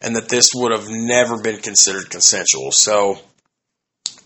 and 0.00 0.14
that 0.14 0.28
this 0.28 0.50
would 0.54 0.70
have 0.70 0.86
never 0.88 1.42
been 1.42 1.60
considered 1.60 2.08
consensual. 2.08 2.70
So, 2.70 3.18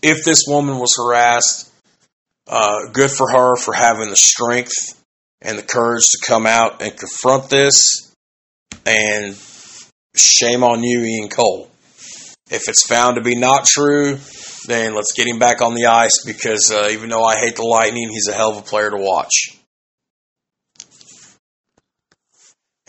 if 0.03 0.23
this 0.23 0.43
woman 0.47 0.77
was 0.77 0.93
harassed, 0.95 1.71
uh, 2.47 2.91
good 2.93 3.09
for 3.09 3.31
her 3.31 3.55
for 3.55 3.73
having 3.73 4.09
the 4.09 4.15
strength 4.15 5.01
and 5.41 5.57
the 5.57 5.63
courage 5.63 6.05
to 6.11 6.19
come 6.27 6.45
out 6.45 6.83
and 6.83 6.95
confront 6.95 7.49
this. 7.49 8.13
And 8.85 9.35
shame 10.15 10.63
on 10.63 10.83
you, 10.83 11.01
Ian 11.01 11.29
Cole. 11.29 11.71
If 12.51 12.69
it's 12.69 12.85
found 12.85 13.15
to 13.15 13.23
be 13.23 13.33
not 13.33 13.65
true, 13.65 14.19
then 14.67 14.93
let's 14.93 15.13
get 15.13 15.25
him 15.25 15.39
back 15.39 15.61
on 15.61 15.73
the 15.73 15.87
ice 15.87 16.23
because 16.23 16.71
uh, 16.71 16.89
even 16.91 17.09
though 17.09 17.23
I 17.23 17.39
hate 17.39 17.55
the 17.55 17.63
Lightning, 17.63 18.09
he's 18.09 18.27
a 18.27 18.33
hell 18.33 18.51
of 18.51 18.57
a 18.57 18.61
player 18.61 18.91
to 18.91 18.97
watch. 18.97 19.57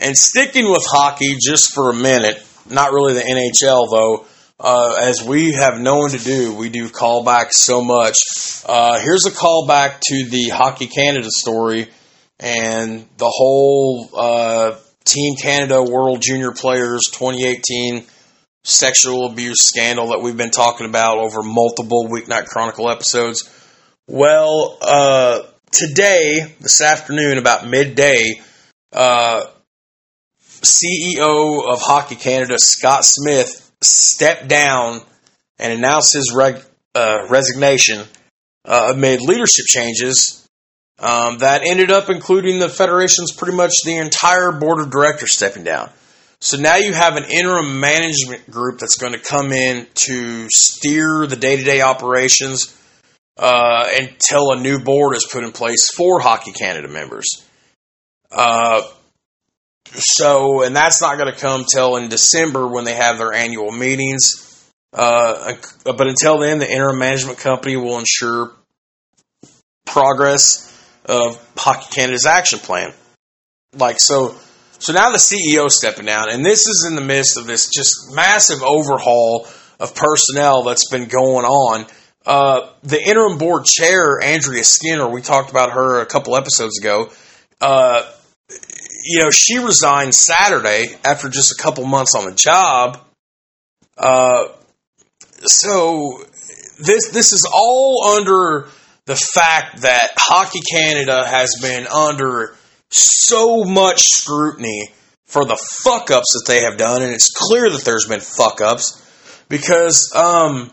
And 0.03 0.17
sticking 0.17 0.69
with 0.69 0.83
hockey 0.85 1.37
just 1.41 1.73
for 1.73 1.89
a 1.89 1.93
minute, 1.93 2.45
not 2.69 2.91
really 2.91 3.13
the 3.13 3.21
NHL 3.21 3.89
though, 3.89 4.25
uh, 4.59 4.97
as 4.99 5.23
we 5.23 5.53
have 5.53 5.79
known 5.79 6.09
to 6.09 6.17
do, 6.17 6.53
we 6.53 6.67
do 6.67 6.89
callbacks 6.89 7.53
so 7.53 7.81
much. 7.81 8.17
Uh, 8.65 8.99
here's 8.99 9.25
a 9.25 9.31
callback 9.31 10.01
to 10.01 10.25
the 10.25 10.49
Hockey 10.49 10.87
Canada 10.87 11.29
story 11.29 11.87
and 12.37 13.05
the 13.17 13.31
whole 13.33 14.09
uh, 14.13 14.75
Team 15.05 15.35
Canada 15.41 15.81
World 15.81 16.21
Junior 16.21 16.51
Players 16.51 17.03
2018 17.13 18.05
sexual 18.65 19.25
abuse 19.25 19.59
scandal 19.59 20.09
that 20.09 20.19
we've 20.21 20.35
been 20.35 20.51
talking 20.51 20.85
about 20.85 21.17
over 21.17 21.43
multiple 21.43 22.09
Weeknight 22.09 22.47
Chronicle 22.47 22.89
episodes. 22.89 23.49
Well, 24.07 24.77
uh, 24.81 25.43
today, 25.71 26.55
this 26.59 26.81
afternoon, 26.81 27.37
about 27.37 27.65
midday, 27.65 28.41
uh, 28.91 29.45
CEO 30.63 31.71
of 31.71 31.79
Hockey 31.81 32.15
Canada, 32.15 32.57
Scott 32.57 33.05
Smith, 33.05 33.71
stepped 33.81 34.47
down 34.47 35.01
and 35.59 35.73
announced 35.73 36.13
his 36.13 36.33
reg- 36.35 36.63
uh, 36.95 37.27
resignation 37.29 38.05
uh, 38.65 38.93
amid 38.93 39.21
leadership 39.21 39.65
changes 39.65 40.47
um, 40.99 41.39
that 41.39 41.63
ended 41.65 41.91
up 41.91 42.09
including 42.09 42.59
the 42.59 42.69
Federation's 42.69 43.31
pretty 43.31 43.55
much 43.55 43.73
the 43.83 43.97
entire 43.97 44.51
board 44.51 44.79
of 44.81 44.91
directors 44.91 45.33
stepping 45.33 45.63
down. 45.63 45.89
So 46.39 46.57
now 46.57 46.75
you 46.75 46.93
have 46.93 47.15
an 47.15 47.25
interim 47.25 47.79
management 47.79 48.49
group 48.49 48.79
that's 48.79 48.97
going 48.97 49.13
to 49.13 49.19
come 49.19 49.51
in 49.51 49.87
to 49.95 50.47
steer 50.49 51.25
the 51.27 51.35
day 51.35 51.57
to 51.57 51.63
day 51.63 51.81
operations 51.81 52.77
uh, 53.37 53.85
until 53.95 54.51
a 54.51 54.59
new 54.59 54.79
board 54.79 55.15
is 55.15 55.27
put 55.29 55.43
in 55.43 55.51
place 55.51 55.89
for 55.91 56.19
Hockey 56.19 56.51
Canada 56.51 56.87
members. 56.87 57.43
Uh, 58.31 58.81
so, 59.87 60.63
and 60.63 60.75
that's 60.75 61.01
not 61.01 61.17
going 61.17 61.31
to 61.33 61.39
come 61.39 61.65
till 61.71 61.97
in 61.97 62.09
December 62.09 62.67
when 62.67 62.85
they 62.85 62.95
have 62.95 63.17
their 63.17 63.33
annual 63.33 63.71
meetings. 63.71 64.69
Uh, 64.91 65.53
but 65.85 66.07
until 66.07 66.39
then, 66.39 66.59
the 66.59 66.71
interim 66.71 66.99
management 66.99 67.37
company 67.39 67.75
will 67.75 67.99
ensure 67.99 68.51
progress 69.85 70.69
of 71.05 71.37
Hockey 71.57 71.87
Canada's 71.93 72.25
action 72.25 72.59
plan. 72.59 72.93
Like 73.75 73.97
so, 73.99 74.35
so 74.79 74.93
now 74.93 75.11
the 75.11 75.17
CEO 75.17 75.69
stepping 75.69 76.05
down, 76.05 76.29
and 76.29 76.45
this 76.45 76.67
is 76.67 76.85
in 76.87 76.95
the 76.95 77.01
midst 77.01 77.37
of 77.37 77.47
this 77.47 77.69
just 77.69 78.13
massive 78.13 78.61
overhaul 78.61 79.47
of 79.79 79.95
personnel 79.95 80.63
that's 80.63 80.89
been 80.89 81.07
going 81.07 81.45
on. 81.45 81.85
Uh, 82.25 82.69
the 82.83 83.01
interim 83.01 83.37
board 83.37 83.65
chair, 83.65 84.21
Andrea 84.21 84.63
Skinner, 84.63 85.09
we 85.09 85.21
talked 85.21 85.49
about 85.49 85.71
her 85.71 85.99
a 85.99 86.05
couple 86.05 86.37
episodes 86.37 86.79
ago. 86.79 87.11
Uh, 87.59 88.09
you 89.03 89.19
know, 89.19 89.29
she 89.31 89.57
resigned 89.59 90.15
Saturday 90.15 90.95
after 91.03 91.29
just 91.29 91.51
a 91.51 91.61
couple 91.61 91.85
months 91.85 92.15
on 92.15 92.25
the 92.25 92.35
job. 92.35 92.99
Uh, 93.97 94.47
so 95.41 96.23
this 96.79 97.09
this 97.09 97.33
is 97.33 97.47
all 97.51 98.15
under 98.17 98.67
the 99.05 99.15
fact 99.15 99.81
that 99.81 100.11
Hockey 100.17 100.61
Canada 100.71 101.25
has 101.27 101.55
been 101.61 101.85
under 101.87 102.55
so 102.89 103.63
much 103.65 104.01
scrutiny 104.01 104.89
for 105.25 105.45
the 105.45 105.57
fuck 105.83 106.11
ups 106.11 106.33
that 106.33 106.43
they 106.47 106.61
have 106.61 106.77
done, 106.77 107.01
and 107.01 107.11
it's 107.11 107.31
clear 107.31 107.69
that 107.69 107.83
there's 107.83 108.07
been 108.07 108.21
fuck 108.21 108.61
ups 108.61 108.99
because 109.49 110.11
um, 110.15 110.71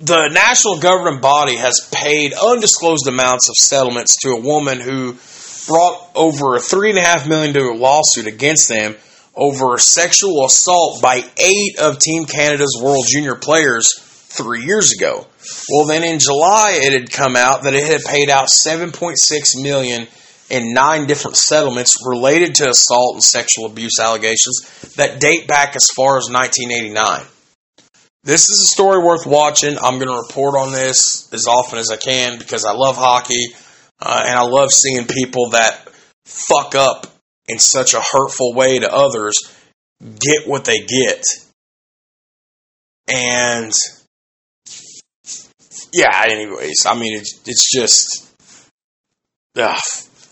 the 0.00 0.28
national 0.28 0.80
governing 0.80 1.20
body 1.20 1.56
has 1.56 1.88
paid 1.92 2.34
undisclosed 2.34 3.06
amounts 3.06 3.48
of 3.48 3.54
settlements 3.56 4.16
to 4.22 4.30
a 4.30 4.40
woman 4.40 4.80
who 4.80 5.16
brought 5.66 6.10
over 6.14 6.56
a 6.56 6.60
three 6.60 6.90
and 6.90 6.98
a 6.98 7.02
half 7.02 7.28
million 7.28 7.54
dollar 7.54 7.74
lawsuit 7.74 8.26
against 8.26 8.68
them 8.68 8.96
over 9.34 9.76
sexual 9.78 10.44
assault 10.44 11.02
by 11.02 11.24
eight 11.38 11.78
of 11.80 11.98
Team 11.98 12.24
Canada's 12.24 12.78
World 12.80 13.04
Junior 13.08 13.34
players 13.34 13.92
three 13.98 14.64
years 14.64 14.92
ago. 14.92 15.26
Well, 15.70 15.86
then 15.86 16.04
in 16.04 16.18
July, 16.18 16.78
it 16.82 16.92
had 16.92 17.10
come 17.10 17.36
out 17.36 17.64
that 17.64 17.74
it 17.74 17.84
had 17.84 18.02
paid 18.02 18.30
out 18.30 18.48
7.6 18.48 19.62
million 19.62 20.06
in 20.50 20.72
nine 20.72 21.06
different 21.06 21.36
settlements 21.36 21.94
related 22.06 22.56
to 22.56 22.68
assault 22.68 23.14
and 23.14 23.24
sexual 23.24 23.66
abuse 23.66 23.98
allegations 24.00 24.94
that 24.96 25.20
date 25.20 25.48
back 25.48 25.74
as 25.74 25.86
far 25.96 26.18
as 26.18 26.30
1989. 26.30 27.22
This 28.22 28.48
is 28.48 28.60
a 28.60 28.74
story 28.74 29.04
worth 29.04 29.26
watching. 29.26 29.76
I'm 29.76 29.98
going 29.98 30.08
to 30.08 30.22
report 30.26 30.54
on 30.58 30.72
this 30.72 31.32
as 31.32 31.46
often 31.46 31.78
as 31.78 31.90
I 31.90 31.96
can 31.96 32.38
because 32.38 32.64
I 32.64 32.72
love 32.72 32.96
hockey 32.96 33.48
uh, 34.00 34.22
and 34.26 34.38
I 34.38 34.42
love 34.42 34.70
seeing 34.70 35.06
people 35.06 35.50
that 35.50 35.88
fuck 36.24 36.74
up 36.74 37.06
in 37.46 37.58
such 37.58 37.94
a 37.94 38.00
hurtful 38.00 38.54
way 38.54 38.78
to 38.78 38.92
others 38.92 39.34
get 40.00 40.46
what 40.46 40.64
they 40.64 40.78
get. 40.78 41.22
And 43.08 43.72
yeah, 45.92 46.24
anyways, 46.28 46.86
I 46.86 46.94
mean, 46.94 47.14
it's, 47.18 47.40
it's 47.46 47.70
just, 47.72 48.26
ugh, 49.56 49.80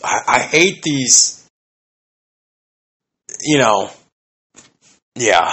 I, 0.05 0.21
I 0.27 0.39
hate 0.41 0.83
these, 0.83 1.49
you 3.43 3.59
know, 3.59 3.91
yeah. 5.15 5.51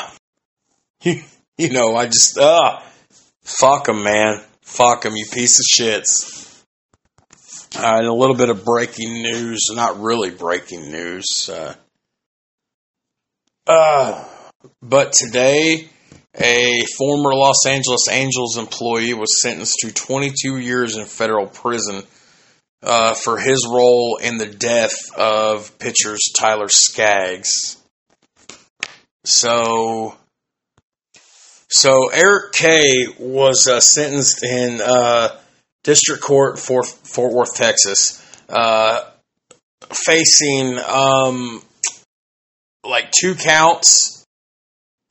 You, 1.59 1.73
know, 1.73 1.93
I 1.93 2.05
just, 2.05 2.37
uh, 2.37 2.79
fuck 3.43 3.87
them, 3.87 4.01
man. 4.01 4.41
Fuck 4.61 5.01
them, 5.01 5.17
you 5.17 5.25
piece 5.29 5.59
of 5.59 5.65
shits. 5.65 6.48
All 7.75 7.83
right, 7.83 8.03
a 8.03 8.13
little 8.13 8.35
bit 8.35 8.49
of 8.49 8.65
breaking 8.65 9.21
news. 9.21 9.59
Not 9.71 9.99
really 9.99 10.31
breaking 10.31 10.91
news. 10.91 11.49
Uh, 11.49 11.75
uh, 13.67 14.25
but 14.81 15.13
today, 15.13 15.87
a 16.35 16.83
former 16.97 17.35
Los 17.35 17.67
Angeles 17.67 18.07
Angels 18.09 18.57
employee 18.57 19.13
was 19.13 19.41
sentenced 19.41 19.77
to 19.81 19.93
22 19.93 20.57
years 20.57 20.97
in 20.97 21.05
federal 21.05 21.45
prison 21.45 22.01
uh, 22.81 23.13
for 23.13 23.37
his 23.37 23.67
role 23.69 24.17
in 24.21 24.39
the 24.39 24.47
death 24.47 24.95
of 25.15 25.77
pitchers 25.77 26.31
Tyler 26.35 26.69
Skaggs. 26.69 27.77
So, 29.25 30.15
so 31.69 32.09
Eric 32.09 32.53
Kay 32.53 33.05
was 33.19 33.67
uh, 33.67 33.79
sentenced 33.79 34.43
in 34.43 34.81
uh, 34.81 35.38
district 35.83 36.21
court 36.21 36.59
for 36.59 36.83
Fort 36.83 37.33
Worth, 37.33 37.55
Texas, 37.55 38.25
uh, 38.49 39.03
facing 39.89 40.77
um, 40.79 41.61
like 42.83 43.11
two 43.11 43.35
counts 43.35 44.25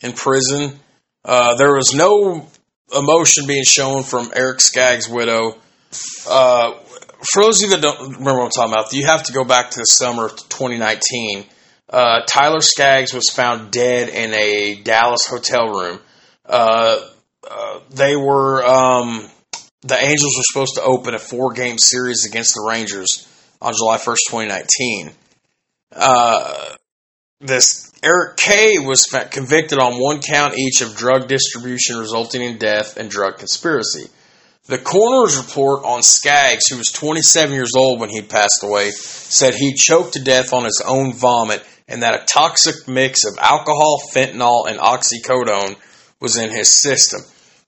in 0.00 0.12
prison. 0.12 0.78
Uh, 1.24 1.54
there 1.56 1.74
was 1.74 1.94
no 1.94 2.48
emotion 2.96 3.46
being 3.46 3.64
shown 3.64 4.02
from 4.02 4.30
Eric 4.34 4.60
Skaggs' 4.60 5.08
widow. 5.08 5.56
Uh, 6.28 6.74
for 7.32 7.42
those 7.42 7.62
of 7.62 7.70
you 7.70 7.76
that 7.76 7.82
don't 7.82 8.12
remember 8.18 8.38
what 8.38 8.44
I'm 8.44 8.50
talking 8.50 8.72
about, 8.72 8.92
you 8.92 9.06
have 9.06 9.24
to 9.24 9.32
go 9.32 9.44
back 9.44 9.70
to 9.70 9.78
the 9.78 9.84
summer 9.84 10.26
of 10.26 10.36
2019. 10.36 11.44
Uh, 11.90 12.20
Tyler 12.26 12.60
Skaggs 12.60 13.12
was 13.12 13.30
found 13.30 13.70
dead 13.70 14.08
in 14.08 14.34
a 14.34 14.76
Dallas 14.82 15.26
hotel 15.26 15.68
room. 15.68 16.00
Uh, 16.44 17.00
uh, 17.50 17.80
they 17.90 18.14
were 18.14 18.64
um, 18.64 19.28
the 19.88 19.98
Angels 19.98 20.34
were 20.36 20.42
supposed 20.44 20.74
to 20.76 20.82
open 20.82 21.14
a 21.14 21.18
four 21.18 21.52
game 21.52 21.78
series 21.78 22.26
against 22.26 22.54
the 22.54 22.66
Rangers 22.68 23.26
on 23.60 23.72
July 23.76 23.96
1st, 23.96 24.18
2019. 24.28 25.10
Uh, 25.92 26.76
this 27.40 27.92
Eric 28.02 28.36
Kay 28.36 28.78
was 28.78 29.04
convicted 29.30 29.78
on 29.78 30.00
one 30.00 30.20
count 30.20 30.56
each 30.56 30.82
of 30.82 30.96
drug 30.96 31.28
distribution 31.28 31.98
resulting 31.98 32.42
in 32.42 32.58
death 32.58 32.96
and 32.96 33.10
drug 33.10 33.38
conspiracy. 33.38 34.08
The 34.66 34.78
coroner's 34.78 35.38
report 35.38 35.84
on 35.84 36.02
Skaggs, 36.02 36.68
who 36.68 36.76
was 36.76 36.92
27 36.92 37.54
years 37.54 37.72
old 37.74 38.00
when 38.00 38.10
he 38.10 38.20
passed 38.20 38.60
away, 38.62 38.90
said 38.90 39.54
he 39.54 39.72
choked 39.74 40.12
to 40.12 40.22
death 40.22 40.52
on 40.52 40.64
his 40.64 40.82
own 40.86 41.14
vomit 41.14 41.64
and 41.88 42.02
that 42.02 42.22
a 42.22 42.26
toxic 42.26 42.86
mix 42.86 43.24
of 43.24 43.38
alcohol, 43.38 44.02
fentanyl, 44.12 44.68
and 44.68 44.78
oxycodone 44.78 45.76
was 46.20 46.36
in 46.36 46.50
his 46.50 46.80
system. 46.80 47.20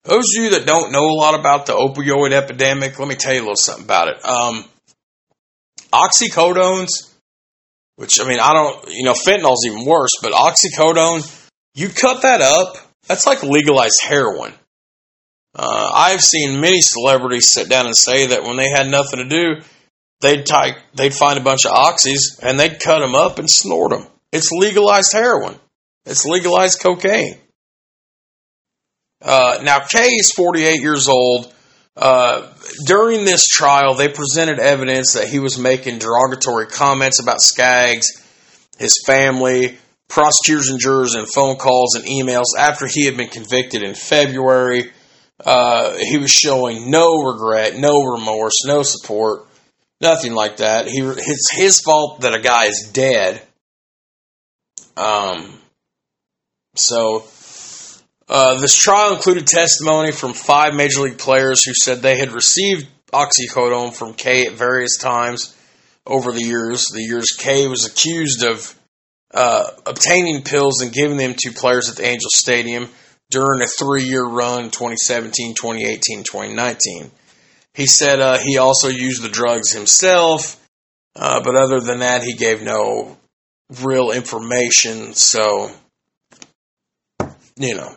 Those 0.05 0.25
of 0.37 0.43
you 0.43 0.51
that 0.51 0.67
don't 0.67 0.93
know 0.93 1.05
a 1.11 1.19
lot 1.19 1.39
about 1.39 1.67
the 1.67 1.75
opioid 1.75 2.33
epidemic, 2.33 2.99
let 2.99 3.09
me 3.09 3.15
tell 3.15 3.35
you 3.35 3.41
a 3.41 3.43
little 3.43 3.57
something 3.57 3.85
about 3.85 4.09
it. 4.09 4.25
Um, 4.25 4.65
oxycodones, 5.93 6.89
which 7.97 8.19
I 8.21 8.27
mean, 8.27 8.41
I 8.41 8.55
don't, 8.55 8.89
you 8.89 9.05
know, 9.05 9.13
fentanyl's 9.13 9.67
even 9.67 9.85
worse, 9.85 10.13
but 10.23 10.33
oxycodone, 10.33 11.49
you 11.75 11.89
cut 11.89 12.23
that 12.23 12.41
up, 12.41 12.77
that's 13.07 13.27
like 13.27 13.43
legalized 13.43 14.03
heroin. 14.03 14.55
Uh, 15.55 15.91
I've 15.93 16.23
seen 16.23 16.61
many 16.61 16.81
celebrities 16.81 17.53
sit 17.53 17.69
down 17.69 17.87
and 17.87 17.97
say 17.97 18.29
that 18.29 18.45
when 18.45 18.57
they 18.57 18.71
had 18.71 18.91
nothing 18.91 19.19
to 19.19 19.29
do, 19.29 19.63
they'd 20.21 20.47
type, 20.47 20.77
they'd 20.95 21.15
find 21.15 21.39
a 21.39 21.43
bunch 21.43 21.67
of 21.67 21.73
oxys 21.73 22.41
and 22.43 22.59
they'd 22.59 22.81
cut 22.81 23.01
them 23.01 23.15
up 23.15 23.39
and 23.39 23.51
snort 23.51 23.91
them. 23.91 24.07
It's 24.33 24.53
legalized 24.53 25.13
heroin. 25.13 25.57
It's 26.07 26.25
legalized 26.25 26.81
cocaine. 26.81 27.37
Uh, 29.23 29.59
now, 29.63 29.81
Kay 29.81 30.09
is 30.09 30.33
48 30.35 30.81
years 30.81 31.09
old. 31.09 31.53
Uh, 31.97 32.49
during 32.87 33.25
this 33.25 33.45
trial, 33.45 33.95
they 33.95 34.09
presented 34.09 34.59
evidence 34.59 35.15
that 35.15 35.29
he 35.29 35.39
was 35.39 35.59
making 35.59 35.99
derogatory 35.99 36.67
comments 36.67 37.21
about 37.21 37.41
Skaggs, 37.41 38.09
his 38.79 39.03
family, 39.05 39.79
prosecutors 40.09 40.71
and 40.71 40.81
jurors, 40.81 41.15
and 41.15 41.29
phone 41.33 41.57
calls 41.57 41.95
and 41.95 42.05
emails 42.05 42.57
after 42.59 42.87
he 42.87 43.05
had 43.05 43.17
been 43.17 43.29
convicted 43.29 43.83
in 43.83 43.95
February. 43.95 44.91
Uh, 45.45 45.97
he 45.97 46.19
was 46.19 46.31
showing 46.31 46.91
no 46.91 47.23
regret, 47.23 47.77
no 47.77 48.03
remorse, 48.03 48.65
no 48.65 48.83
support, 48.83 49.47
nothing 50.01 50.33
like 50.33 50.59
that. 50.59 50.87
He 50.87 51.01
it's 51.01 51.51
his 51.53 51.81
fault 51.81 52.23
that 52.23 52.35
a 52.35 52.41
guy 52.41 52.67
is 52.67 52.91
dead. 52.93 53.43
Um, 54.97 55.59
so 56.75 57.21
uh, 58.31 58.61
this 58.61 58.77
trial 58.77 59.13
included 59.13 59.45
testimony 59.45 60.13
from 60.13 60.33
five 60.33 60.73
major 60.73 61.01
league 61.01 61.19
players 61.19 61.65
who 61.65 61.75
said 61.75 61.99
they 61.99 62.17
had 62.17 62.31
received 62.31 62.87
oxycodone 63.13 63.93
from 63.93 64.15
Kay 64.15 64.47
at 64.47 64.53
various 64.53 64.97
times 64.99 65.57
over 66.07 66.31
the 66.31 66.45
years. 66.45 66.85
The 66.93 67.03
years 67.03 67.33
Kay 67.37 67.67
was 67.67 67.87
accused 67.87 68.45
of 68.45 68.73
uh, 69.35 69.71
obtaining 69.85 70.45
pills 70.45 70.81
and 70.81 70.93
giving 70.93 71.17
them 71.17 71.35
to 71.39 71.51
players 71.51 71.91
at 71.91 71.97
the 71.97 72.07
Angel 72.07 72.31
Stadium 72.33 72.89
during 73.31 73.63
a 73.63 73.67
three 73.67 74.05
year 74.05 74.25
run 74.25 74.71
2017, 74.71 75.57
2018, 75.57 76.23
2019. 76.23 77.11
He 77.75 77.87
said 77.87 78.21
uh, 78.21 78.39
he 78.39 78.59
also 78.59 78.87
used 78.87 79.25
the 79.25 79.29
drugs 79.29 79.73
himself, 79.73 80.65
uh, 81.17 81.43
but 81.43 81.57
other 81.57 81.81
than 81.81 81.99
that, 81.99 82.23
he 82.23 82.35
gave 82.35 82.63
no 82.63 83.17
real 83.83 84.13
information. 84.13 85.15
So, 85.15 85.73
you 87.57 87.75
know. 87.75 87.97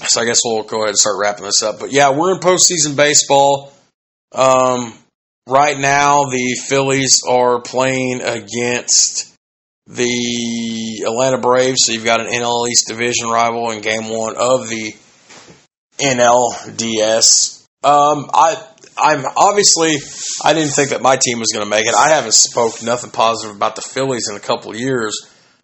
So 0.00 0.20
I 0.20 0.24
guess 0.24 0.40
we'll 0.44 0.62
go 0.64 0.78
ahead 0.78 0.90
and 0.90 0.98
start 0.98 1.16
wrapping 1.20 1.44
this 1.44 1.62
up. 1.62 1.78
But 1.80 1.92
yeah, 1.92 2.10
we're 2.10 2.34
in 2.34 2.40
postseason 2.40 2.96
baseball. 2.96 3.72
Um, 4.32 4.94
right 5.46 5.78
now, 5.78 6.24
the 6.24 6.56
Phillies 6.66 7.20
are 7.28 7.60
playing 7.60 8.20
against 8.22 9.34
the 9.86 11.04
Atlanta 11.06 11.38
Braves. 11.38 11.78
So 11.84 11.92
you've 11.92 12.04
got 12.04 12.20
an 12.20 12.26
NL 12.26 12.68
East 12.68 12.88
division 12.88 13.28
rival 13.28 13.70
in 13.70 13.80
Game 13.80 14.08
One 14.08 14.36
of 14.36 14.68
the 14.68 14.94
NLDS. 15.98 17.64
Um, 17.84 18.30
I 18.32 18.62
I'm 18.98 19.24
obviously 19.36 19.96
I 20.44 20.52
didn't 20.52 20.72
think 20.72 20.90
that 20.90 21.02
my 21.02 21.16
team 21.16 21.38
was 21.38 21.48
going 21.52 21.64
to 21.64 21.70
make 21.70 21.86
it. 21.86 21.94
I 21.94 22.10
haven't 22.10 22.34
spoke 22.34 22.82
nothing 22.82 23.10
positive 23.10 23.56
about 23.56 23.76
the 23.76 23.82
Phillies 23.82 24.28
in 24.30 24.36
a 24.36 24.40
couple 24.40 24.72
of 24.72 24.78
years. 24.78 25.14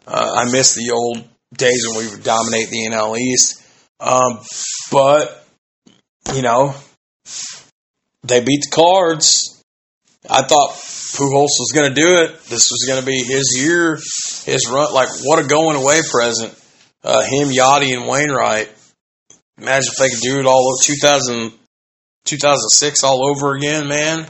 Uh, 0.06 0.34
I 0.36 0.50
miss 0.50 0.74
the 0.74 0.90
old 0.90 1.24
days 1.54 1.86
when 1.86 1.98
we 1.98 2.10
would 2.10 2.24
dominate 2.24 2.70
the 2.70 2.88
NL 2.90 3.18
East. 3.18 3.62
Um, 4.00 4.40
but 4.92 5.46
you 6.34 6.42
know, 6.42 6.74
they 8.22 8.40
beat 8.40 8.62
the 8.62 8.70
Cards. 8.72 9.62
I 10.28 10.42
thought 10.42 10.72
Pujols 10.72 11.56
was 11.58 11.72
going 11.74 11.88
to 11.88 11.94
do 11.94 12.18
it. 12.22 12.44
This 12.44 12.68
was 12.70 12.84
going 12.86 13.00
to 13.00 13.06
be 13.06 13.22
his 13.22 13.56
year, 13.58 13.94
his 14.44 14.68
run. 14.70 14.92
Like 14.92 15.08
what 15.24 15.44
a 15.44 15.48
going 15.48 15.76
away 15.76 16.00
present. 16.10 16.54
Uh, 17.02 17.22
him, 17.22 17.48
Yadi, 17.48 17.96
and 17.96 18.06
Wainwright. 18.06 18.70
Imagine 19.56 19.90
if 19.92 19.98
they 19.98 20.08
could 20.08 20.20
do 20.20 20.40
it 20.40 20.46
all 20.46 20.76
2000, 20.82 21.52
2006 22.24 23.04
all 23.04 23.28
over 23.28 23.54
again, 23.54 23.88
man. 23.88 24.26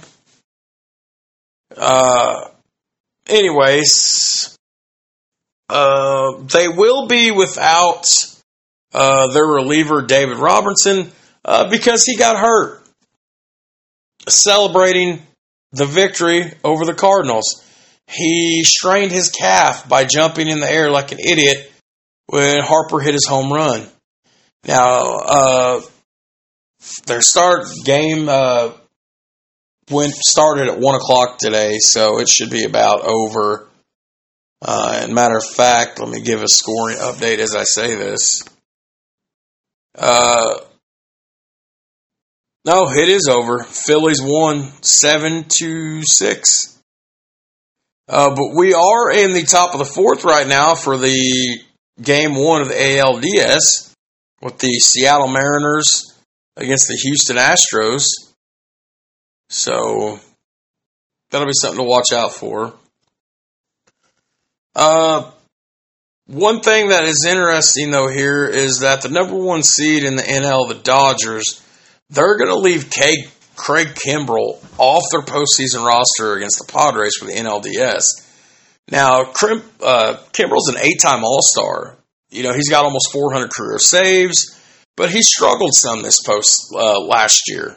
Uh, 1.77 2.49
anyways, 3.27 4.57
uh, 5.69 6.33
they 6.53 6.69
will 6.69 7.07
be 7.07 7.31
without 7.31 8.05
uh, 8.93 9.33
their 9.33 9.45
reliever 9.45 10.03
David 10.03 10.39
Robertson 10.39 11.11
uh, 11.45 11.69
because 11.71 12.05
he 12.05 12.17
got 12.17 12.39
hurt 12.39 12.83
celebrating 14.27 15.23
the 15.73 15.87
victory 15.87 16.53
over 16.65 16.85
the 16.85 16.95
Cardinals. 16.95 17.65
He 18.07 18.63
strained 18.65 19.13
his 19.13 19.31
calf 19.31 19.89
by 19.89 20.05
jumping 20.05 20.49
in 20.49 20.61
the 20.61 20.71
air 20.71 20.91
like 20.91 21.13
an 21.13 21.19
idiot 21.19 21.71
when 22.27 22.61
Harper 22.61 23.01
hit 23.01 23.15
his 23.15 23.27
home 23.27 23.53
run. 23.53 23.87
Now, 24.67 25.19
uh, 25.19 25.81
their 27.07 27.21
start 27.21 27.67
game 27.85 28.29
uh, 28.29 28.71
went 29.91 30.15
started 30.15 30.69
at 30.69 30.79
one 30.79 30.95
o'clock 30.95 31.39
today, 31.39 31.77
so 31.79 32.21
it 32.21 32.29
should 32.29 32.51
be 32.51 32.65
about 32.65 33.03
over. 33.03 33.69
Uh, 34.61 35.01
and 35.03 35.15
matter 35.15 35.37
of 35.37 35.45
fact, 35.45 36.01
let 36.01 36.09
me 36.09 36.21
give 36.21 36.43
a 36.43 36.49
scoring 36.49 36.97
update 36.97 37.39
as 37.39 37.55
I 37.55 37.65
say 37.65 37.95
this. 37.95 38.43
Uh, 39.99 40.61
no, 42.65 42.89
it 42.91 43.09
is 43.09 43.29
over. 43.29 43.65
Phillies 43.65 44.21
won 44.23 44.63
seven 44.83 45.45
to 45.59 46.03
six. 46.05 46.79
Uh, 48.09 48.31
but 48.31 48.55
we 48.55 48.73
are 48.75 49.11
in 49.11 49.33
the 49.33 49.43
top 49.43 49.73
of 49.73 49.79
the 49.79 49.85
fourth 49.85 50.25
right 50.25 50.47
now 50.47 50.75
for 50.75 50.97
the 50.97 51.59
game 52.01 52.35
one 52.35 52.63
of 52.63 52.69
the 52.69 52.75
ALDS 52.75 53.95
with 54.41 54.59
the 54.59 54.79
Seattle 54.79 55.29
Mariners 55.29 56.15
against 56.57 56.89
the 56.89 56.99
Houston 57.03 57.37
Astros. 57.37 58.05
So 59.49 60.21
that'll 61.31 61.47
be 61.47 61.53
something 61.55 61.79
to 61.79 61.89
watch 61.89 62.13
out 62.13 62.35
for. 62.35 62.73
Uh, 64.75 65.31
one 66.29 66.61
thing 66.61 66.91
that 66.91 67.05
is 67.05 67.27
interesting 67.27 67.91
though 67.91 68.09
here 68.09 68.45
is 68.45 68.81
that 68.81 69.01
the 69.01 69.09
number 69.09 69.35
one 69.35 69.63
seed 69.63 70.05
in 70.05 70.15
the 70.15 70.23
NL, 70.23 70.69
the 70.69 70.75
Dodgers, 70.75 71.63
they're 72.11 72.37
going 72.37 72.51
to 72.51 72.59
leave 72.59 72.91
Craig, 72.91 73.31
Craig 73.57 73.89
Kimbrel 73.95 74.63
off 74.77 75.05
their 75.11 75.23
postseason 75.23 75.85
roster 75.85 76.35
against 76.35 76.59
the 76.59 76.71
Padres 76.71 77.17
for 77.17 77.25
the 77.25 77.33
NLDS. 77.33 78.27
Now, 78.91 79.25
Krim, 79.25 79.63
uh, 79.83 80.19
Kimbrel's 80.33 80.69
an 80.69 80.79
eight-time 80.79 81.25
All-Star. 81.25 81.97
You 82.31 82.43
know, 82.43 82.53
he's 82.53 82.69
got 82.69 82.85
almost 82.85 83.11
400 83.13 83.51
career 83.51 83.79
saves, 83.79 84.59
but 84.97 85.11
he 85.11 85.23
struggled 85.23 85.73
some 85.75 86.03
this 86.03 86.21
post 86.23 86.73
uh, 86.75 87.01
last 87.01 87.45
year, 87.49 87.77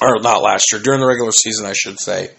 or 0.00 0.20
not 0.20 0.42
last 0.42 0.72
year 0.72 0.80
during 0.80 1.00
the 1.00 1.06
regular 1.06 1.32
season, 1.32 1.66
I 1.66 1.74
should 1.74 2.00
say. 2.00 2.30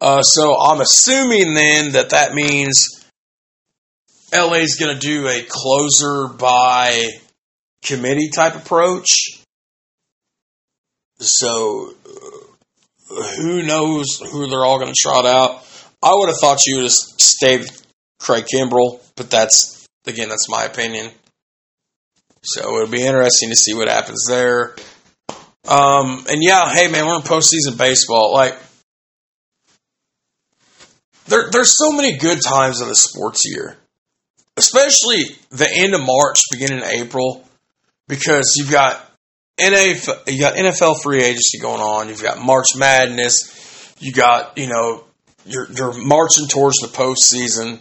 Uh, 0.00 0.22
so 0.22 0.60
I'm 0.60 0.80
assuming 0.80 1.54
then 1.54 1.92
that 1.92 2.10
that 2.10 2.34
means 2.34 3.03
LA 4.34 4.54
is 4.54 4.76
going 4.76 4.94
to 4.94 5.00
do 5.00 5.28
a 5.28 5.42
closer 5.48 6.28
by 6.28 7.08
committee 7.82 8.30
type 8.34 8.56
approach. 8.56 9.08
So 11.18 11.92
uh, 13.10 13.22
who 13.36 13.62
knows 13.62 14.18
who 14.18 14.48
they're 14.48 14.64
all 14.64 14.78
going 14.78 14.92
to 14.92 15.00
trot 15.00 15.26
out? 15.26 15.64
I 16.02 16.14
would 16.14 16.28
have 16.28 16.38
thought 16.38 16.66
you 16.66 16.76
would 16.76 16.84
have 16.84 16.92
stayed 16.92 17.60
with 17.60 17.86
Craig 18.18 18.44
Kimbrel, 18.52 19.00
but 19.16 19.30
that's 19.30 19.86
again 20.06 20.28
that's 20.28 20.48
my 20.48 20.64
opinion. 20.64 21.10
So 22.42 22.76
it'll 22.76 22.88
be 22.88 23.06
interesting 23.06 23.50
to 23.50 23.56
see 23.56 23.74
what 23.74 23.88
happens 23.88 24.26
there. 24.28 24.74
Um, 25.66 26.24
and 26.28 26.42
yeah, 26.42 26.72
hey 26.74 26.88
man, 26.88 27.06
we're 27.06 27.16
in 27.16 27.22
postseason 27.22 27.78
baseball. 27.78 28.34
Like, 28.34 28.54
there, 31.26 31.48
there's 31.50 31.74
so 31.78 31.92
many 31.92 32.18
good 32.18 32.40
times 32.46 32.82
in 32.82 32.88
the 32.88 32.94
sports 32.94 33.42
year, 33.46 33.78
especially 34.56 35.36
the 35.50 35.68
end 35.70 35.94
of 35.94 36.00
March, 36.00 36.38
beginning 36.50 36.78
of 36.78 36.88
April, 36.88 37.46
because 38.08 38.54
you've 38.56 38.70
got 38.70 39.00
NFL, 39.58 40.32
you 40.32 40.40
got 40.40 40.54
NFL 40.54 41.02
free 41.02 41.22
agency 41.22 41.58
going 41.58 41.80
on. 41.80 42.08
You've 42.08 42.22
got 42.22 42.38
March 42.38 42.76
Madness. 42.76 43.94
You 44.00 44.12
got 44.12 44.58
you 44.58 44.66
know 44.66 45.04
you're 45.46 45.70
you're 45.70 45.92
marching 45.92 46.48
towards 46.48 46.76
the 46.78 46.88
postseason 46.88 47.80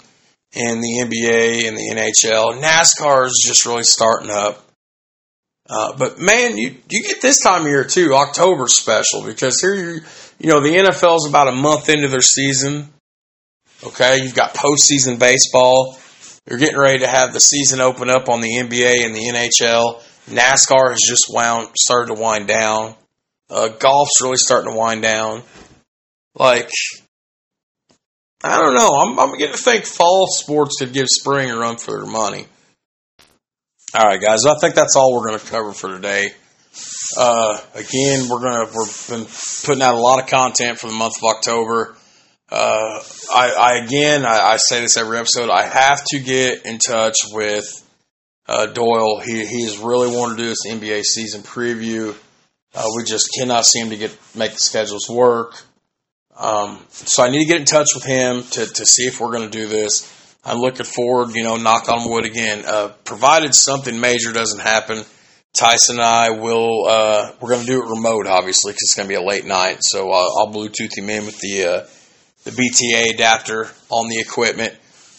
in 0.53 0.81
the 0.81 0.99
NBA 0.99 1.67
and 1.67 1.77
the 1.77 1.95
NHL. 1.95 2.61
NASCAR 2.61 3.25
is 3.25 3.43
just 3.45 3.65
really 3.65 3.83
starting 3.83 4.29
up. 4.29 4.63
Uh, 5.67 5.95
but 5.97 6.19
man, 6.19 6.57
you 6.57 6.75
you 6.89 7.03
get 7.03 7.21
this 7.21 7.41
time 7.41 7.61
of 7.61 7.67
year 7.67 7.83
too, 7.83 8.13
October 8.13 8.67
special 8.67 9.23
because 9.23 9.59
here 9.61 9.73
you 9.73 10.01
you 10.39 10.49
know 10.49 10.61
the 10.61 10.75
NFL's 10.75 11.27
about 11.27 11.47
a 11.47 11.53
month 11.53 11.89
into 11.89 12.07
their 12.07 12.21
season. 12.21 12.89
Okay, 13.83 14.21
you've 14.21 14.35
got 14.35 14.53
postseason 14.53 15.17
baseball. 15.17 15.97
You're 16.47 16.59
getting 16.59 16.77
ready 16.77 16.99
to 16.99 17.07
have 17.07 17.33
the 17.33 17.39
season 17.39 17.79
open 17.79 18.09
up 18.09 18.27
on 18.27 18.41
the 18.41 18.55
NBA 18.55 19.05
and 19.05 19.15
the 19.15 19.29
NHL. 19.29 20.01
NASCAR 20.29 20.91
has 20.91 21.01
just 21.07 21.27
wound 21.29 21.69
started 21.77 22.13
to 22.13 22.21
wind 22.21 22.47
down. 22.47 22.95
Uh, 23.49 23.69
golf's 23.69 24.21
really 24.21 24.37
starting 24.37 24.71
to 24.71 24.77
wind 24.77 25.01
down. 25.01 25.43
Like, 26.35 26.69
I 28.43 28.57
don't 28.59 28.73
know. 28.73 28.89
I'm, 28.89 29.19
I'm 29.19 29.37
getting 29.37 29.55
to 29.55 29.61
think 29.61 29.85
fall 29.85 30.27
sports 30.27 30.77
could 30.79 30.93
give 30.93 31.07
spring 31.07 31.49
a 31.49 31.57
run 31.57 31.77
for 31.77 31.91
their 31.91 32.09
money. 32.09 32.45
All 33.93 34.05
right, 34.05 34.19
guys. 34.19 34.45
I 34.45 34.55
think 34.59 34.75
that's 34.75 34.95
all 34.95 35.13
we're 35.13 35.27
going 35.27 35.39
to 35.39 35.45
cover 35.45 35.71
for 35.71 35.89
today. 35.89 36.31
Uh, 37.15 37.59
again, 37.75 38.27
we're 38.27 38.39
gonna 38.39 38.65
we've 38.65 39.07
been 39.07 39.27
putting 39.63 39.83
out 39.83 39.93
a 39.93 39.99
lot 39.99 40.19
of 40.19 40.27
content 40.27 40.79
for 40.79 40.87
the 40.87 40.93
month 40.93 41.13
of 41.21 41.35
October. 41.35 41.95
Uh, 42.53 43.01
I, 43.33 43.51
I, 43.59 43.83
again, 43.83 44.27
I, 44.27 44.51
I, 44.51 44.57
say 44.57 44.81
this 44.81 44.95
every 44.95 45.17
episode. 45.17 45.49
I 45.49 45.63
have 45.63 46.03
to 46.11 46.19
get 46.19 46.67
in 46.67 46.77
touch 46.77 47.15
with 47.31 47.65
uh, 48.47 48.67
Doyle. 48.67 49.19
He 49.21 49.43
he 49.43 49.63
has 49.63 49.79
really 49.79 50.15
wanted 50.15 50.37
to 50.37 50.43
do 50.43 50.49
this 50.49 50.67
NBA 50.67 51.01
season 51.01 51.41
preview. 51.41 52.15
Uh, 52.75 52.85
we 52.95 53.05
just 53.05 53.31
cannot 53.35 53.65
seem 53.65 53.89
to 53.89 53.97
get 53.97 54.15
make 54.35 54.51
the 54.51 54.59
schedules 54.59 55.09
work. 55.09 55.63
Um, 56.37 56.85
so 56.89 57.23
I 57.23 57.31
need 57.31 57.39
to 57.39 57.47
get 57.47 57.59
in 57.59 57.65
touch 57.65 57.87
with 57.95 58.03
him 58.05 58.43
to 58.43 58.67
to 58.67 58.85
see 58.85 59.07
if 59.07 59.19
we're 59.19 59.31
going 59.31 59.49
to 59.49 59.57
do 59.57 59.65
this. 59.67 60.07
I'm 60.45 60.59
looking 60.59 60.85
forward, 60.85 61.33
you 61.33 61.41
know, 61.41 61.57
knock 61.57 61.89
on 61.89 62.07
wood 62.07 62.25
again. 62.25 62.65
Uh, 62.67 62.89
provided 63.03 63.55
something 63.55 63.99
major 63.99 64.31
doesn't 64.31 64.61
happen, 64.61 65.03
Tyson 65.55 65.95
and 65.95 66.05
I 66.05 66.29
will 66.29 66.85
uh, 66.85 67.31
we're 67.41 67.49
going 67.49 67.61
to 67.61 67.67
do 67.67 67.81
it 67.81 67.89
remote, 67.89 68.27
obviously, 68.27 68.73
because 68.73 68.89
it's 68.89 68.95
going 68.95 69.09
to 69.09 69.11
be 69.11 69.19
a 69.19 69.27
late 69.27 69.45
night. 69.45 69.77
So 69.81 70.11
I'll, 70.11 70.37
I'll 70.37 70.53
Bluetooth 70.53 70.95
him 70.95 71.09
in 71.09 71.25
with 71.25 71.39
the 71.39 71.65
uh, 71.65 71.87
the 72.43 72.51
BTA 72.51 73.13
adapter 73.13 73.69
on 73.89 74.09
the 74.09 74.19
equipment. 74.19 74.75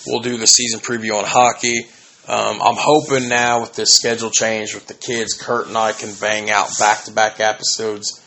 We'll 0.06 0.20
do 0.20 0.36
the 0.36 0.46
season 0.46 0.80
preview 0.80 1.18
on 1.18 1.24
hockey. 1.24 1.86
Um, 2.26 2.62
I'm 2.62 2.76
hoping 2.78 3.28
now 3.28 3.60
with 3.60 3.74
this 3.74 3.94
schedule 3.94 4.30
change 4.30 4.74
with 4.74 4.86
the 4.86 4.94
kids, 4.94 5.34
Kurt 5.34 5.66
and 5.66 5.76
I 5.76 5.92
can 5.92 6.14
bang 6.20 6.50
out 6.50 6.68
back 6.78 7.04
to 7.04 7.12
back 7.12 7.40
episodes 7.40 8.20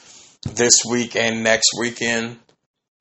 this 0.43 0.83
week 0.89 1.15
and 1.15 1.43
next 1.43 1.69
weekend. 1.79 2.37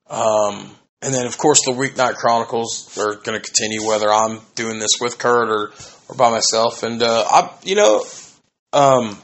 Um, 0.09 0.71
and 1.03 1.15
then, 1.15 1.27
of 1.27 1.37
course, 1.37 1.61
the 1.65 1.73
Weeknight 1.73 2.15
Chronicles 2.15 2.97
are 2.97 3.17
going 3.17 3.39
to 3.39 3.41
continue 3.41 3.87
whether 3.87 4.11
I'm 4.11 4.41
doing 4.55 4.79
this 4.79 4.93
with 5.01 5.19
Kurt 5.19 5.51
or, 5.51 5.73
or 6.09 6.17
by 6.17 6.31
myself. 6.31 6.83
And, 6.83 7.03
uh, 7.03 7.25
I, 7.29 7.53
you 7.63 7.75
know, 7.75 8.05
um, 8.73 9.19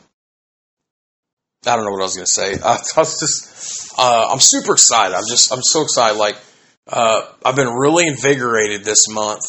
I 1.64 1.76
don't 1.76 1.84
know 1.84 1.90
what 1.90 2.00
I 2.00 2.04
was 2.04 2.14
going 2.14 2.26
to 2.26 2.30
say. 2.30 2.54
I, 2.62 2.72
I, 2.96 3.00
was 3.00 3.18
just, 3.18 3.98
uh, 3.98 4.28
I'm 4.30 4.40
super 4.40 4.74
excited. 4.74 5.14
I'm 5.14 5.26
just, 5.28 5.52
I'm 5.52 5.62
so 5.62 5.82
excited. 5.82 6.18
Like, 6.18 6.36
uh, 6.88 7.26
I've 7.44 7.56
been 7.56 7.72
really 7.72 8.06
invigorated 8.06 8.84
this 8.84 9.08
month. 9.08 9.42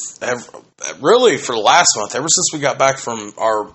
Really, 1.02 1.38
for 1.38 1.54
the 1.54 1.62
last 1.62 1.90
month, 1.98 2.16
ever 2.16 2.28
since 2.30 2.50
we 2.54 2.60
got 2.60 2.78
back 2.78 2.98
from 2.98 3.34
our 3.38 3.74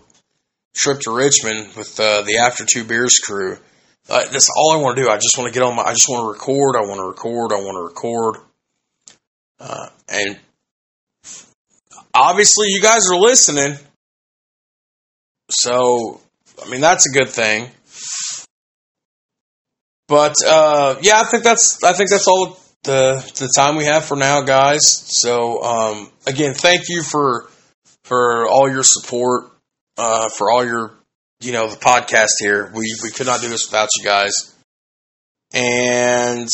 trip 0.74 1.00
to 1.00 1.14
Richmond 1.14 1.74
with 1.76 1.98
uh, 1.98 2.22
the 2.22 2.38
After 2.38 2.64
Two 2.64 2.84
Beers 2.84 3.18
crew. 3.18 3.58
Uh, 4.08 4.26
that's 4.30 4.50
all 4.56 4.72
I 4.72 4.80
want 4.80 4.96
to 4.96 5.02
do. 5.02 5.10
I 5.10 5.16
just 5.16 5.36
want 5.36 5.52
to 5.52 5.58
get 5.58 5.62
on 5.66 5.76
my. 5.76 5.82
I 5.82 5.92
just 5.92 6.08
want 6.08 6.24
to 6.24 6.32
record. 6.32 6.76
I 6.76 6.80
want 6.80 6.98
to 6.98 7.06
record. 7.06 7.52
I 7.52 7.56
want 7.56 7.76
to 7.76 7.82
record. 7.82 8.36
Uh, 9.60 9.88
and 10.08 10.38
obviously, 12.14 12.68
you 12.68 12.80
guys 12.80 13.10
are 13.10 13.18
listening. 13.18 13.76
So, 15.50 16.20
I 16.64 16.70
mean, 16.70 16.80
that's 16.80 17.08
a 17.08 17.12
good 17.12 17.28
thing. 17.28 17.68
But 20.06 20.36
uh, 20.46 20.96
yeah, 21.02 21.20
I 21.20 21.24
think 21.24 21.44
that's 21.44 21.82
I 21.84 21.92
think 21.92 22.08
that's 22.08 22.26
all 22.26 22.58
the 22.84 23.14
the 23.38 23.52
time 23.56 23.76
we 23.76 23.84
have 23.84 24.04
for 24.04 24.16
now, 24.16 24.42
guys. 24.42 24.80
So 24.82 25.62
um, 25.62 26.10
again, 26.26 26.54
thank 26.54 26.88
you 26.88 27.02
for 27.02 27.48
for 28.04 28.46
all 28.46 28.70
your 28.70 28.82
support, 28.82 29.52
uh, 29.96 30.28
for 30.28 30.50
all 30.50 30.64
your 30.64 30.92
you 31.40 31.52
know 31.52 31.68
the 31.68 31.76
podcast 31.76 32.30
here. 32.38 32.70
We 32.74 32.94
we 33.02 33.10
could 33.10 33.26
not 33.26 33.40
do 33.40 33.48
this 33.48 33.68
without 33.68 33.88
you 33.96 34.04
guys. 34.04 34.32
And 35.52 36.48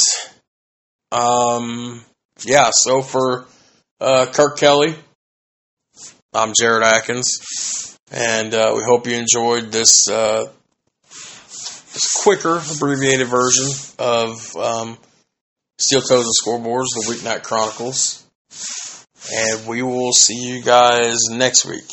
um, 1.12 2.04
yeah, 2.44 2.70
so 2.72 3.02
for 3.02 3.46
uh, 4.00 4.26
Kurt 4.32 4.58
Kelly, 4.58 4.94
I'm 6.32 6.52
Jared 6.58 6.84
Atkins, 6.84 7.98
and 8.10 8.54
uh, 8.54 8.72
we 8.76 8.82
hope 8.82 9.06
you 9.06 9.14
enjoyed 9.16 9.72
this. 9.72 10.08
Uh, 10.08 10.46
this 11.94 12.22
quicker, 12.24 12.60
abbreviated 12.74 13.28
version 13.28 13.70
of 14.00 14.56
um, 14.56 14.98
Steel 15.78 16.00
Toes 16.00 16.24
and 16.24 16.34
Scoreboards, 16.64 16.86
the 16.94 17.12
Weeknight 17.12 17.42
Chronicles. 17.42 18.24
And 19.32 19.66
we 19.66 19.82
will 19.82 20.12
see 20.12 20.36
you 20.36 20.62
guys 20.62 21.18
next 21.30 21.64
week. 21.64 21.88